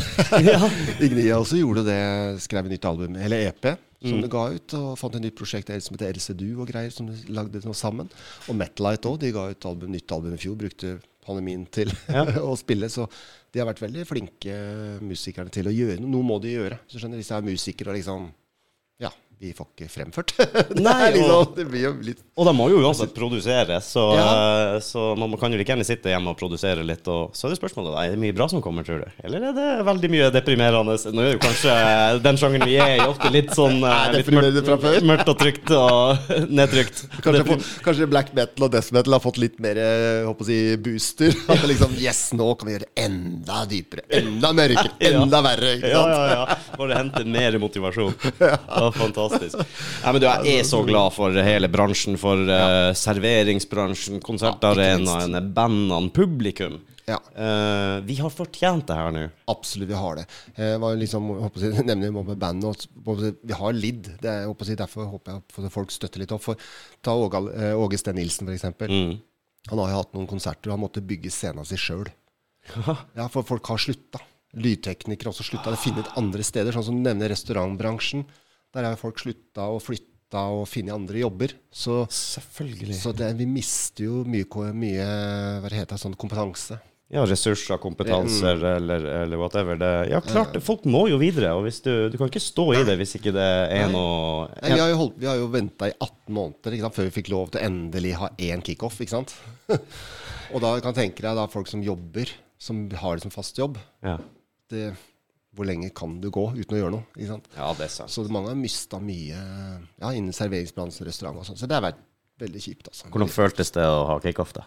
[1.05, 2.01] Ignia også gjorde det.
[2.47, 4.23] Skrev et nytt album, eller EP, som Mm.
[4.23, 4.75] du ga ut.
[4.75, 8.09] Og fant et nytt prosjekt som heter LCDU og greier, som du lagde noe sammen.
[8.49, 9.19] Og Metlight òg.
[9.21, 10.57] De ga ut album, nytt album i fjor.
[10.57, 11.91] Brukte pandemien til
[12.51, 12.89] å spille.
[12.89, 13.09] Så
[13.53, 14.55] de har vært veldig flinke
[15.05, 16.11] musikerne til å gjøre noe.
[16.11, 16.79] Noe må de gjøre.
[16.89, 18.40] Så skjønner Hvis jeg er musiker og liksom Ja,
[19.41, 20.33] vi får ikke fremført.
[20.39, 23.79] det, Nei, er liksom, og- det blir jo litt Og de må jo uansett produsere,
[23.85, 24.27] så, Ja.
[24.75, 27.09] eh, så man kan jo like gjerne sitte hjemme og produsere litt.
[27.09, 29.09] Og så er det spørsmålet er det mye bra som kommer, tror du?
[29.25, 30.97] Eller er det veldig mye deprimerende?
[31.17, 31.75] Nå er jo kanskje
[32.25, 34.99] den sjangeren vi er i, ofte litt sånn eh, litt deprimerende fra før?
[35.01, 36.31] mørkt, mørkt og trygt og
[36.61, 37.03] nedtrykt.
[37.25, 40.51] Kanskje, på, kanskje black metal og death metal har fått litt mer eh, håper å
[40.51, 41.33] si, booster.
[41.51, 45.17] At det liksom Yes, nå kan vi gjøre det enda dypere, enda mørkere, Ja.
[45.25, 45.75] enda verre.
[45.81, 46.15] Ikke Ja, sant?
[46.17, 46.77] ja, ja.
[46.81, 48.15] Bare hente mer motivasjon.
[48.41, 49.29] Ja, fantastisk.
[49.31, 56.13] Ja, men du, jeg er så glad for hele bransjen, for uh, serveringsbransjen, konsertarenaene, bandene,
[56.15, 56.81] publikum.
[57.11, 57.19] Ja.
[57.35, 59.25] Uh, vi har fortjent det her nå.
[59.51, 60.27] Absolutt, vi har det.
[60.59, 62.87] Jeg var liksom, håper jeg, nevner med bandet,
[63.43, 64.13] Vi har lidd.
[64.23, 66.45] Det er, håper jeg, derfor håper jeg folk støtter litt opp.
[66.45, 66.71] For,
[67.03, 67.43] ta Åge,
[67.99, 68.69] Sten Åge Nilsen, f.eks.
[68.87, 69.19] Mm.
[69.71, 72.09] Han har jo hatt noen konserter, og han måtte bygge scenen sin sjøl.
[73.19, 74.21] Ja, for folk har slutta.
[74.61, 75.73] Lydteknikere har også slutta.
[75.73, 78.25] Det finner andre steder, sånn som du nevner restaurantbransjen.
[78.75, 81.57] Der har folk slutta og flytta og funnet andre jobber.
[81.75, 82.95] Så, Selvfølgelig.
[83.01, 84.47] så det, vi mister jo mye,
[84.77, 85.09] mye
[85.63, 86.79] hva det heter, sånn kompetanse.
[87.11, 89.75] Ja, ressurser, kompetanser eller, eller whatever.
[89.81, 91.51] Det, ja, klart, folk må jo videre.
[91.59, 94.77] Og hvis du, du kan ikke stå i det hvis ikke det er noe Nei,
[94.77, 97.15] vi har jo, holdt- vi har jo venta i 18 måneder ikke sant, før vi
[97.19, 99.01] fikk lov til å endelig ha én kickoff.
[99.03, 99.35] ikke sant?
[100.55, 102.31] og da kan tenke deg da folk som jobber,
[102.63, 103.83] som har det som fast jobb.
[104.07, 104.15] Ja.
[104.71, 104.93] Det,
[105.57, 107.07] hvor lenge kan du gå uten å gjøre noe?
[107.17, 107.49] ikke sant?
[107.57, 108.13] ja, det er sant.
[108.15, 111.59] Så mange har mista mye ja, innen serveringsbransjen, restaurant og sånn.
[111.59, 111.99] Så det har vært
[112.41, 112.87] veldig kjipt.
[112.93, 113.11] altså.
[113.11, 114.63] Hvordan føltes det å ha kickoff, da?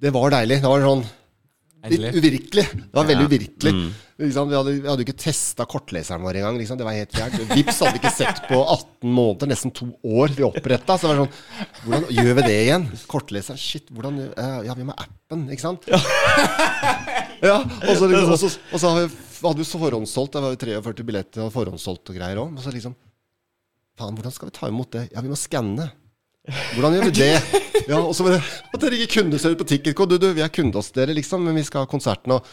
[0.00, 0.60] Det var deilig.
[0.62, 1.02] Det var sånn
[1.90, 2.66] litt uvirkelig.
[2.76, 3.28] Det var veldig Ja.
[3.32, 3.72] uvirkelig.
[3.72, 3.88] Mm.
[4.20, 4.48] Liksom.
[4.50, 6.58] Vi, hadde, vi hadde jo ikke testa kortleseren vår engang.
[6.60, 6.76] Liksom.
[6.76, 7.38] Det var helt fjernt.
[7.56, 10.98] Vips hadde vi ikke sett på 18 måneder, nesten to år vi oppretta.
[11.00, 12.84] Så det var sånn Hvordan gjør vi det igjen?
[13.08, 15.88] Kortleseren, shit, hvordan eh, Ja, vi må ha appen, ikke sant?
[15.88, 17.56] Ja,
[17.88, 20.34] og så, liksom, og så, og så har vi- hadde så forhåndssolgt.
[20.36, 22.52] Det var jo 43 billetter og forhåndssolgt og greier òg.
[22.56, 22.96] Og så liksom
[23.98, 25.08] Faen, hvordan skal vi ta imot det?
[25.12, 25.90] Ja, vi må skanne.
[26.72, 27.34] Hvordan gjør vi det?
[27.90, 28.38] Ja, og så bare
[28.72, 30.06] At dere ikke kunne se ut på Ticketco.
[30.08, 32.48] Du, du, vi er kunde hos dere, liksom, men vi skal ha konserten og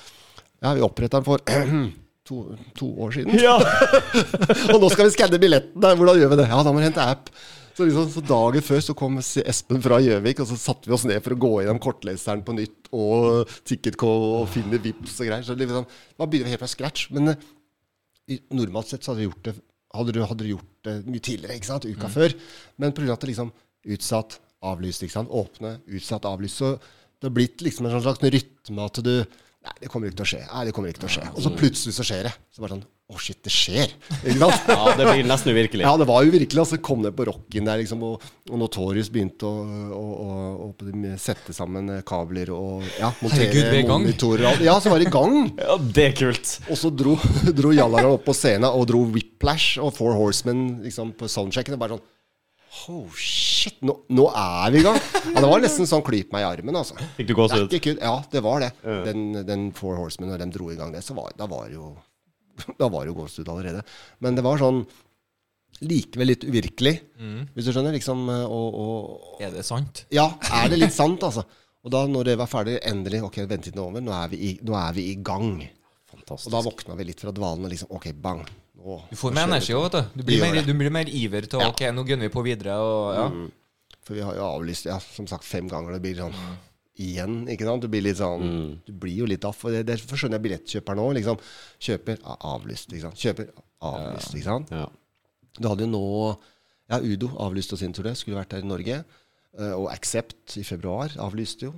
[0.64, 1.44] Ja, vi oppretta den for
[2.28, 3.38] to, to år siden.
[3.38, 3.56] Ja!
[4.74, 5.94] Og nå skal vi skanne billettene.
[6.00, 6.48] Hvordan gjør vi det?
[6.50, 7.30] Ja, da må vi hente app.
[7.78, 11.04] Så, liksom, så dagen før så kom Espen fra Gjøvik, og så satte vi oss
[11.06, 15.46] ned for å gå gjennom kortleseren på nytt og Ticketcall og finne Vips og greier.
[15.46, 15.86] Så liksom,
[16.18, 17.12] da begynner vi helt fra scratch.
[17.14, 17.36] Men
[18.34, 19.56] i- normalt sett så hadde vi gjort det
[19.98, 21.86] hadde du, hadde du gjort det mye tidligere, ikke sant?
[21.88, 22.34] Uka før.
[22.78, 23.14] Men pga.
[23.14, 23.54] at det liksom
[23.88, 25.30] utsatt, avlyst, ikke sant?
[25.32, 26.60] Åpne, utsatt, avlyst.
[26.60, 26.74] Så
[27.22, 29.14] det har blitt liksom en sånn slags rytme at du
[29.68, 30.44] Nei, det kommer ikke til å skje.
[30.48, 31.24] Nei, det kommer ikke til å skje.
[31.34, 32.34] Og så plutselig så skjer det.
[32.56, 33.92] Så bare sånn Å, shit, det skjer.
[34.18, 34.66] Ikke sant?
[34.74, 35.86] ja, det blir nesten uvirkelig.
[35.86, 39.08] Ja, det var uvirkelig, og Altså, kom ned på rocken der, liksom, og, og Notorious
[39.14, 39.62] begynte å,
[39.96, 44.04] å, å, å sette sammen eh, kabler og ja, montere Herregud, vi er i gang.
[44.04, 44.50] monitorer.
[44.50, 44.60] og.
[44.66, 45.38] Ja, så var det i gang.
[45.70, 46.52] Ja, det er kult.
[46.68, 47.16] Og så dro,
[47.62, 51.78] dro Jallara opp på scenen og dro Whiplash og Four Horsemen liksom, på soundchecken.
[51.78, 52.06] Og bare sånn
[52.92, 55.00] Oh, shit, nå, nå er vi i gang!
[55.32, 57.00] Ja, det var nesten sånn klyp meg i armen, altså.
[57.16, 57.88] Fikk du Det er gåsehud?
[58.04, 58.70] Ja, det var det.
[59.08, 61.80] Den, den Four Horsemen, når de dro i gang det, så var, da var det
[61.80, 61.96] jo
[62.82, 63.84] Da var det jo gåsehud allerede.
[64.24, 64.84] Men det var sånn
[65.86, 66.94] likevel litt uvirkelig,
[67.54, 67.94] hvis du skjønner.
[67.94, 70.06] Liksom, og, og Er det sant?
[70.14, 70.32] Ja,
[70.62, 71.44] er det litt sant, altså?
[71.86, 74.04] Og da når det var ferdig, endelig Ok, ventetiden er over.
[74.04, 75.62] Nå er vi i, er vi i gang.
[76.12, 76.50] Fantastisk.
[76.50, 78.42] Og da våkna vi litt fra dvalen og liksom Ok, bang.
[78.78, 80.20] Nå, Du får med mer energi òg, vet du.
[80.20, 81.70] Du blir, mer, du blir mer iver til ja.
[81.72, 82.76] Ok, nå gunner vi på videre.
[82.82, 83.94] Og, ja.
[84.08, 85.96] For vi har jo avlyst ja, som sagt fem ganger.
[85.98, 86.36] Det blir sånn
[87.04, 87.40] igjen.
[87.52, 87.84] ikke sant?
[87.84, 89.64] Du blir litt sånn Du blir jo litt daff.
[89.66, 91.14] Og det, derfor skjønner jeg billettkjøperen òg.
[91.20, 91.40] Liksom.
[91.88, 92.92] Kjøper avlyst.
[92.94, 93.22] ikke sant?
[93.22, 93.52] Kjøper
[93.92, 94.36] avlyst.
[94.36, 94.72] ikke sant?
[94.74, 94.88] Ja.
[95.58, 96.04] Du hadde jo nå
[96.88, 98.16] Ja, Udo avlyste sin tur, det.
[98.18, 99.02] Skulle vært her i Norge.
[99.58, 101.74] Eh, og Accept i februar avlyste jo.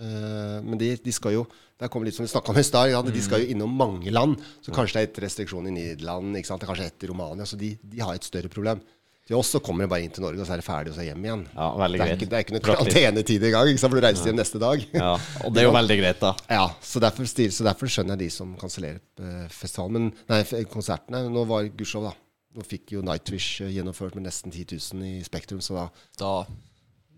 [0.00, 1.44] Eh, men de, de skal jo
[1.78, 2.90] Der kommer litt som vi om i stad.
[2.90, 4.38] Ja, de skal jo innom mange land.
[4.62, 6.62] Så kanskje det er et restriksjon i Nederland, ikke sant?
[6.62, 7.46] Det er kanskje et i Romania.
[7.46, 8.80] Så de, de har et større problem.
[9.24, 10.98] Til oss så kommer de bare inn til Norge, og så er det ferdig, og
[10.98, 11.44] så hjem igjen.
[11.54, 12.18] Ja, veldig det, er greit.
[12.18, 14.84] ikke, det er ikke noe karantenetid engang, for du reiser hjem neste dag.
[14.92, 16.32] Ja, og det er jo veldig greit, da.
[16.52, 20.10] Ja, så derfor, så derfor skjønner jeg de som kansellerer eh, festivalen.
[20.12, 22.20] Men nei, konsertene Nå var gudskjelov, da.
[22.54, 25.88] Nå fikk jo Nightwish eh, gjennomført med nesten 10 000 i Spektrum, så da,
[26.20, 26.36] Da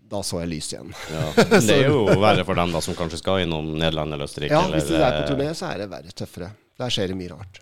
[0.07, 0.93] da så jeg lys igjen.
[1.11, 1.27] Ja.
[1.67, 4.55] Det er jo verre for dem da som kanskje skal innom Nederland eller Østerrike.
[4.55, 6.53] Ja, eller, hvis de er på eh, turné, så er det verre, tøffere.
[6.79, 7.59] Der skjer det mye rart.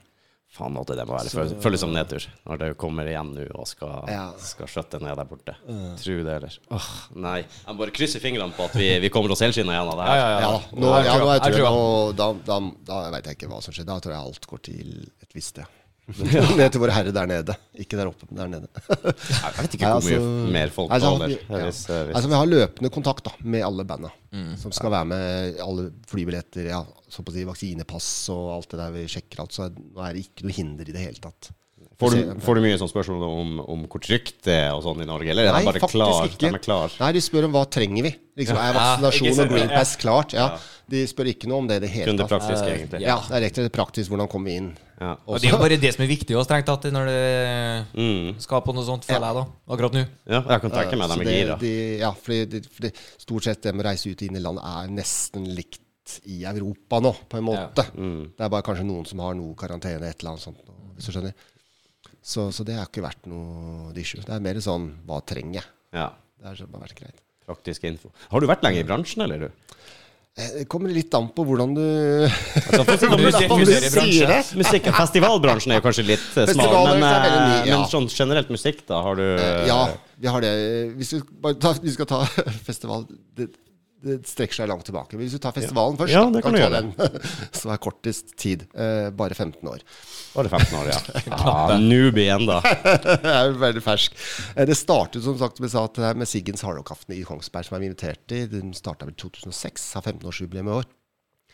[0.55, 3.67] Faen måtte det må være Så- føles, som nedtur når det kommer igjen nå og
[3.67, 4.31] skal, Ja.
[4.39, 5.55] skal skjøtte ned der borte.
[5.99, 6.57] Tro det, eller?
[6.71, 7.41] Åh, nei.
[7.67, 10.15] Jeg bare krysser fingrene på at vi, vi kommer oss helskinna igjen av det her.
[10.15, 10.59] Ja, ja, Ja, ja.
[10.71, 13.85] nå, Jeg tror- jeg nå, da, da, da veit jeg ikke hva som skjer.
[13.85, 15.65] Da tror jeg alt går til et visst sted.
[16.59, 17.55] Ned til vår Herre der nede.
[17.81, 18.67] Ikke der oppe, men der nede.
[18.85, 21.33] Jeg vet ikke hvor mye altså- mer folk Altså, taler.
[21.33, 21.63] ja.
[21.65, 24.55] Hvis, eh, hvis, Altså, vi har løpende kontakt da, med alle banda Mm.
[24.59, 25.59] som skal være med.
[25.63, 28.91] Alle flybilletter, ja, så på å si, vaksinepass og alt det der.
[28.91, 31.49] Vi sjekker alt, så nå er det ikke noe hinder i det hele tatt.
[31.97, 35.01] får, du, får du mye sånn spørsmål om, om hvor trygt det er og sånn
[35.01, 36.25] i Norge, eller er Nei, de bare klar?
[36.27, 36.37] ikke.
[36.43, 36.91] De er klar?
[36.99, 38.11] Nei, de spør om hva trenger vi.
[38.37, 39.77] Liksom, er Ja, vaksinasjon ja, og green ja.
[39.79, 40.33] pass klart?
[40.35, 40.49] Ja.
[40.91, 42.99] De spør ikke noe om det i det hele Kun det praktiske, egentlig.
[43.01, 44.11] Ja, det er rett og slett praktisk.
[44.11, 44.73] Hvordan kommer vi inn?
[45.01, 45.17] Ja.
[45.27, 47.21] Og det er jo bare det som er viktig også, strengt tatt når det
[47.99, 48.39] Mm.
[48.39, 50.03] skal på noe sånt, føler jeg da, akkurat nå.
[50.27, 51.57] ja, jeg kan tenke meg Så med det- gira.
[51.59, 54.57] de- ja, fordi, de, fordi stort sett det med å reise ut inn i land
[54.59, 55.81] er nesten likt
[56.25, 57.83] i Europa nå, på en måte.
[57.97, 58.31] Mm.
[58.37, 60.57] Det er bare kanskje noen som har noe karantene, et eller annet sånt,
[60.95, 61.33] hvis du skjønner.
[62.23, 64.21] Så, så det har ikke vært noe issue.
[64.21, 65.63] Det er mer sånn hva trenger jeg?
[65.93, 66.09] Ja.
[66.39, 67.19] Det har bare vært greit.
[67.45, 68.09] Praktisk info.
[68.31, 69.49] Har du vært lenge i bransjen, eller du?
[70.35, 71.83] Eh, Det kommer litt an på hvordan du
[72.27, 74.41] Altså, det
[74.97, 77.77] Festivalbransjen er jo kanskje litt eh, smal, men, eh, ja.
[77.77, 78.99] men sånn generelt musikk, da?
[79.05, 79.23] Har du
[79.69, 79.79] Ja,
[80.19, 80.51] vi har det.
[80.99, 81.21] Hvis vi,
[81.61, 82.19] ta, vi skal ta
[82.67, 83.07] festival
[83.39, 83.47] det,
[84.05, 85.17] det strekker seg langt tilbake.
[85.19, 86.91] Hvis du tar festivalen først, Ja, da, det kan du ta den.
[87.59, 88.67] som er kortest tid.
[88.77, 89.81] Eh, bare 15 år.
[90.35, 90.99] Bare 15 år, ja.
[91.33, 92.59] ja Newbie ennå.
[93.35, 94.17] Er veldig fersk.
[94.55, 97.89] Eh, Det startet som sagt vi det med Siggens Hardrock-aften i Kongsberg, som jeg var
[97.89, 98.45] invitert i.
[98.51, 100.87] Den starta vel 2006, har 15-årsjubileum i år.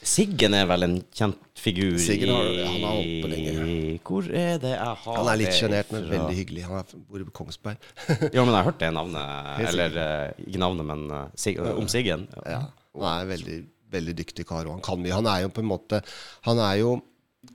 [0.02, 4.00] Siggen er vel en kjent figur Siggen har- han har oppe på lenge.
[4.02, 6.64] Hvor er det jeg har Han er litt sjenert, men veldig hyggelig.
[6.66, 7.78] Han er- bor i Kongsberg.
[8.34, 9.68] Ja, men jeg har hørt det navnet.
[9.70, 12.28] Eller eh, ikke navnet, men eh, Sig om Siggen.
[12.46, 12.64] Ja.
[12.98, 13.60] Han er en veldig,
[13.92, 15.14] veldig dyktig kar, og han kan mye.
[15.14, 16.02] Han er jo på en måte
[16.50, 17.02] Han er jo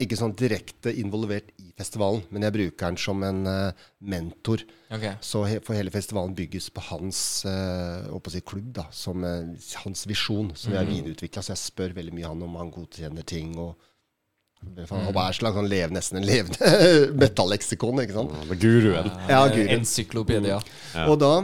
[0.03, 3.73] ikke sånn direkte involvert i festivalen, men jeg bruker han som en eh,
[4.03, 4.63] mentor.
[4.93, 5.07] Ok.
[5.25, 7.19] Så he, for hele festivalen bygges på hans
[7.49, 11.43] uh, å si klubb, da, som eh, hans visjon, som vi har videreutvikla.
[11.43, 13.57] Så jeg spør veldig mye han om han godkjenner ting.
[13.59, 13.75] og
[14.87, 16.71] for Han er slags han lever nesten en levende
[17.23, 18.39] metalleksikon, ikke sant?
[18.39, 19.13] Ja, Guruen.
[19.29, 19.75] Ja, guruen.
[19.81, 20.63] Encyklopedia.
[20.95, 21.07] Ja.
[21.11, 21.35] Og da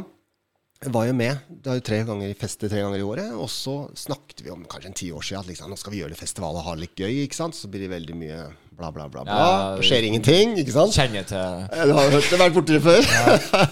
[0.90, 1.42] var jeg med.
[1.50, 3.34] Det er jo tre ganger i feste tre ganger i året.
[3.38, 6.02] Og så snakket vi om kanskje en ti år siden at liksom, nå skal vi
[6.02, 7.22] gjøre det festivalet og ha det litt gøy.
[7.26, 7.58] ikke sant?
[7.58, 8.40] Så blir det veldig mye
[8.82, 9.22] bla, bla, bla.
[9.28, 9.36] bla.
[9.38, 10.96] Ja, det skjer ingenting, ikke sant?
[10.96, 13.06] Kjenner til Du har hørt det, vært borti det før.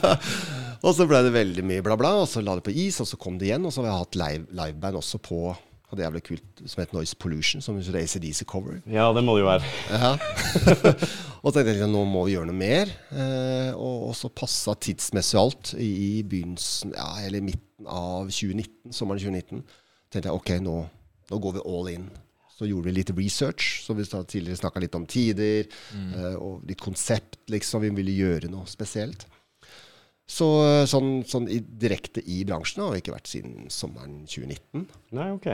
[0.86, 2.14] og så ble det veldig mye bla, bla.
[2.22, 3.66] Og så la det på is, og så kom det igjen.
[3.66, 5.50] Og så har vi hatt live, liveband også på
[5.90, 8.76] og det er jævlig kult, som heter Noise Pollution, som er ACDC cover.
[8.86, 9.70] Ja, det må det jo være.
[9.90, 10.12] Ja.
[11.42, 12.92] og så tenkte jeg at nå må vi gjøre noe mer.
[13.11, 18.94] Eh, og, og så passa tidsmessig alt i, i begynnelsen, ja, eller midten av 2019,
[18.94, 19.64] sommeren 2019.
[20.14, 20.76] tenkte jeg ok, nå,
[21.32, 22.06] nå går vi all in.
[22.61, 25.64] Så gjorde vi litt research, som vi tidligere snakka litt om tider.
[25.96, 27.80] eh, og litt konsept, liksom.
[27.86, 29.24] Vi ville gjøre noe spesielt.
[30.30, 30.46] Så
[30.86, 34.84] sånn, sånn i, direkte i bransjen har vi ikke vært siden sommeren 2019.
[35.16, 35.48] Nei, ok.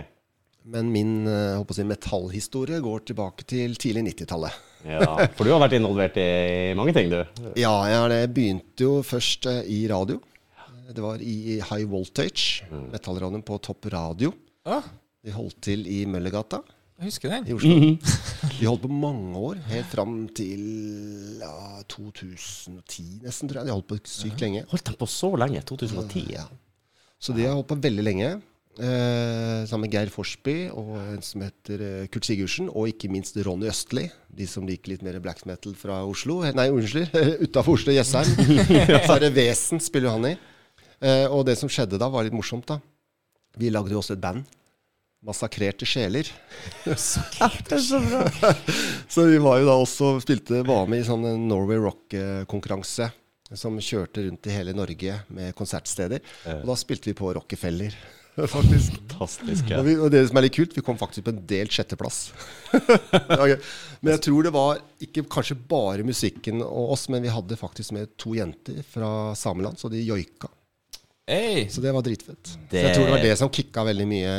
[0.67, 4.63] Men min eh, håper å si, metallhistorie går tilbake til tidlig 90-tallet.
[4.87, 5.07] Ja,
[5.39, 7.21] For du har vært involvert i mange ting, du.
[7.59, 10.19] Ja, jeg det begynte jo først eh, i radio.
[10.91, 14.35] Det var i High Voltage, metallradioen på Topp Radio.
[14.67, 14.85] Ah.
[15.23, 16.61] Vi holdt til i Møllergata
[16.97, 17.47] jeg husker den.
[17.49, 17.77] i Oslo.
[18.59, 20.63] Vi holdt på mange år, helt fram til
[21.43, 23.69] ja, 2010 nesten, tror jeg.
[23.69, 24.65] De holdt på sykt lenge.
[24.71, 25.61] Holdt de på så lenge?
[25.69, 26.23] 2010?
[26.33, 26.47] Ja.
[27.21, 28.31] Så de har holdt på veldig lenge.
[28.77, 33.39] Eh, sammen med Geir Forsby og en som heter eh, Kurt Sigurdsen, og ikke minst
[33.41, 34.05] Ronny Østli.
[34.29, 36.43] De som liker litt mer black metal fra Oslo.
[36.45, 37.17] Nei, unnskyld,
[37.47, 38.29] utafor Oslo, Jessheim.
[39.07, 40.35] Så er det Vesen spiller han i.
[41.01, 42.81] Eh, og det som skjedde da, var litt morsomt, da.
[43.57, 44.45] Vi lagde jo også et band.
[45.25, 46.29] Massakrerte sjeler.
[49.09, 53.11] Så vi var jo da også spilte, var med i sånn en Norway Rock-konkurranse.
[53.55, 56.19] Som kjørte rundt i hele Norge med konsertsteder.
[56.51, 57.95] Og da spilte vi på Rockefeller,
[58.51, 58.97] faktisk.
[59.17, 59.71] Fantastisk.
[59.71, 59.79] Ja.
[59.79, 62.19] Og, vi, og det som er litt kult, vi kom faktisk på en delt sjetteplass.
[62.75, 63.57] okay.
[64.03, 67.95] men jeg tror det var ikke kanskje bare musikken og oss, men vi hadde faktisk
[67.97, 70.51] med to jenter fra sameland, så de joika.
[71.27, 71.65] Hey.
[71.69, 72.53] Så det var dritfett.
[72.71, 74.35] Så jeg tror det var det som kicka veldig mye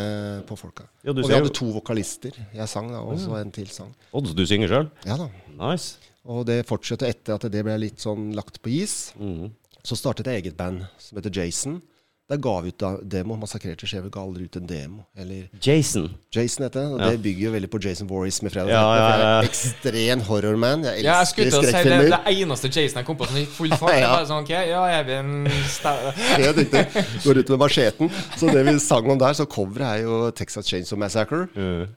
[0.47, 0.85] på folka.
[1.03, 2.37] Ja, og vi hadde to vokalister.
[2.55, 3.89] Jeg sang da, og så en til sang.
[4.15, 4.87] Og du synger sjøl?
[5.03, 5.27] Ja da.
[5.59, 5.99] Nice.
[6.23, 8.95] Og det fortsatte etter at det ble litt sånn lagt på is.
[9.19, 9.51] Mm.
[9.83, 11.81] Så startet jeg eget band som heter Jason.
[12.29, 13.37] Der ga vi ut da demo.
[13.39, 15.05] Massakrerte skjever ga aldri ut en demo.
[15.15, 16.09] Eller Jason.
[16.35, 16.89] Jason heter det.
[16.91, 17.09] Og Ja.
[17.13, 19.17] det bygger jo veldig på Jason Voorhees med Fredag Ja, ja, ja.
[19.17, 20.83] Jeg er ekstrem horrorman.
[20.83, 23.27] Jeg Ja, jeg elsker skulle til å si det, det eneste Jason jeg kom på
[23.29, 23.93] sånn i full fart.
[24.03, 24.09] Ja.
[24.17, 26.11] Bare sånn, ok, ja, jeg vi en sta-
[26.43, 26.83] Helt riktig.
[27.23, 28.11] Går ut med macheten.
[28.35, 31.47] Så det vi sang om der, så coveret er jo Texas Chainsaw Massacre.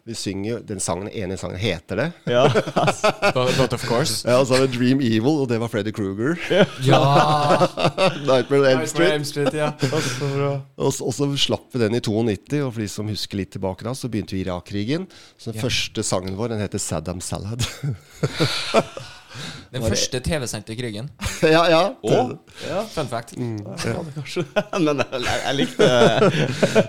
[0.07, 2.13] Vi synger jo Den sangen, ene sangen heter det.
[2.31, 2.47] Ja.
[3.59, 4.23] But, of course.
[4.29, 6.39] Ja, og så har vi Dream Evil, og det var Freddy Kruger.
[6.87, 7.67] Ja!
[8.23, 9.13] Nightmare on Elm Nightmare Street.
[9.13, 9.73] Elm Street, ja.
[10.21, 13.87] Og, og så slapp vi den i 92, og for de som husker litt tilbake
[13.87, 15.07] da, så begynte vi Irak-krigen.
[15.39, 17.65] Så den første sangen vår, den heter Saddam Salad.
[19.71, 21.11] Den første TV-sendte krigen.
[21.57, 21.83] ja, ja.
[22.03, 22.35] Og,
[22.67, 22.83] ja.
[22.91, 23.37] Fun fact.
[23.39, 25.89] Men jeg, jeg likte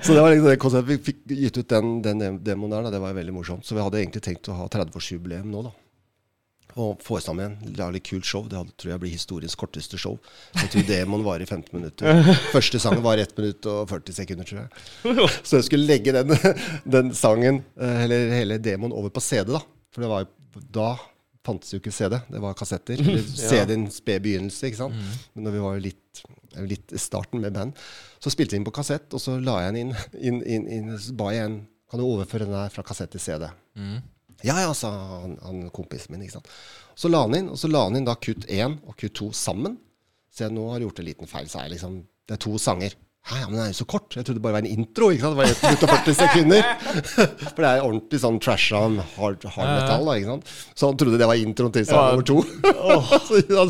[0.02, 0.90] Så det var liksom det konseptet.
[0.90, 2.96] Vi fikk gitt ut den, den demoen der, da.
[2.98, 3.68] det var veldig morsomt.
[3.68, 5.76] Så vi hadde egentlig tenkt å ha 30-årsjubileum nå, da.
[6.80, 8.46] Og få sammen en lage litt kult show.
[8.48, 10.18] Det hadde, tror jeg blir historiens korteste show.
[10.56, 12.22] Jeg tror det må vare i 15 minutter.
[12.56, 15.30] Første sangen var 1 minutt og 40 sekunder, tror jeg.
[15.44, 16.32] Så jeg skulle legge den,
[16.98, 19.64] den sangen, eh, eller hele demoen, over på CD, da.
[19.92, 20.30] For det var
[20.72, 20.94] da
[21.46, 23.02] fantes jo ikke CD, det var kassetter.
[23.48, 25.04] CD-en sped begynnelse, ikke sant.
[25.34, 26.24] Men når vi var litt,
[26.70, 27.76] litt i starten med band,
[28.22, 30.98] så spilte vi inn på kassett, og så la jeg den inn, inn, inn, inn
[31.20, 31.62] ba jeg en
[31.92, 33.50] Kan du overføre den her fra kassett til CD?
[34.48, 34.90] Ja, ja, sa
[35.22, 36.24] han, han kompisen min.
[36.26, 36.50] ikke sant?
[36.98, 39.30] Så la han inn, og så la han inn da kutt 1 og kutt 2
[39.38, 39.78] sammen.
[40.38, 42.02] Jeg nå har gjort en liten feil, sa jeg liksom.
[42.28, 42.94] Det er to sanger.
[43.28, 44.16] Hæ, ja, men den er jo så kort.
[44.18, 45.12] Jeg trodde det bare var en intro.
[45.14, 45.36] ikke sant?
[45.36, 46.64] Det var 1 minutt og 40 sekunder.
[47.54, 48.80] For det er ordentlig sånn trasha
[49.18, 50.08] hard, hard metal.
[50.08, 50.54] da, ikke sant?
[50.74, 52.16] Så han trodde det var introen til sang Ja.
[52.16, 52.42] nummer to.
[53.28, 53.68] så,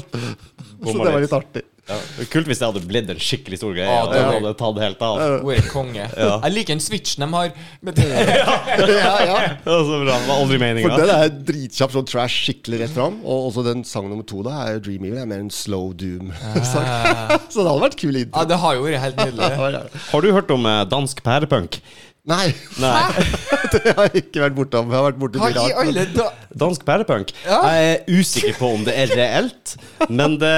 [0.82, 1.62] så det var litt artig.
[1.90, 1.98] ja.
[2.32, 3.88] Kult hvis det hadde blitt en skikkelig stor greie.
[3.90, 5.22] Ja, det det hadde tatt helt av.
[5.45, 6.06] Vært konge.
[6.08, 7.52] Jeg liker den switchen de har.
[7.82, 9.40] Med det, ja, ja.
[9.66, 10.16] var så bra.
[10.16, 10.99] Det var aldri meninga.
[11.02, 13.20] den er dritkjapp, sånn trash, skikkelig rett fram.
[13.26, 15.18] Og også den sang nummer to da er Dream Evil.
[15.20, 16.88] Det er mer en slow doom-sang.
[17.52, 19.52] så det hadde vært kul ja, det har jo vært helt nydelig.
[19.58, 20.06] Ja, ja.
[20.12, 21.82] Har du hørt om eh, dansk pærepunk?
[22.22, 23.23] Nei, Nei.
[23.73, 24.91] det har jeg ikke vært bortom.
[24.91, 25.77] Jeg har vært borti mye rart.
[25.81, 26.27] alle da...
[26.61, 27.31] Dansk pærepunk?
[27.48, 27.57] Ja.
[27.65, 29.73] Jeg er usikker på om det er reelt,
[30.06, 30.52] men det,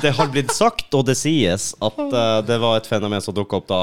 [0.00, 3.60] det har blitt sagt, og det sies, at uh, det var et fenomen som dukka
[3.60, 3.82] opp da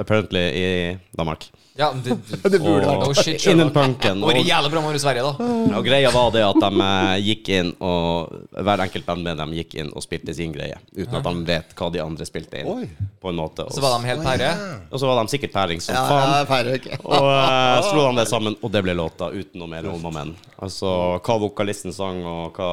[0.00, 0.70] apparently i
[1.18, 1.50] Danmark.
[1.78, 2.16] Ja, det,
[2.52, 3.40] Det burde vært Oh, shit.
[3.48, 4.20] Innen punken.
[4.20, 5.46] Det var Og, jævlig bra med Sverige, da.
[5.78, 9.54] og greia var det at de eh, gikk inn og Hver enkelt band med dem
[9.56, 12.68] gikk inn og spilte sin greie, uten at de vet hva de andre spilte inn.
[12.68, 12.90] Oi.
[13.22, 13.64] På en måte.
[13.64, 14.50] Og, Så var de helt pære.
[14.92, 16.34] og så var de sikkert pæring som Ja, faen.
[16.34, 16.98] ja, feirer ikke.
[17.06, 20.14] Og uh, slo de det sammen, og det ble låta uten noe mer om og
[20.16, 20.34] men.
[20.62, 20.92] Altså,
[21.24, 22.70] hva vokalisten sang og hva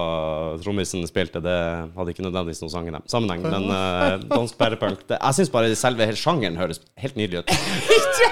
[0.61, 1.55] trommisen spilte, det
[1.95, 3.47] hadde ikke nødvendigvis noen sangen- sammenheng.
[3.47, 7.55] Men uh, dansk pærepunk Jeg syns bare selve hele sjangeren høres helt nydelig ut.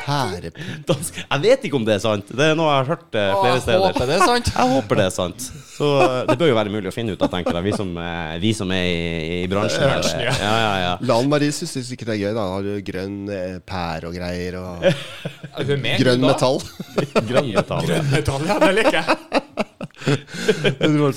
[0.07, 0.56] Pærepunk.
[0.87, 2.29] Dansk, jeg vet ikke om det er sant.
[2.33, 3.85] Det er noe jeg har hørt uh, flere flere jeg steder.
[3.87, 4.51] håper det er sant.
[4.55, 5.47] Jeg håper det er sant.
[5.77, 7.67] Så uh, det bør jo være mulig å finne ut av, tenker jeg.
[7.67, 9.85] Vi som, uh, vi som er i, i bransjen.
[9.85, 10.93] det- ja, ja, ja.
[11.09, 12.33] Lan Marie syns ikke det er gøy.
[12.37, 14.57] da Har du grønn eh, pære og greier.
[14.61, 15.99] Og Er hun med?
[16.01, 16.31] grønn da?
[16.33, 16.61] metall.
[17.29, 17.85] Grønn metall.
[17.87, 19.43] Grønn metall, ja, det liker jeg.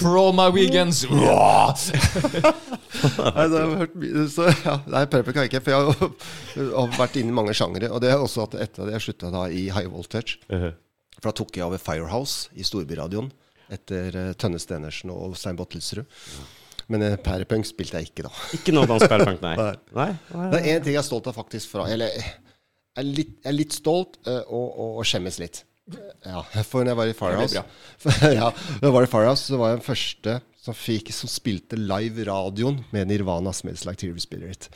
[0.01, 1.05] For all my weekends!
[1.11, 1.19] Nei,
[3.47, 5.63] det har hørt mye så, ja, Nei, Purple kan jeg ikke.
[5.67, 5.95] For jeg har,
[6.75, 7.89] har vært inne i mange sjangere.
[7.95, 10.73] Og det er også at etter at jeg slutta da i High Voltage Uh-huh.
[11.21, 13.29] For da tok jeg over Firehouse i Storbyradioen
[13.71, 16.05] etter uh, Tønne Stenersen og Stein Bottelsrud.
[16.91, 18.31] Men uh, pærepunk spilte jeg ikke da.
[18.57, 19.55] Ikke noe dansk pærepunk, nei.
[19.61, 19.75] Nei.
[19.99, 20.11] nei.
[20.33, 20.47] nei.
[20.55, 22.25] Det er én ting jeg er stolt av faktisk fra Eller jeg
[22.99, 25.57] er litt, jeg er litt stolt uh, og, og, og skjemmes litt.
[26.27, 27.63] Ja, for når jeg var i Firehouse
[28.41, 32.27] Ja, jeg var i Firehouse, så var jeg den første som, fikk, som spilte live
[32.29, 34.69] radioen med Nirvana Smells Like Teen Spirit.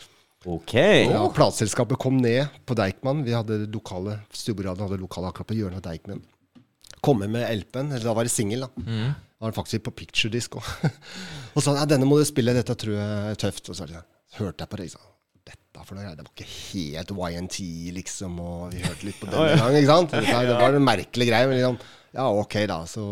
[0.45, 0.75] Ok.
[0.77, 3.23] Ja, Plateselskapet kom ned på Deichman.
[3.25, 6.25] Vi hadde lokale Stubberadioen hadde lokale akkurat på hjørnet av Deichman.
[7.05, 8.85] Komme med LP-en, eller da var det singel, da.
[9.13, 10.69] Da var det faktisk på picturedisk òg.
[11.55, 13.69] og sa ja, denne må du spille, dette tror jeg er tøft.
[13.73, 13.89] Og så,
[14.39, 14.89] hørte jeg på det.
[14.89, 15.11] Liksom.
[15.45, 16.17] Dette for noe greier.
[16.17, 17.59] Det var ikke helt YNT,
[17.99, 18.39] liksom.
[18.41, 20.15] Og vi hørte litt på den en gang, ikke sant.
[20.17, 21.51] Det var en merkelig greie.
[21.51, 21.83] Men liksom,
[22.15, 22.81] ja, ok, da.
[22.89, 23.05] Så,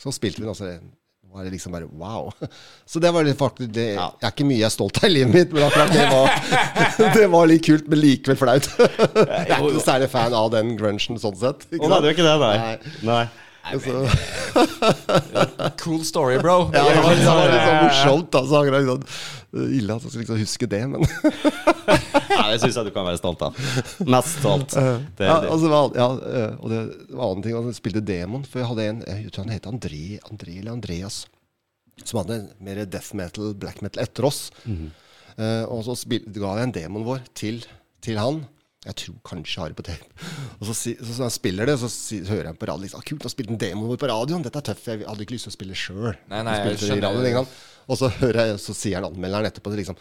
[0.00, 0.72] så spilte vi den også.
[1.30, 2.32] Var det liksom bare wow.
[2.90, 4.08] Så det var litt faktisk det, Ja.
[4.18, 6.32] Jeg er ikke mye jeg er stolt av i livet mitt, men akkurat det var,
[7.20, 8.66] det var litt kult, men likevel flaut.
[8.66, 8.88] Jeg
[9.28, 11.68] er ikke noe særlig fan av den grunchen sånn sett.
[11.70, 12.56] Å nei, du er ikke det, nei?
[12.58, 12.96] Nei.
[13.12, 13.22] nei.
[13.70, 13.94] Så,
[15.82, 16.70] Cool story, bro.
[16.74, 18.30] ja, det var, det var litt sånn morsomt.
[18.34, 19.04] Da, så akkurat sånn,
[19.76, 21.04] ille at jeg skulle liksom huske det, men
[22.30, 23.58] Nei, det syns jeg du kan være stolt av.
[24.06, 24.76] Mest stolt.
[25.18, 26.80] Det, ja, altså, det var- ja, øh, Og det
[27.10, 28.44] var annen ting, han spilte demon.
[28.48, 31.20] For jeg hadde en jeg tror han het André, André eller Andreas,
[32.04, 34.48] som hadde mer death metal, black metal etter oss.
[34.66, 37.60] Eh, og så spil, ga jeg en demon vår til,
[38.04, 38.42] til han.
[38.80, 40.28] Jeg tror kanskje jeg har det på tape.
[40.56, 43.06] Og så, så, så jeg spiller det, så, så hører jeg på radioen liksom, ah,
[43.10, 44.44] Kult, da spilte en demoen vår på radioen.
[44.46, 44.88] Dette er tøft.
[44.88, 46.14] Jeg hadde ikke lyst til å spille sjøl.
[46.32, 46.56] Nei, nei.
[47.90, 50.00] Og så hører jeg, så sier han anmelderen etterpå liksom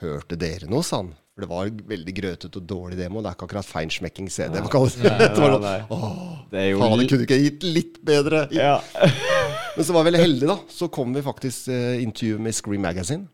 [0.00, 1.10] Hørte dere noe, sa han.
[1.36, 3.20] For det var veldig grøtete og dårlig demo.
[3.20, 4.56] Det er ikke akkurat feinschmecking CD.
[4.56, 4.62] Nei,
[5.04, 5.74] Nei, nei.
[5.92, 8.46] Åh, Det er jo faen, det kunne ikke gitt litt bedre.
[8.56, 8.78] Ja.
[9.76, 10.56] Men så var jeg veldig heldig, da.
[10.72, 13.28] Så kom vi faktisk eh, intervjuet med Scream Magazine.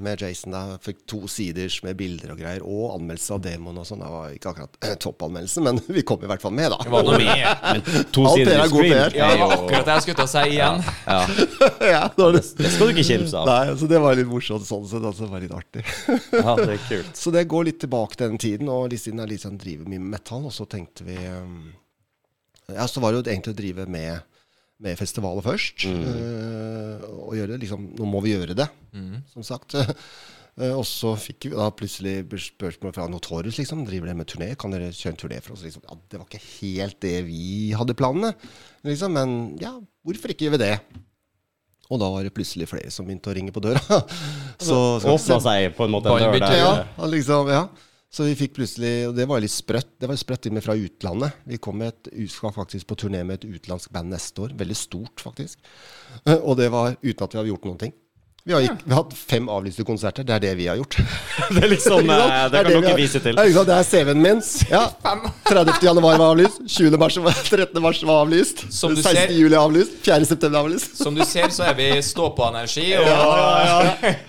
[0.00, 3.86] Med Jason da Fikk to siders med bilder og greier, og anmeldelse av demoen og
[3.88, 4.00] sånn.
[4.02, 6.80] Det var ikke akkurat toppanmeldelse, men vi kom i hvert fall med, da.
[6.84, 7.66] Det var noe med.
[7.66, 9.18] Men to Alt sider er god PR.
[9.18, 10.84] Ja, det var akkurat det jeg skulle til å si igjen.
[11.06, 11.20] ja,
[11.94, 12.44] ja, det det.
[12.60, 13.50] Det skal du ikke kimse av.
[13.50, 15.04] Nei, så det var litt morsomt sånn sett.
[15.04, 15.84] Altså, det var litt artig.
[16.32, 17.12] Ja, det er kult.
[17.20, 20.00] Så det går litt tilbake til den tiden, og Lisin er litt sånn driver mye
[20.00, 21.70] med metal, og så tenkte vi um,
[22.70, 24.29] Ja, så var det jo egentlig å drive med,
[24.80, 25.86] med festivaler først.
[25.86, 28.68] eh, og gjøre det liksom Nå må vi gjøre det,
[29.32, 29.76] som sagt.
[29.76, 32.14] Uh, og så fikk vi da plutselig
[32.48, 33.84] spørsmål fra Notorious, liksom.
[33.88, 34.54] Driver dere med turné?
[34.60, 35.66] Kan dere kjøre en turné for oss?
[35.66, 38.32] Liksom, ja, det var ikke helt det vi hadde planene,
[38.88, 39.14] liksom.
[39.16, 39.76] Men ja,
[40.06, 40.74] hvorfor ikke gjør vi det?
[41.90, 43.82] Og da var det plutselig flere som begynte å ringe på døra.
[44.68, 46.58] så, Åpna seg på en måte en dør der.
[46.60, 47.64] ja, liksom, ja.
[48.10, 49.92] Så vi fikk plutselig Og det var litt sprøtt.
[50.02, 51.42] Det var sprøtt inn fra utlandet.
[51.46, 54.54] Vi kom et, skal faktisk på turné med et utenlandsk band neste år.
[54.58, 55.60] Veldig stort, faktisk.
[56.48, 57.94] Og det var uten at vi hadde gjort noen ting.
[58.40, 60.24] Vi har, ikke, vi har hatt fem avlyste konserter.
[60.24, 60.96] Det er det vi har gjort.
[61.54, 63.36] Det er liksom det, eh, Det er kan dere vise til.
[63.36, 63.64] Ja.
[63.68, 64.40] Det er CV-en min.
[64.72, 64.84] Ja.
[65.50, 65.74] 30.
[65.84, 66.62] januar var avlyst.
[66.72, 66.96] 20.
[67.02, 67.82] mars var 13.
[67.84, 68.64] mars var avlyst.
[68.72, 69.02] 16.
[69.04, 69.98] ser- juli avlyst.
[70.06, 70.24] 4.
[70.30, 70.96] september avlyst.
[71.02, 73.12] Som du ser, så er vi stå-på-energi, og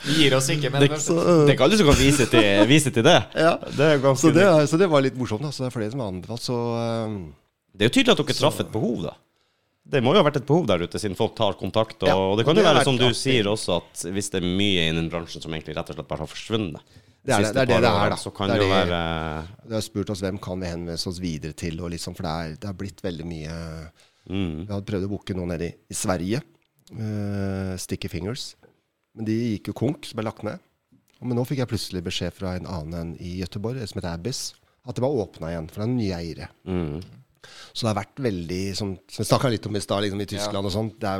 [0.09, 0.73] vi gir oss ikke.
[0.75, 1.17] Men Det, det
[1.47, 3.17] er ikke alle som kan vise til, vise til det.
[3.39, 3.55] Ja.
[3.63, 5.47] Det er Så det, så det var litt morsomt.
[5.47, 5.55] Da.
[5.55, 6.43] Så det er flere som har anbefalt.
[6.51, 7.19] Så eh,
[7.79, 9.15] Det er jo tydelig at dere traff et behov, da.
[9.91, 11.97] Det må jo ha vært et behov der ute, siden folk tar kontakt.
[12.03, 14.39] Og, Ja, og det kan jo det være, som du sier også, at hvis det
[14.41, 16.79] er mye innen bransjen som egentlig rett og slett bare har forsvunnet
[17.23, 18.15] Det er det- det er det det er, da.
[18.17, 20.65] Så kan Det det er jo det- være Det har spurt oss hvem kan vi
[20.67, 23.91] henvende oss videre til, og liksom, for det er, det er blitt veldig mye
[24.29, 26.41] mm, Vi hadde prøvd å booke noen nede i, i Sverige.
[26.97, 28.55] uh, Sticky Fingers.
[29.15, 30.59] Men de gikk jo konk, som ble lagt ned.
[31.21, 34.53] Men nå fikk jeg plutselig beskjed fra en annen enn i Gøteborg, som heter Abyss,
[34.87, 36.47] at det var åpna igjen, for det er nye eiere.
[36.65, 37.03] mm.
[37.47, 40.29] Så det har vært veldig Som, som vi snakka litt om i stad, liksom, i
[40.29, 40.91] Tyskland og sånn.
[41.01, 41.13] Det,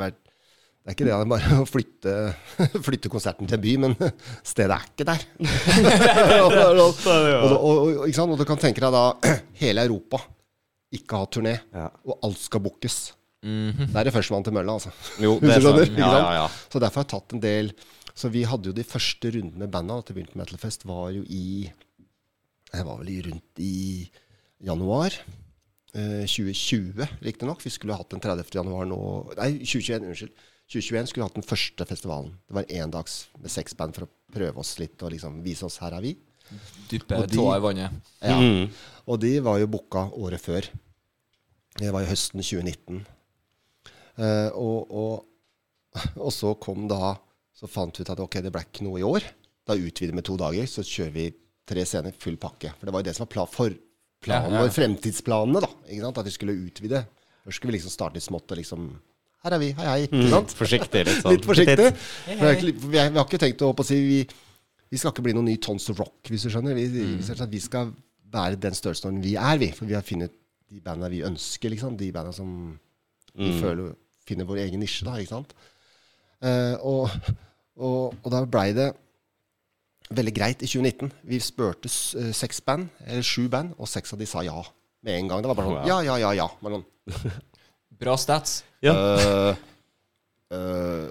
[0.82, 2.12] det er ikke det, bare å flytte,
[2.88, 3.96] flytte konserten til en by, men
[4.52, 5.24] stedet er ikke der.
[6.42, 10.22] og, og, og, og, og, ikke og du kan tenke deg da hele Europa
[10.92, 11.54] ikke ha turné,
[12.04, 12.96] og alt skal bookes.
[13.42, 14.92] Det er det førstemann til mølla, altså.
[15.18, 16.42] Jo, det er ikke Ja, ja, ja.
[16.70, 17.72] Så derfor har jeg tatt en del
[18.14, 21.24] Så vi hadde jo de første rundene med banda til Winter Metal Fest var jo
[21.26, 21.66] i
[22.68, 23.72] Det var vel i rundt i
[24.62, 25.16] januar.
[25.92, 27.60] Eh, 2020, riktignok.
[27.66, 28.48] Vi skulle hatt den 30.
[28.54, 28.98] januar nå
[29.36, 30.44] Nei, 2021, unnskyld.
[30.72, 32.30] 2021 skulle vi hatt den første festivalen.
[32.48, 35.76] Det var endags med seks band for å prøve oss litt og liksom vise oss
[35.82, 36.14] her er vi.
[36.88, 38.08] Dyppe Og tåa i vannet.
[38.24, 38.38] Ja.
[38.40, 38.72] Mm.
[39.04, 40.70] Og de var jo booka året før.
[41.76, 43.04] Det var jo høsten 2019.
[44.16, 45.28] Eh, og, og,
[46.24, 47.18] og så kom da
[47.52, 49.22] Så fant vi ut at ok, det ble ikke noe i år.
[49.68, 51.26] Da utvider vi med to dager, så kjører vi
[51.68, 52.72] tre scener, full pakke.
[52.78, 53.76] For det var jo det som var for,
[54.22, 55.70] planen vår, fremtidsplanene, da.
[55.88, 56.20] Ikke sant?
[56.22, 57.02] At vi skulle utvide.
[57.42, 58.92] Først skulle vi liksom starte litt smått og liksom
[59.42, 60.04] Her er vi, hei, hei.
[60.06, 60.54] Ikke sant?
[60.54, 61.34] Forsiktig, litt sånn.
[61.34, 61.88] Litt forsiktig.
[62.28, 62.36] Hei.
[62.38, 64.20] er Vi, vi har ikke tenkt å å si vi,
[64.92, 66.78] vi skal ikke bli noen ny Tons of Rock, hvis du skjønner.
[66.78, 67.18] Vi, mm.
[67.18, 67.90] vi, vi skal
[68.32, 69.72] være den størrelsen vi er, vi.
[69.74, 70.34] For vi har funnet
[70.70, 71.98] de bandene vi ønsker, liksom.
[71.98, 72.54] De bandene som
[73.34, 73.96] vi føler
[74.28, 75.18] finner vår egen nisje, da.
[75.18, 75.56] Ikke sant?
[76.42, 77.34] Uh, og,
[77.78, 78.92] og, og da blei det
[80.16, 81.10] veldig greit i 2019.
[81.28, 81.90] Vi spurte
[82.20, 84.60] eh, seks band, eller sju band, og seks av de sa ja
[85.02, 85.42] med en gang.
[85.42, 86.48] Det var bare sånn ja, ja, ja, ja.
[86.62, 87.36] Bare sånn,
[88.02, 88.62] Bra stats.
[88.82, 88.92] Ja.
[88.94, 89.50] Uh,
[90.54, 91.10] uh,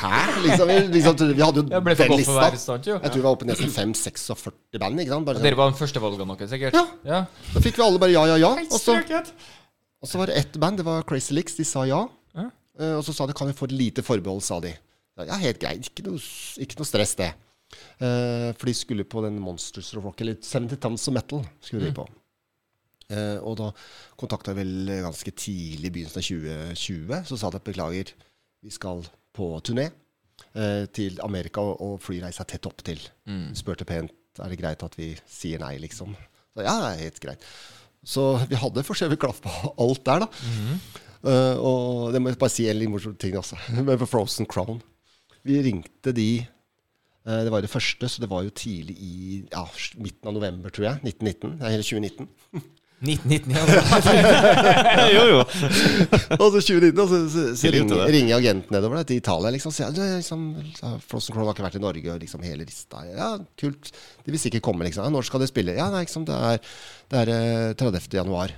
[0.00, 0.14] hæ?
[0.42, 2.48] Liksom, vi, liksom, vi hadde jo den lista.
[2.58, 2.96] sant, jo.
[2.96, 5.02] Jeg tror vi var oppe i nesten 5-46 band.
[5.04, 5.28] Ikke sant?
[5.28, 5.60] Bare Dere sånn.
[5.60, 6.78] var førstevalgene deres, sikkert?
[6.78, 6.86] Ja.
[7.06, 7.20] ja.
[7.52, 8.56] Da fikk vi alle bare ja, ja, ja.
[8.66, 8.98] Og så,
[10.02, 11.54] og så var det ett band, det var Crazy Licks.
[11.60, 12.02] De sa ja.
[12.80, 14.72] Eh, og så sa de kan vi få et lite forbehold, sa de.
[15.20, 15.88] Ja, helt greit.
[15.90, 16.20] Ikke noe,
[16.62, 17.32] ikke noe stress, det.
[18.02, 21.44] Eh, for de skulle på den Monsters of Rock, eller 70 Tons of Metal.
[21.62, 22.06] skulle de på.
[23.12, 23.70] Eh, og da
[24.18, 26.28] kontakta jeg vel ganske tidlig i begynnelsen av
[26.74, 27.18] 2020.
[27.28, 28.14] Så sa de at beklager,
[28.62, 29.04] vi skal
[29.36, 29.88] på turné
[30.54, 33.00] eh, til Amerika, og, og flyreise tett opp til.
[33.28, 33.52] Mm.
[33.58, 36.14] Spurte pent er det greit at vi sier nei, liksom.
[36.52, 37.44] Så ja, helt greit.
[38.02, 40.28] Så vi hadde forskjellig klaff på alt der, da.
[41.22, 43.58] Eh, og det må jeg bare si en litt morsom ting også.
[43.86, 44.80] Med på Frozen Crown.
[45.46, 46.30] Vi ringte de
[47.22, 49.16] Det var det første, så det var jo tidlig i
[49.46, 49.62] ja,
[50.02, 51.12] midten av november, tror jeg.
[51.14, 51.52] 1919.
[51.62, 52.72] Eller 2019.
[53.02, 55.08] 1919, ja.
[55.16, 55.38] jo, jo.
[55.42, 59.50] Og så 2019, og så, så, så ringer, ringer agenten nedover der, til Italia.
[59.56, 60.44] Liksom, sier, «Du, liksom,
[61.10, 63.02] Frozen har ikke vært i Norge, og liksom hele rista.
[63.10, 63.90] Ja, kult.
[64.22, 65.02] De vil sikkert komme, liksom.
[65.08, 65.74] Ja, når skal de spille?
[65.74, 66.62] Ja, nei, liksom, det er,
[67.10, 68.06] det er eh, 30.
[68.20, 68.54] januar.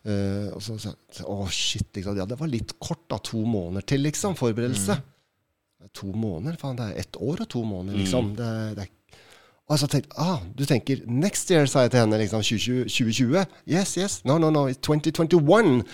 [0.00, 2.20] Uh, og så sa jeg å shit, liksom.
[2.20, 3.22] Ja, det var litt kort, da.
[3.24, 4.36] To måneder til, liksom.
[4.36, 5.00] Forberedelse.
[5.00, 5.19] Er
[5.96, 6.56] To måneder?
[6.60, 8.34] Faen, det er ett år og to måneder, liksom.
[8.38, 9.18] Det, er- det er
[9.70, 12.18] Og så tenkte ah, du tenker next year, sa jeg til henne.
[12.18, 12.88] liksom 2020?
[12.90, 13.44] 2020?
[13.70, 14.20] Yes, yes.
[14.24, 14.66] No, no, no.
[14.68, 15.84] It's 2021.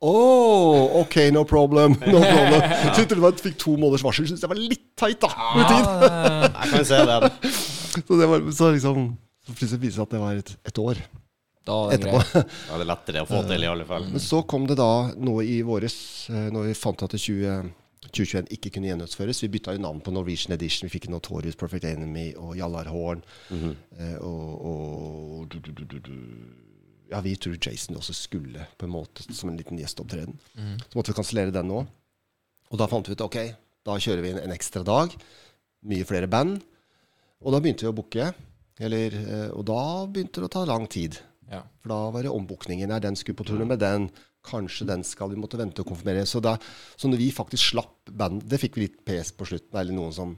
[0.00, 1.96] Oh, ok, no problem.
[2.06, 2.62] No problem.
[2.94, 4.28] Så Du trodde jeg fikk to måneders varsel.
[4.30, 5.30] Syns jeg var litt teit, da.
[5.56, 5.88] Med tid.
[6.62, 7.32] Jeg kan se det.
[8.08, 9.08] Så det var så liksom
[9.48, 10.98] så plutselig viste det seg at det var et, et år
[11.66, 12.34] Da var det greit.
[12.36, 14.04] Ja, det er lettere å få til, i alle fall.
[14.12, 14.88] Men så kom det da
[15.18, 15.96] noe i våres,
[16.30, 17.70] eh, når vi fant at det 20,
[18.12, 19.42] 2021 ikke kunne gjennomføres.
[19.44, 20.86] Vi bytta jo navn på Norwegian Edition.
[20.88, 23.22] Vi fikk Notorious Perfect Enemy og Jallar Horn.
[23.52, 26.14] eh, og, og du, du, du.
[27.10, 30.36] Ja, vi tror Jason også skulle, på en måte, som en liten gjesteopptreden.
[30.56, 31.84] Så måtte vi kansellere den nå.
[32.68, 33.38] Og da fant vi ut ok,
[33.88, 35.14] da kjører vi en, en ekstra dag.
[35.88, 36.58] Mye flere band.
[37.40, 38.32] Og da begynte vi å booke.
[38.78, 41.16] Eller, eh, og da begynte det å ta lang tid.
[41.48, 41.62] Ja.
[41.80, 43.00] For da var det ombookingen her.
[43.00, 44.10] den skulle på turné med den?
[44.46, 46.26] Kanskje den skal vi måtte vente og konfirmere.
[46.28, 46.56] Så, da,
[46.96, 50.12] så når vi faktisk slapp band Det fikk vi litt pes på slutten, eller noen
[50.14, 50.36] som,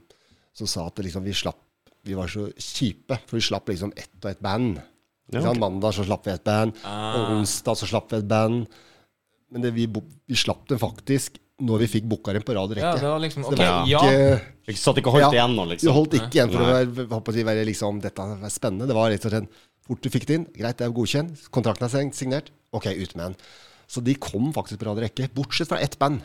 [0.57, 1.61] som sa at liksom, vi slapp
[2.09, 4.81] Vi var så kjipe, for vi slapp liksom ett og ett band.
[5.31, 5.61] Ja, okay.
[5.61, 8.65] Mandag så slapp vi et band, og onsdag så slapp vi et band.
[9.53, 12.79] Men det, vi, vi slapp det faktisk når vi fikk booka dem på rad og
[12.81, 13.03] Ja, rekke.
[13.05, 14.01] det var liksom det var ja.
[14.01, 15.33] ikke Vi satt ikke og holdt Ja.
[15.37, 15.91] igjen nå, liksom.
[15.91, 16.77] vi holdt ikke igjen for å Nei.
[16.79, 18.89] være, håper jeg, være liksom, dette var spennende.
[18.89, 20.47] Det var rett og slett fort du fikk det inn.
[20.57, 21.45] Greit, det er godkjent.
[21.53, 22.49] Kontrakten er signert.
[22.73, 23.37] Ok, ut med den.
[23.91, 26.23] Så de kom faktisk på rad rekke, bortsett fra ett band.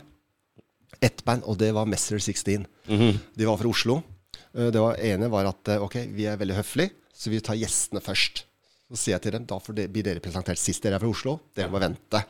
[1.02, 2.66] Ett band, og det var Messer 16.
[2.86, 3.98] De var fra Oslo.
[4.54, 7.58] Eh, Det var ene var at eh, ok, vi er veldig høflige, så vi tar
[7.58, 8.44] gjestene først.
[8.86, 11.40] Så sier jeg til dem da det, blir dere presentert sist dere er fra Oslo.
[11.58, 12.20] Dere må vente.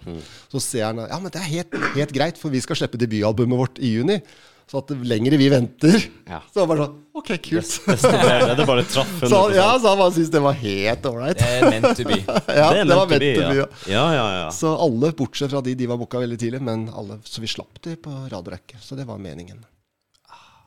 [0.49, 3.59] Så sier han ja, men det er helt, helt greit, for vi skal slippe debutalbumet
[3.61, 4.17] vårt i juni.
[4.67, 5.95] Så at lengre vi venter
[6.27, 6.41] Ja.
[6.51, 7.75] Så var det bare sånn Ok, kult.
[7.87, 11.39] Det er bare traff 100 Så, ja, så han bare syntes det var helt ålreit.
[11.39, 12.19] Det er meant to be.
[12.59, 13.61] Ja, det det var meant to be,
[13.93, 14.03] ja.
[14.17, 14.27] ja.
[14.41, 14.51] Ja.
[14.53, 17.79] Så alle, bortsett fra de, de var booka veldig tidlig, men alle, så vi slapp
[17.87, 18.81] de på radiorekke.
[18.83, 19.63] Så det var meningen.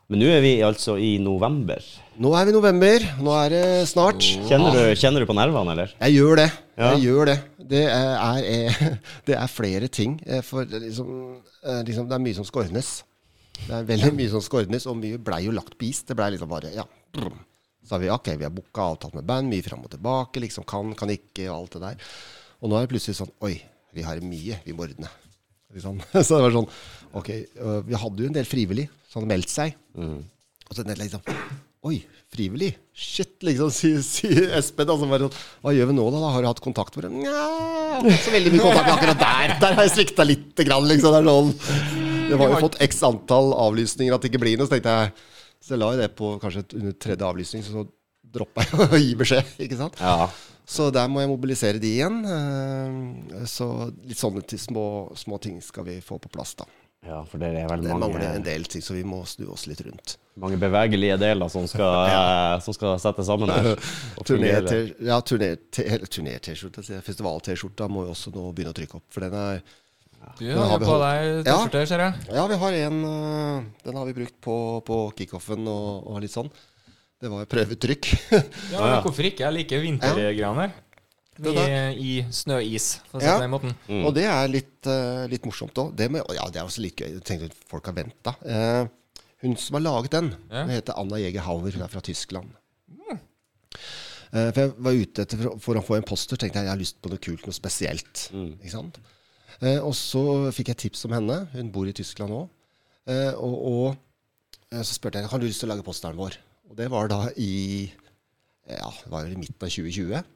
[0.09, 1.83] Men nå er vi altså i november.
[2.17, 3.03] Nå er vi i november.
[3.21, 4.23] Nå er det snart.
[4.49, 5.91] Kjenner du, kjenner du på nervene, eller?
[5.99, 6.47] Jeg gjør det.
[6.79, 6.95] Ja.
[6.95, 7.35] Jeg gjør det.
[7.69, 8.97] Det er, er,
[9.29, 10.15] det er flere ting.
[10.25, 11.11] eh, For er liksom,
[11.61, 12.89] eh, liksom, det er mye som skal ordnes.
[13.67, 16.01] Det er veldig mye som skal ordnes, og mye blei jo lagt på is.
[16.07, 16.85] Det blei liksom bare Ja.
[17.85, 20.41] Så har vi ok, vi har booka avtalt med band, mye fram og tilbake.
[20.43, 22.11] Liksom kan, kan ikke, og alt det der.
[22.59, 23.55] Og nå er det plutselig sånn Oi,
[23.95, 25.09] vi har mye vi må ordne.
[25.73, 26.01] Liksom.
[26.25, 26.69] Så det var sånn
[27.17, 29.77] Ok, øh, vi hadde jo en del frivillig som hadde meldt seg.
[30.69, 31.23] Og så liksom
[31.87, 32.73] Oi, frivillig?
[32.91, 34.89] Shit, liksom, sier si Espen.
[34.91, 36.19] Altså bare sånn, Hva gjør vi nå, da?
[36.25, 36.33] da?
[36.35, 37.21] Har du hatt kontakt med dem?
[37.23, 39.55] Nja, ikke så veldig mye kontakt akkurat der.
[39.63, 41.15] Der har jeg svikta lite grann, liksom.
[41.15, 44.69] Det er sånn Det var jo fått x antall avlysninger at det ikke blir noe,
[44.69, 45.13] så tenkte jeg
[45.59, 47.87] Så jeg la jo det på kanskje under tredje avlysning, så, så
[48.39, 49.99] droppa jeg å gi beskjed, ikke sant?
[49.99, 50.29] Ja.
[50.69, 52.19] Så der må jeg mobilisere de igjen.
[52.29, 53.65] eh, Så
[54.05, 54.83] litt sånne små,
[55.17, 56.67] små ting skal vi få på plass, da.
[57.09, 59.65] ja, for det er vel Det mangler en del ting, så vi må snu oss
[59.67, 60.17] litt rundt.
[60.39, 62.59] mange bevegelige deler som skal, ja.
[62.63, 63.73] som skal settes sammen her.
[64.29, 67.03] Turné-T- ja, sier jeg.
[67.09, 69.07] festival-T-skjorta må jo også nå begynne å trykke opp.
[69.11, 69.63] For den er
[70.39, 71.55] Du har har på deg Ja.
[71.55, 72.27] T-skjorte, ser jeg.
[72.35, 74.55] Ja, vi har en øh, Den har vi brukt på,
[74.87, 76.51] på kickoffen og, og litt sånn.
[77.19, 78.11] Det var jo prøvetrykk.
[78.73, 79.43] Ja, men Hvorfor ikke?
[79.47, 80.77] Jeg liker vintergreiene her.
[81.39, 83.75] I, snøis, for å si det på den måten.
[84.03, 85.93] Og det er litt, uh, litt morsomt òg.
[85.95, 87.13] Det, ja, det er også litt gøy.
[87.13, 88.33] Jeg tenkte at folk har venta.
[88.43, 90.65] Uh, hun som har laget den, Ja.
[90.65, 91.71] hun heter Anna Jeger Hauer.
[91.71, 92.51] Hun er fra Tyskland.
[94.29, 96.73] Eh, for jeg var ute etter for, for å få en poster, tenkte jeg jeg
[96.75, 98.27] har lyst på noe kult, noe spesielt.
[98.35, 98.99] Ikke sant?
[99.59, 100.23] Eh, og så
[100.55, 101.41] fikk jeg tips om henne.
[101.55, 102.43] Hun bor i Tyskland nå.
[103.09, 103.87] Eh, og, og
[104.71, 106.37] eh, så spurte jeg har du lyst til å lage posteren vår.
[106.69, 107.89] Og det var da i
[108.69, 110.35] ja, det var i midten av 2020.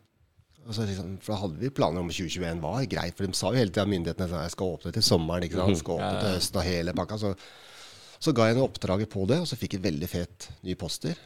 [0.64, 3.52] Og så liksom, for da hadde vi planer om 2021 var greit, for de sa
[3.52, 5.80] jo hele tida myndighetene at jeg skal åpne til sommeren, ikke sant?
[5.82, 7.20] skal åpne til høsten og hele pakka.
[7.20, 7.34] Så,
[8.24, 11.20] så ga jeg henne oppdraget på det, og så fikk jeg veldig fet ny poster.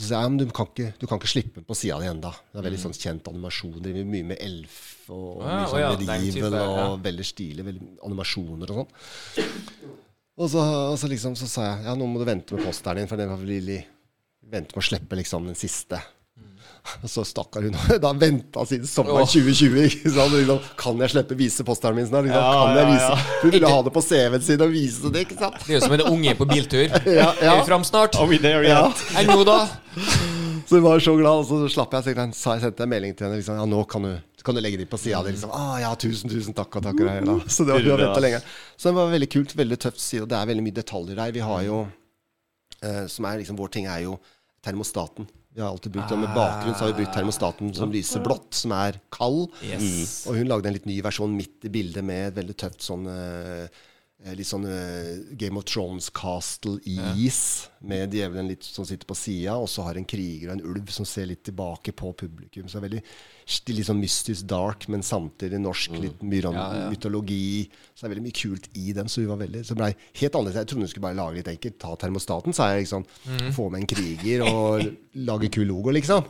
[0.00, 1.98] Og så sa jeg men du kan ikke, du kan ikke slippe den på sida
[2.00, 2.30] di ennå.
[2.48, 3.74] Det er veldig sånn kjent animasjon.
[3.84, 4.78] Driver mye med elf
[5.12, 6.86] og Ja, mye sånn ja, medieval ja.
[6.86, 7.66] og veldig stilig.
[7.66, 9.50] Veldig animasjoner og sånn.
[10.40, 13.02] Og så, og så liksom så sa jeg ja, nå må du vente med posteren
[13.02, 13.74] din, for den var vel
[14.40, 16.00] vente med å slippe liksom den siste.
[17.12, 17.74] Så stakkar hun
[18.04, 19.84] da venta siden sommeren 2020.
[19.90, 20.32] Ikke sant?
[20.36, 22.24] Liksom, kan jeg slippe vise posteren min snart?
[22.28, 22.40] Liksom?
[22.40, 23.10] Ja, kan jeg vise?
[23.12, 23.38] ja.
[23.42, 25.58] Hun ville ha det på CV-en sin og vise det, ikke sant?
[25.66, 26.86] Det er jo som en unge på biltur.
[27.20, 27.52] Ja, ja.
[27.54, 28.16] Er vi fram snart?
[28.16, 28.86] Are we there Ja.
[28.88, 29.04] yet?
[29.20, 29.58] Enn nå, da?
[30.70, 32.04] Så hun var så glad, og så slapp jeg.
[32.04, 33.38] Så jeg sa- jeg sendte en melding til henne.
[33.40, 34.12] Liksom, ja, nå kan du,
[34.46, 35.32] kan du legge det på sida di.
[35.34, 35.50] Liksom.
[35.56, 37.00] Ah, ja, tusen, tusen takk og takk.
[37.00, 37.34] og da.
[37.50, 38.40] Så det var, hun har lenge.
[38.78, 39.56] Så det var veldig kult.
[39.58, 40.28] Veldig tøft side.
[40.30, 41.32] Det er veldig mye detaljer der.
[41.34, 41.80] Vi har jo
[42.84, 44.18] eh, Som er liksom vår ting, er jo
[44.64, 45.26] termostaten.
[45.54, 48.52] Vi har alltid brukt den med bakgrunn, så har vi brukt termostaten som lyser blått,
[48.54, 49.48] som er kald.
[49.66, 50.20] Yes.
[50.30, 53.08] Og hun lagde en litt ny versjon midt i bildet med et veldig tøft sånn
[53.10, 53.64] eh,
[54.22, 55.10] eh, litt sånn eh,
[55.40, 59.86] Game of Thrones castle i is, med djevelen litt som sitter på sida, og så
[59.86, 62.66] har en kriger og en ulv som ser litt tilbake på publikum.
[62.68, 63.02] Så det er veldig
[63.78, 66.90] litt sånn mystisk dark, men samtidig norsk, litt mye sånn Ja, ja.
[66.92, 67.70] mytologi.
[67.94, 69.08] Så det er veldig mye kult i den.
[69.08, 69.88] Så vi var veldig Så det ble
[70.20, 70.60] helt annerledes.
[70.60, 71.78] Jeg trodde hun skulle bare lage litt enkelt.
[71.80, 72.84] Ta termostaten, sa jeg.
[72.84, 73.08] liksom
[73.56, 74.84] Få med en kriger og
[75.32, 76.28] lage kul logo, liksom.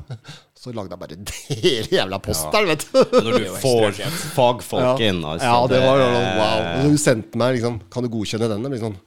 [0.54, 1.18] Så lagde jeg bare
[1.66, 2.98] hele jævla posteren, vet du.
[3.26, 4.00] Når du får
[4.38, 5.50] fagfolk inn, altså.
[5.50, 6.66] ja, det var sånn, wow.
[6.86, 8.62] Hun sendte meg liksom Kan du godkjenne den?
[8.62, 9.00] Det blir sånn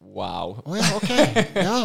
[0.00, 0.56] Wow.
[0.64, 1.10] Å ja, ok.
[1.60, 1.80] Ja.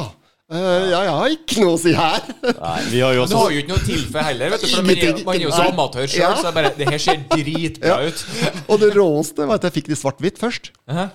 [0.46, 2.26] Uh, ja, jeg har ikke noe å si her.
[2.46, 5.00] Nei, vi har jo Du har jo ikke noe tilfelle heller, vet du, for man
[5.02, 6.30] er, man er jo så amatør sjøl, Ja.
[6.38, 8.22] så det bare Det her ser dritbra ut.
[8.70, 10.70] Og det råeste var at jeg fikk det i svart-hvitt først.
[10.86, 11.08] Hæ?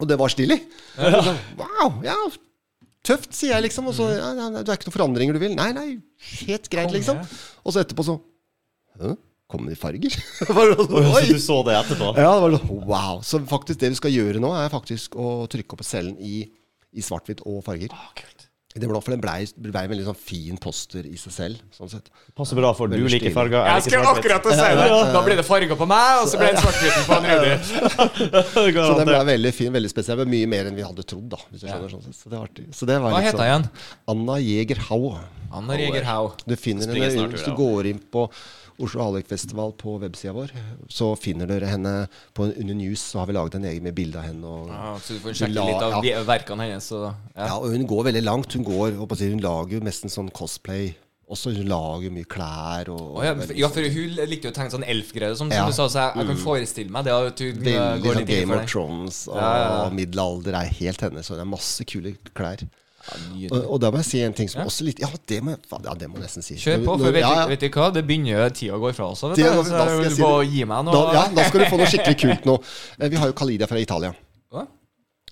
[0.00, 0.58] Og det var stilig.
[0.96, 2.16] Og så, wow, ja,
[3.04, 3.92] tøft, sier jeg liksom.
[3.92, 5.54] Og så ja, nei, Du er ikke noen forandringer du vil?
[5.58, 5.88] Nei, nei,
[6.48, 7.20] helt greit, liksom.
[7.68, 8.16] Og så etterpå så
[8.98, 9.12] Hæ?
[9.48, 10.12] Kommer det i farger?
[10.38, 12.12] Så du så det etterpå?
[12.18, 13.22] Ja, det var sånn, wow.
[13.24, 16.42] Så faktisk det du skal gjøre nå, er faktisk å trykke opp cellen i,
[16.92, 17.94] i svart-hvitt og farger.
[18.78, 21.62] Det blå, for den blei ble en veldig sånn fin poster i seg selv.
[21.74, 22.10] Sånn sett.
[22.36, 23.34] Passer bra for du Veldig liker stilig.
[23.34, 23.64] farger.
[23.72, 24.98] Jeg skulle akkurat til å si det.
[25.16, 28.76] Da blir det farger på meg, og så blir det svart-hvitten på han Rudi.
[28.92, 30.20] Så den ble veldig fin, veldig spesiell.
[30.22, 31.26] men Mye mer enn vi hadde trodd.
[31.32, 32.20] da hvis du skjønner sånn sett.
[32.20, 32.68] Så det var artig.
[32.76, 33.68] Så det var Hva litt heter sånn- jeg igjen?
[34.14, 35.02] Anna Jegerhau.
[35.58, 36.08] Anna Reger
[36.44, 38.28] Du finner Springer henne snart, hvis du går inn på
[38.78, 40.52] Oslo Hallikfestival på websida vår.
[40.88, 41.94] Så finner dere henne
[42.36, 43.00] på under News.
[43.02, 44.46] Så har vi laget en egen med bilde av henne.
[44.46, 46.22] Og, Ja, så du får sjekke la- litt av ja.
[46.28, 46.92] verkene hennes.
[46.94, 47.56] Og, ja, ja.
[47.58, 48.52] og hun går veldig langt.
[48.54, 50.94] Hun går, hun lager jo nesten sånn cosplay.
[51.28, 54.56] Også hun lager mye klær og Å, ja, for- ja, for hun likte jo å
[54.56, 55.66] tenke sånn elfgreier, som, som Ja.
[55.66, 58.22] som, du sa, så jeg, jeg kan forestille meg det at hun Veldig går sånn
[58.22, 58.64] litt Game of.
[58.70, 59.90] Thrones og Ja, ja, ja.
[59.90, 61.20] middelalder er helt henne.
[61.26, 62.62] Så det er masse kule klær.
[63.38, 63.48] Ja.
[63.54, 64.66] Og, og da må jeg si en ting som Ja.
[64.68, 66.54] også litt Ja, det må, jeg- ja, det må jeg nesten si.
[66.60, 69.20] Kjør på, for vet, ja, vet du hva, det begynner tida går fra oss.
[69.20, 70.92] Så da skal si gi meg noe.
[70.92, 72.58] Da, ja, da skal du få noe skikkelig kult nå.
[73.00, 74.12] Eh, Vi har jo Kalidia fra Italia.
[74.52, 74.66] Hva?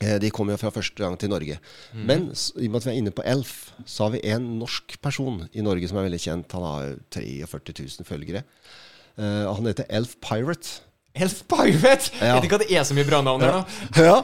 [0.00, 1.58] Eh, De kom jo fra første gang til Norge.
[1.94, 2.06] Mm.
[2.06, 3.52] Men i og med at vi er inne på Elf,
[3.84, 6.52] så har vi en norsk person i Norge som er veldig kjent.
[6.52, 8.42] Han har jo 43 000 følgere.
[9.18, 10.80] Uh, han heter Elf Pirate.
[11.16, 12.10] Elf Pirate!
[12.20, 12.34] Ja.
[12.36, 14.02] Vet ikke hva det er så mye bra navn her, da?
[14.04, 14.16] Ja.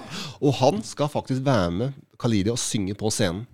[0.45, 3.45] Og han skal faktisk være med Kalidia og synge på scenen.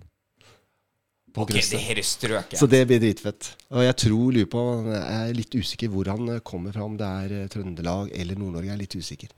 [1.33, 2.57] På Ok, det her er strøket.
[2.57, 3.51] Så det blir dritfett.
[3.69, 6.95] Og jeg tror, lurer på Jeg er litt usikker hvor han eh, kommer fra, om
[6.97, 8.65] det er eh, Trøndelag eller Nord-Norge.
[8.71, 9.35] Jeg er litt usikker.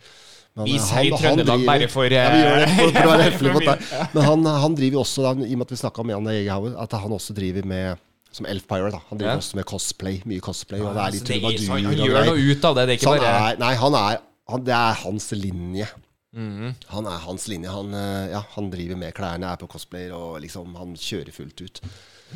[0.55, 3.51] Men, Vi eh, sier Trøndelag bare for, Ja, det for, for å være eh, høflig
[3.57, 3.83] mot deg.
[4.15, 6.77] Men han, han driver også, da, i og med at vi snakka med Anna Egerhauer,
[6.85, 8.93] at han også driver med som Elf Pirate.
[8.95, 9.01] Da.
[9.11, 9.43] Han driver Ja.
[9.43, 10.21] også med cosplay.
[10.31, 10.79] Mye cosplay.
[10.79, 12.87] og det er litt altså, det er så han gjør noe ut av det.
[12.87, 14.21] Det er ikke han bare er, nei, han er,
[14.55, 15.89] han, det er hans linje.
[16.33, 16.75] Mhm.
[16.87, 17.67] Han er hans linje.
[17.69, 21.61] Han, eh, ja, han driver med klærne, er på cosplayer og liksom, han kjører fullt
[21.61, 21.81] ut.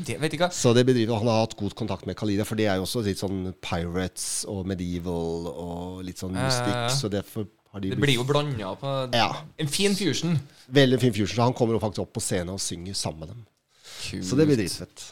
[0.05, 0.49] det, Vet ikke.
[0.51, 3.03] Så det bedriver, Han har hatt god kontakt med Khalida, for det er jo også
[3.05, 6.75] litt sånn pirates og medieval og litt sånn mystikk.
[6.75, 9.43] Eh, Så derfor har de Det blir jo blanda på Ja.
[9.57, 10.39] En fin fusion.
[10.69, 11.35] Veldig fin fusion.
[11.37, 13.45] Så han kommer jo faktisk opp på scenen og synger sammen med dem.
[14.11, 14.25] Kult.
[14.25, 15.11] Så det blir dritfett.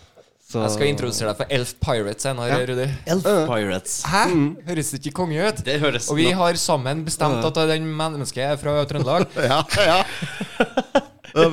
[0.54, 2.60] Så- Jeg skal introdusere deg for Elf Pirates senere, Ja.
[2.70, 2.86] Rudi.
[3.10, 3.96] Elf Pirates.
[4.06, 4.24] Hæ?
[4.68, 5.64] Høres det ikke konge ut?
[5.66, 9.26] Det høres Og vi har sammen bestemt at den mennesket er fra Trøndelag.
[9.50, 10.04] Ja, ja.
[11.34, 11.46] Ja,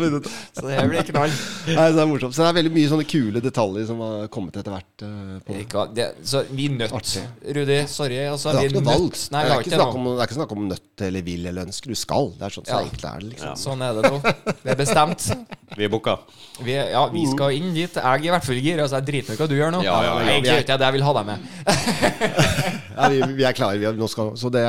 [0.55, 1.33] Så det blir knall.
[1.71, 2.35] Nei, det er morsomt.
[2.37, 5.05] Så det er veldig mye sånne kule detaljer som har kommet etter hvert.
[5.47, 6.93] på Ikke, det, så vi nødt.
[6.97, 7.23] Artig.
[7.57, 8.19] Rudi, sorry.
[8.29, 9.17] Altså, Det er vi ikke noe valg.
[9.33, 11.47] Nei, det, er ikke ikke snakk om, det er ikke snakk om nødt eller vil
[11.51, 11.95] eller ønsker.
[11.95, 12.31] Du skal.
[12.37, 12.83] Det er sånn, så Ja.
[12.85, 13.57] enkelt er det, liksom.
[13.65, 14.21] Sånn er det nå.
[14.61, 15.31] Det er bestemt.
[15.79, 16.19] Vi er booka.
[16.61, 17.95] Vi, ja, vi skal inn dit.
[17.95, 19.83] Jeg er i hvert fall gira, Altså, jeg driter i hva du gjør nå.
[19.87, 20.29] Ja, ja, ja.
[20.35, 21.39] Jeg gjør ikke det, jeg vil ha deg med.
[23.01, 23.79] Ja, vi, vi er klare.
[23.81, 24.65] Vi er, nå skal, så det,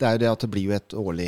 [0.00, 1.26] det er jo det at det blir jo et årlig,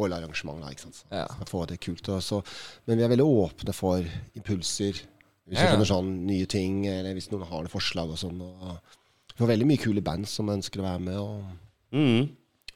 [0.00, 0.60] årlig arrangement.
[0.64, 1.02] Da, ikke sant?
[1.12, 1.26] Ja.
[1.34, 2.08] skal få det kult.
[2.14, 2.40] Og så,
[2.86, 4.04] men vi er veldig åpne for
[4.36, 5.00] impulser.
[5.50, 5.74] Hvis Ja, det ja.
[5.74, 8.40] kommer sånn nye ting, eller hvis noen har noen forslag og sånn.
[8.40, 8.76] Og,
[9.34, 11.42] vi har veldig mye kule band som ønsker å være med, og
[11.92, 12.28] Mm.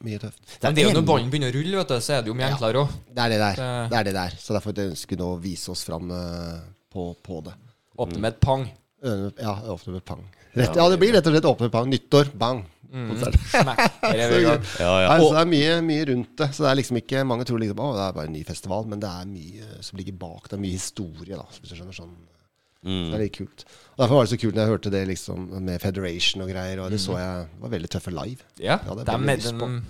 [0.03, 0.41] mye tøft.
[0.63, 2.35] Men det er jo når ballen begynner å rulle, vet du, så er det jo
[2.35, 2.89] mye enklere òg.
[3.15, 3.55] Det er det der.
[3.57, 4.31] Det- Det er det der.
[4.41, 6.61] Så derfor ønsker vi å vise oss fram eh,
[6.93, 7.55] på, på det.
[7.99, 8.69] Åpne med et pang.
[9.05, 10.25] Ja, åpne med pang.
[10.57, 11.91] Rett, ja, det blir rett og slett åpne med pang.
[11.91, 12.65] Nyttår, bang.
[14.11, 14.43] Er vi.
[14.45, 15.09] Ja, ja.
[15.09, 16.51] Nei, så det er mye, mye rundt det.
[16.55, 18.87] Så det er liksom ikke Mange tror liksom, å, det er bare en ny festival,
[18.91, 20.49] men det er mye som ligger bak.
[20.49, 21.97] Det er mye historie, da, hvis du skjønner.
[21.97, 22.15] sånn
[22.85, 23.05] Mm.
[23.09, 23.63] Det er litt kult.
[23.95, 26.83] Og Derfor var det så kult når jeg hørte det liksom med Federation og greier.
[26.85, 28.45] Og det så jeg det var veldig tøffe live.
[28.61, 29.85] Ja, Ja, det er med den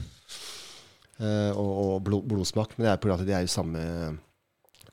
[1.14, 2.72] Uh, og og blod, blodsmak.
[2.76, 3.82] Men det er av at de er jo samme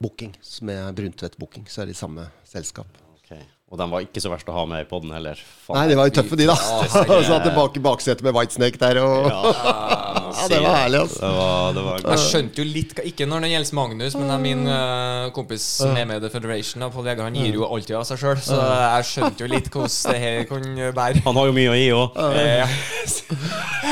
[0.02, 0.36] booking.
[0.61, 2.99] Med Bruntvedt Booking, så er de samme selskap.
[3.15, 3.34] Ok.
[3.72, 5.39] Og de var ikke så verst å ha med i poden heller.
[5.39, 5.77] Faen.
[5.77, 6.57] Nei, de var jo tøffe, de, da.
[6.60, 9.53] Ja, Satt tilbake i baksetet med Whitesnake der og Ja,
[10.52, 11.22] det var herlig, altså.
[11.23, 14.35] Det var, det var Jeg skjønte jo litt Ikke når det gjelder Magnus, men det
[14.35, 16.84] er min uh, kompis som er med i The Federation.
[16.91, 19.95] Pål Vegard han gir jo alltid av seg sjøl, så jeg skjønte jo litt hvordan
[20.11, 20.68] det her kan
[20.99, 21.23] bære.
[21.30, 22.22] Han har jo mye å gi òg.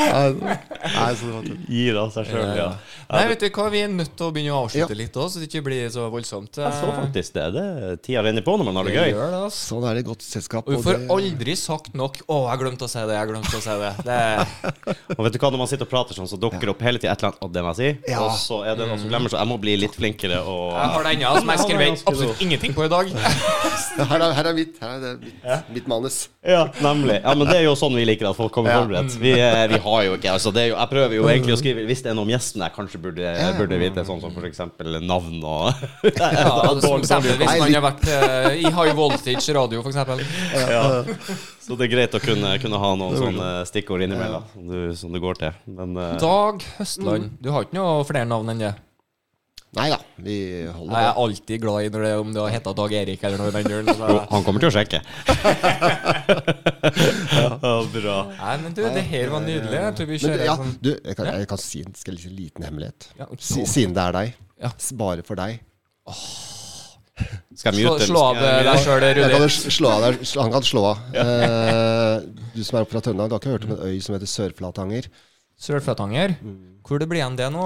[0.10, 0.50] Eh.
[1.70, 2.70] Gir av seg sjøl, ja.
[3.10, 5.40] Nei, vet du hva, vi er nødt til å begynne å avslutte litt òg, så
[5.42, 6.60] det ikke blir så voldsomt.
[6.62, 7.46] Jeg så faktisk det.
[7.56, 7.64] det
[8.06, 9.08] Tida renner på når man har det gøy.
[9.16, 9.40] gjør det.
[9.56, 10.70] Sånn er det godt selskap.
[10.70, 13.58] Og og får det- aldri sagt nok 'Å, jeg glemte å si det', jeg glemte
[13.58, 13.94] å si det.
[14.06, 14.20] det
[15.18, 17.00] Og vet du hva, når man sitter og prater sånn, så dukker det opp hele
[17.02, 18.12] tida et eller annet «Å, det må jeg si.
[18.14, 18.20] Ja.
[18.22, 20.90] Og så er det noen som glemmer, så jeg må bli litt flinkere og Jeg
[20.94, 23.10] har det ennå, som jeg skrev absolutt ingenting på i dag.
[23.10, 26.30] Her, er, her er mitt, her er det mitt, mitt manus.
[26.46, 27.18] Ja, nemlig.
[27.26, 28.84] Ja, men det er jo sånn vi liker at folk kommer Ja.
[28.86, 29.18] forberedt.
[29.20, 31.84] Vi, vi har jo ikke altså det er jo, Jeg prøver jo egentlig å skrive
[31.90, 34.62] Hvis det er noe om gjesten jeg kanskje burde, burde vite, sånn som f.eks.
[35.04, 35.70] navn og
[36.10, 40.24] Ja, altså, for eksempel, hvis man har vært uh, i High Voltage radio, eksempel.
[40.56, 40.84] ja.
[41.64, 45.14] Så det er greit å kunne, kunne ha noen sånne stikkord innimellom som, du, som
[45.14, 45.58] du går til.
[45.80, 47.34] Men uh, Dag Høstland.
[47.40, 48.76] Du har ikke noe flere navn enn det?
[49.78, 50.36] Nei da, vi
[50.74, 53.38] holder Jeg er alltid glad i når det, om det har heta Dag Erik eller
[53.38, 53.92] noe i den duren.
[54.00, 55.00] så- han kommer til å sjekke.
[57.38, 58.16] ja, bra.
[58.40, 59.78] Nei, men du, det her var nydelig.
[59.78, 62.36] Jeg tror vi Men, ja, sånn du, jeg kan, jeg kan si en, skal en
[62.40, 63.10] liten hemmelighet.
[63.20, 64.40] Ja, Si- Siden det er deg.
[64.60, 64.72] Ja.
[65.00, 65.62] Bare for deg.
[67.60, 68.06] Skal jeg Slå, mute?
[68.08, 69.50] slå av deg sjøl, Rudi.
[69.76, 70.98] slå av slå- han kan slå av.
[71.14, 72.16] Uh,
[72.56, 74.32] du som er opp fra Trøndelag, du har ikke hørt om en øy som heter
[74.32, 75.10] Sør-Flatanger?
[75.60, 76.38] Sørflatanger.
[76.88, 77.66] Hvor det blir igjen det nå?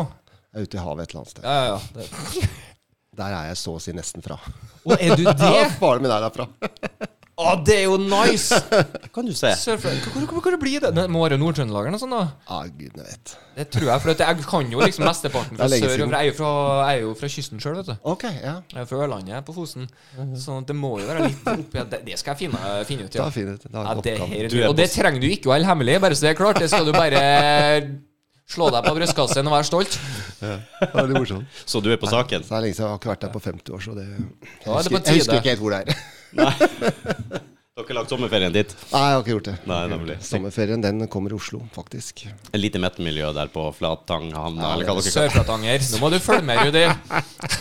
[0.53, 1.43] Jeg er ute i havet et eller annet sted.
[1.43, 1.79] Ja, ja, ja.
[1.97, 2.49] Det.
[3.19, 4.39] Der er jeg så å si nesten fra.
[4.85, 5.49] Å, er du det?
[5.57, 6.47] Ja, Faren min er derfra.
[7.33, 8.57] Å, det er jo nice!
[9.15, 9.49] Kan du se.
[9.57, 10.11] Sørflatanger.
[10.13, 10.91] Hvor, hvor, hvor blir det?
[10.93, 12.51] Det må være Nord-Trøndelag eller noe sånt, da?
[12.53, 13.33] Ah, gud, jeg vet.
[13.57, 15.95] Det tror jeg, for jeg kan jo liksom mesteparten fra Det sør.
[15.97, 16.51] Jeg er jo fra,
[16.91, 17.95] er jo fra kysten sjøl, vet du.
[18.13, 18.53] Ok, ja.
[18.73, 19.89] Jeg er fra Ørlandet, på Fosen.
[20.45, 23.21] Så det må jo være litt oppi Det, det skal jeg finne, finne ut, Det
[23.21, 23.25] ja.
[23.29, 23.65] er fint.
[23.65, 24.29] Det ja er det oppgave.
[24.37, 26.41] her, Du er og det trenger du ikke å holde hemmelig, bare så det er
[26.41, 26.61] klart.
[26.61, 27.23] Det skal du bare
[28.49, 29.97] slå deg på brystkassen og være stolt.
[30.41, 31.63] Det var litt morsomt.
[31.65, 32.43] Så du er på saken?
[32.43, 34.05] Så det er lenge siden jeg har ikke vært der på 50 år, så det
[34.09, 37.41] jeg er husker, jeg husker ikke helt hvor det er.
[37.73, 38.73] Dere har lagt sommerferien dit?
[38.91, 39.53] Nei, jeg har ikke gjort det.
[39.65, 40.15] Nei, nemlig.
[40.21, 42.21] Sommerferien den kommer i Oslo, faktisk.
[42.51, 45.87] Et lite mettmiljø der på Flatang Ja, eller hva dere kaller Sørflatanger.
[45.89, 46.83] Nå må du følge med, Rudi.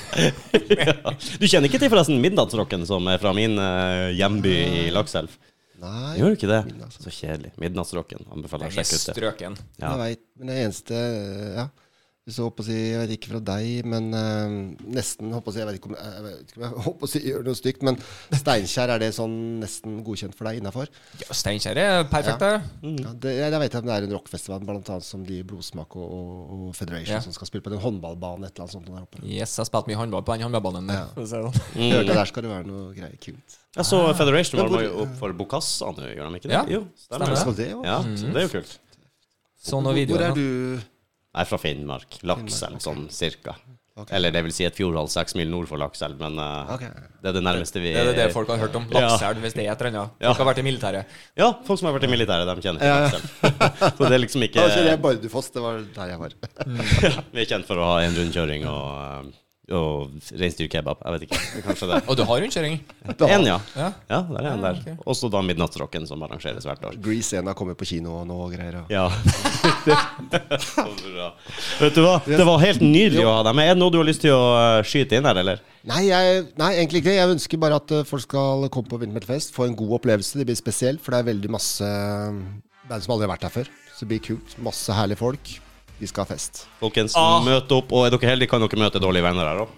[0.85, 1.15] ja.
[1.41, 5.33] Du kjenner ikke til forresten Midnattsrocken, som er fra min uh, hjemby i Lakselv?
[5.83, 6.61] Nei, Gjør du ikke det?
[6.71, 7.11] Midnattsrocken.
[7.11, 7.53] Så kjedelig.
[7.59, 8.27] Midnattsrocken.
[8.39, 9.15] Anbefaler jeg å sjekke ut det.
[9.19, 9.57] strøken.
[9.83, 9.89] Ja.
[9.97, 10.27] jeg veit.
[10.39, 11.07] Men det eneste
[11.61, 11.71] Ja.
[12.23, 14.53] Hvis jeg håper å si, jeg vet ikke fra deg, men eh,
[14.95, 17.11] nesten håper å si, Jeg vet ikke om jeg, vet ikke om jeg håper å
[17.11, 17.97] si gjør noe stygt, men
[18.31, 20.87] Steinkjer, er det sånn nesten godkjent for deg innafor?
[21.19, 22.53] Ja, Steinkjer er perfekt, det.
[23.03, 25.99] Ja, det, jeg, jeg vet at det er en rockfestival, blant annet som de Blodsmak
[25.99, 27.25] og, og, og Federation, Ja.
[27.27, 29.25] som skal spille på en håndballbane et eller annet sånt der oppe.
[29.27, 30.95] Yes, jeg spilte mye håndball på den håndballbanen.
[30.95, 31.09] Ja.
[31.35, 31.51] sånn.
[31.75, 31.91] Mm.
[31.97, 33.59] Hørte der skal det være noe greier kult.
[33.73, 36.57] Jeg så Federation var jo opp for Bokassa nå, gjør de ikke det?
[36.59, 37.69] Ja, Jo, stemmer stemmer det.
[37.73, 37.87] Det?
[37.89, 38.73] Ja, så det er jo kult.
[39.63, 40.49] Så noen Hvor er du?
[41.33, 42.19] Jeg er fra Finnmark.
[42.29, 43.55] Lakselv, sånn cirka.
[43.93, 44.09] Ok.
[44.17, 46.85] Eller det vil si et fjordhold seks mil nord for Lakselv, men eh, Ok.
[47.21, 48.87] det er det nærmeste vi Det er det folk har hørt om.
[48.93, 49.03] Ja.
[49.11, 50.15] Lakselv, hvis det er et eller annet.
[50.25, 51.19] Folk har vært i militæret.
[51.37, 53.11] Ja, folk som har vært i militæret, de kjenner ikke Ja, ja.
[53.13, 53.27] Lakselv.
[53.99, 56.37] så det er liksom ikke Da kjenner jeg Bardufoss, det var der jeg var.
[57.37, 59.42] Vi er kjent for å ha en rundkjøring og, eh,
[59.77, 61.01] og reinsdyrkebab.
[61.05, 61.41] Jeg vet ikke.
[61.67, 62.01] Kanskje det.
[62.13, 62.79] Og du har rundkjøring?
[63.13, 63.59] En, ja.
[63.77, 63.89] Ja.
[64.11, 64.81] Ja, der er en der.
[65.01, 66.97] Og Også da Midnattsrocken, som arrangeres hvert år.
[67.03, 68.83] Grease 1 har kommet på kino nå og greier.
[68.83, 69.09] og- Ja.
[71.83, 73.69] Vet du hva, det var helt nydelig å ha deg med.
[73.71, 75.63] Er det noe du har lyst til å eh, skyte inn her, eller?
[75.89, 77.15] Nei, jeg, nei, egentlig ikke.
[77.17, 80.39] Jeg ønsker bare at eh, folk skal komme på Vindmeltfest, få en god opplevelse.
[80.41, 82.41] Det blir spesielt, for det er veldig masse eh,
[82.91, 83.73] band som aldri har vært her før.
[83.93, 84.57] Så det blir kult.
[84.63, 85.55] Masse herlige folk.
[86.03, 86.65] Vi skal ha fest.
[86.81, 87.39] Folkens, Ah.
[87.47, 87.93] møt opp.
[87.95, 89.69] Og er dere heldige, kan dere møte dårlige venner her òg.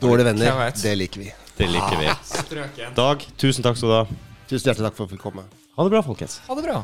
[0.00, 1.32] Dårlige venner, det liker vi.
[1.58, 2.08] Det liker vi.
[2.24, 2.94] Strøken.
[2.96, 4.06] Dag, tusen takk skal du ha.
[4.48, 5.44] Tusen hjertelig takk for at vi fikk komme.
[5.76, 6.38] Ha det bra, folkens.
[6.48, 6.78] Ha det bra.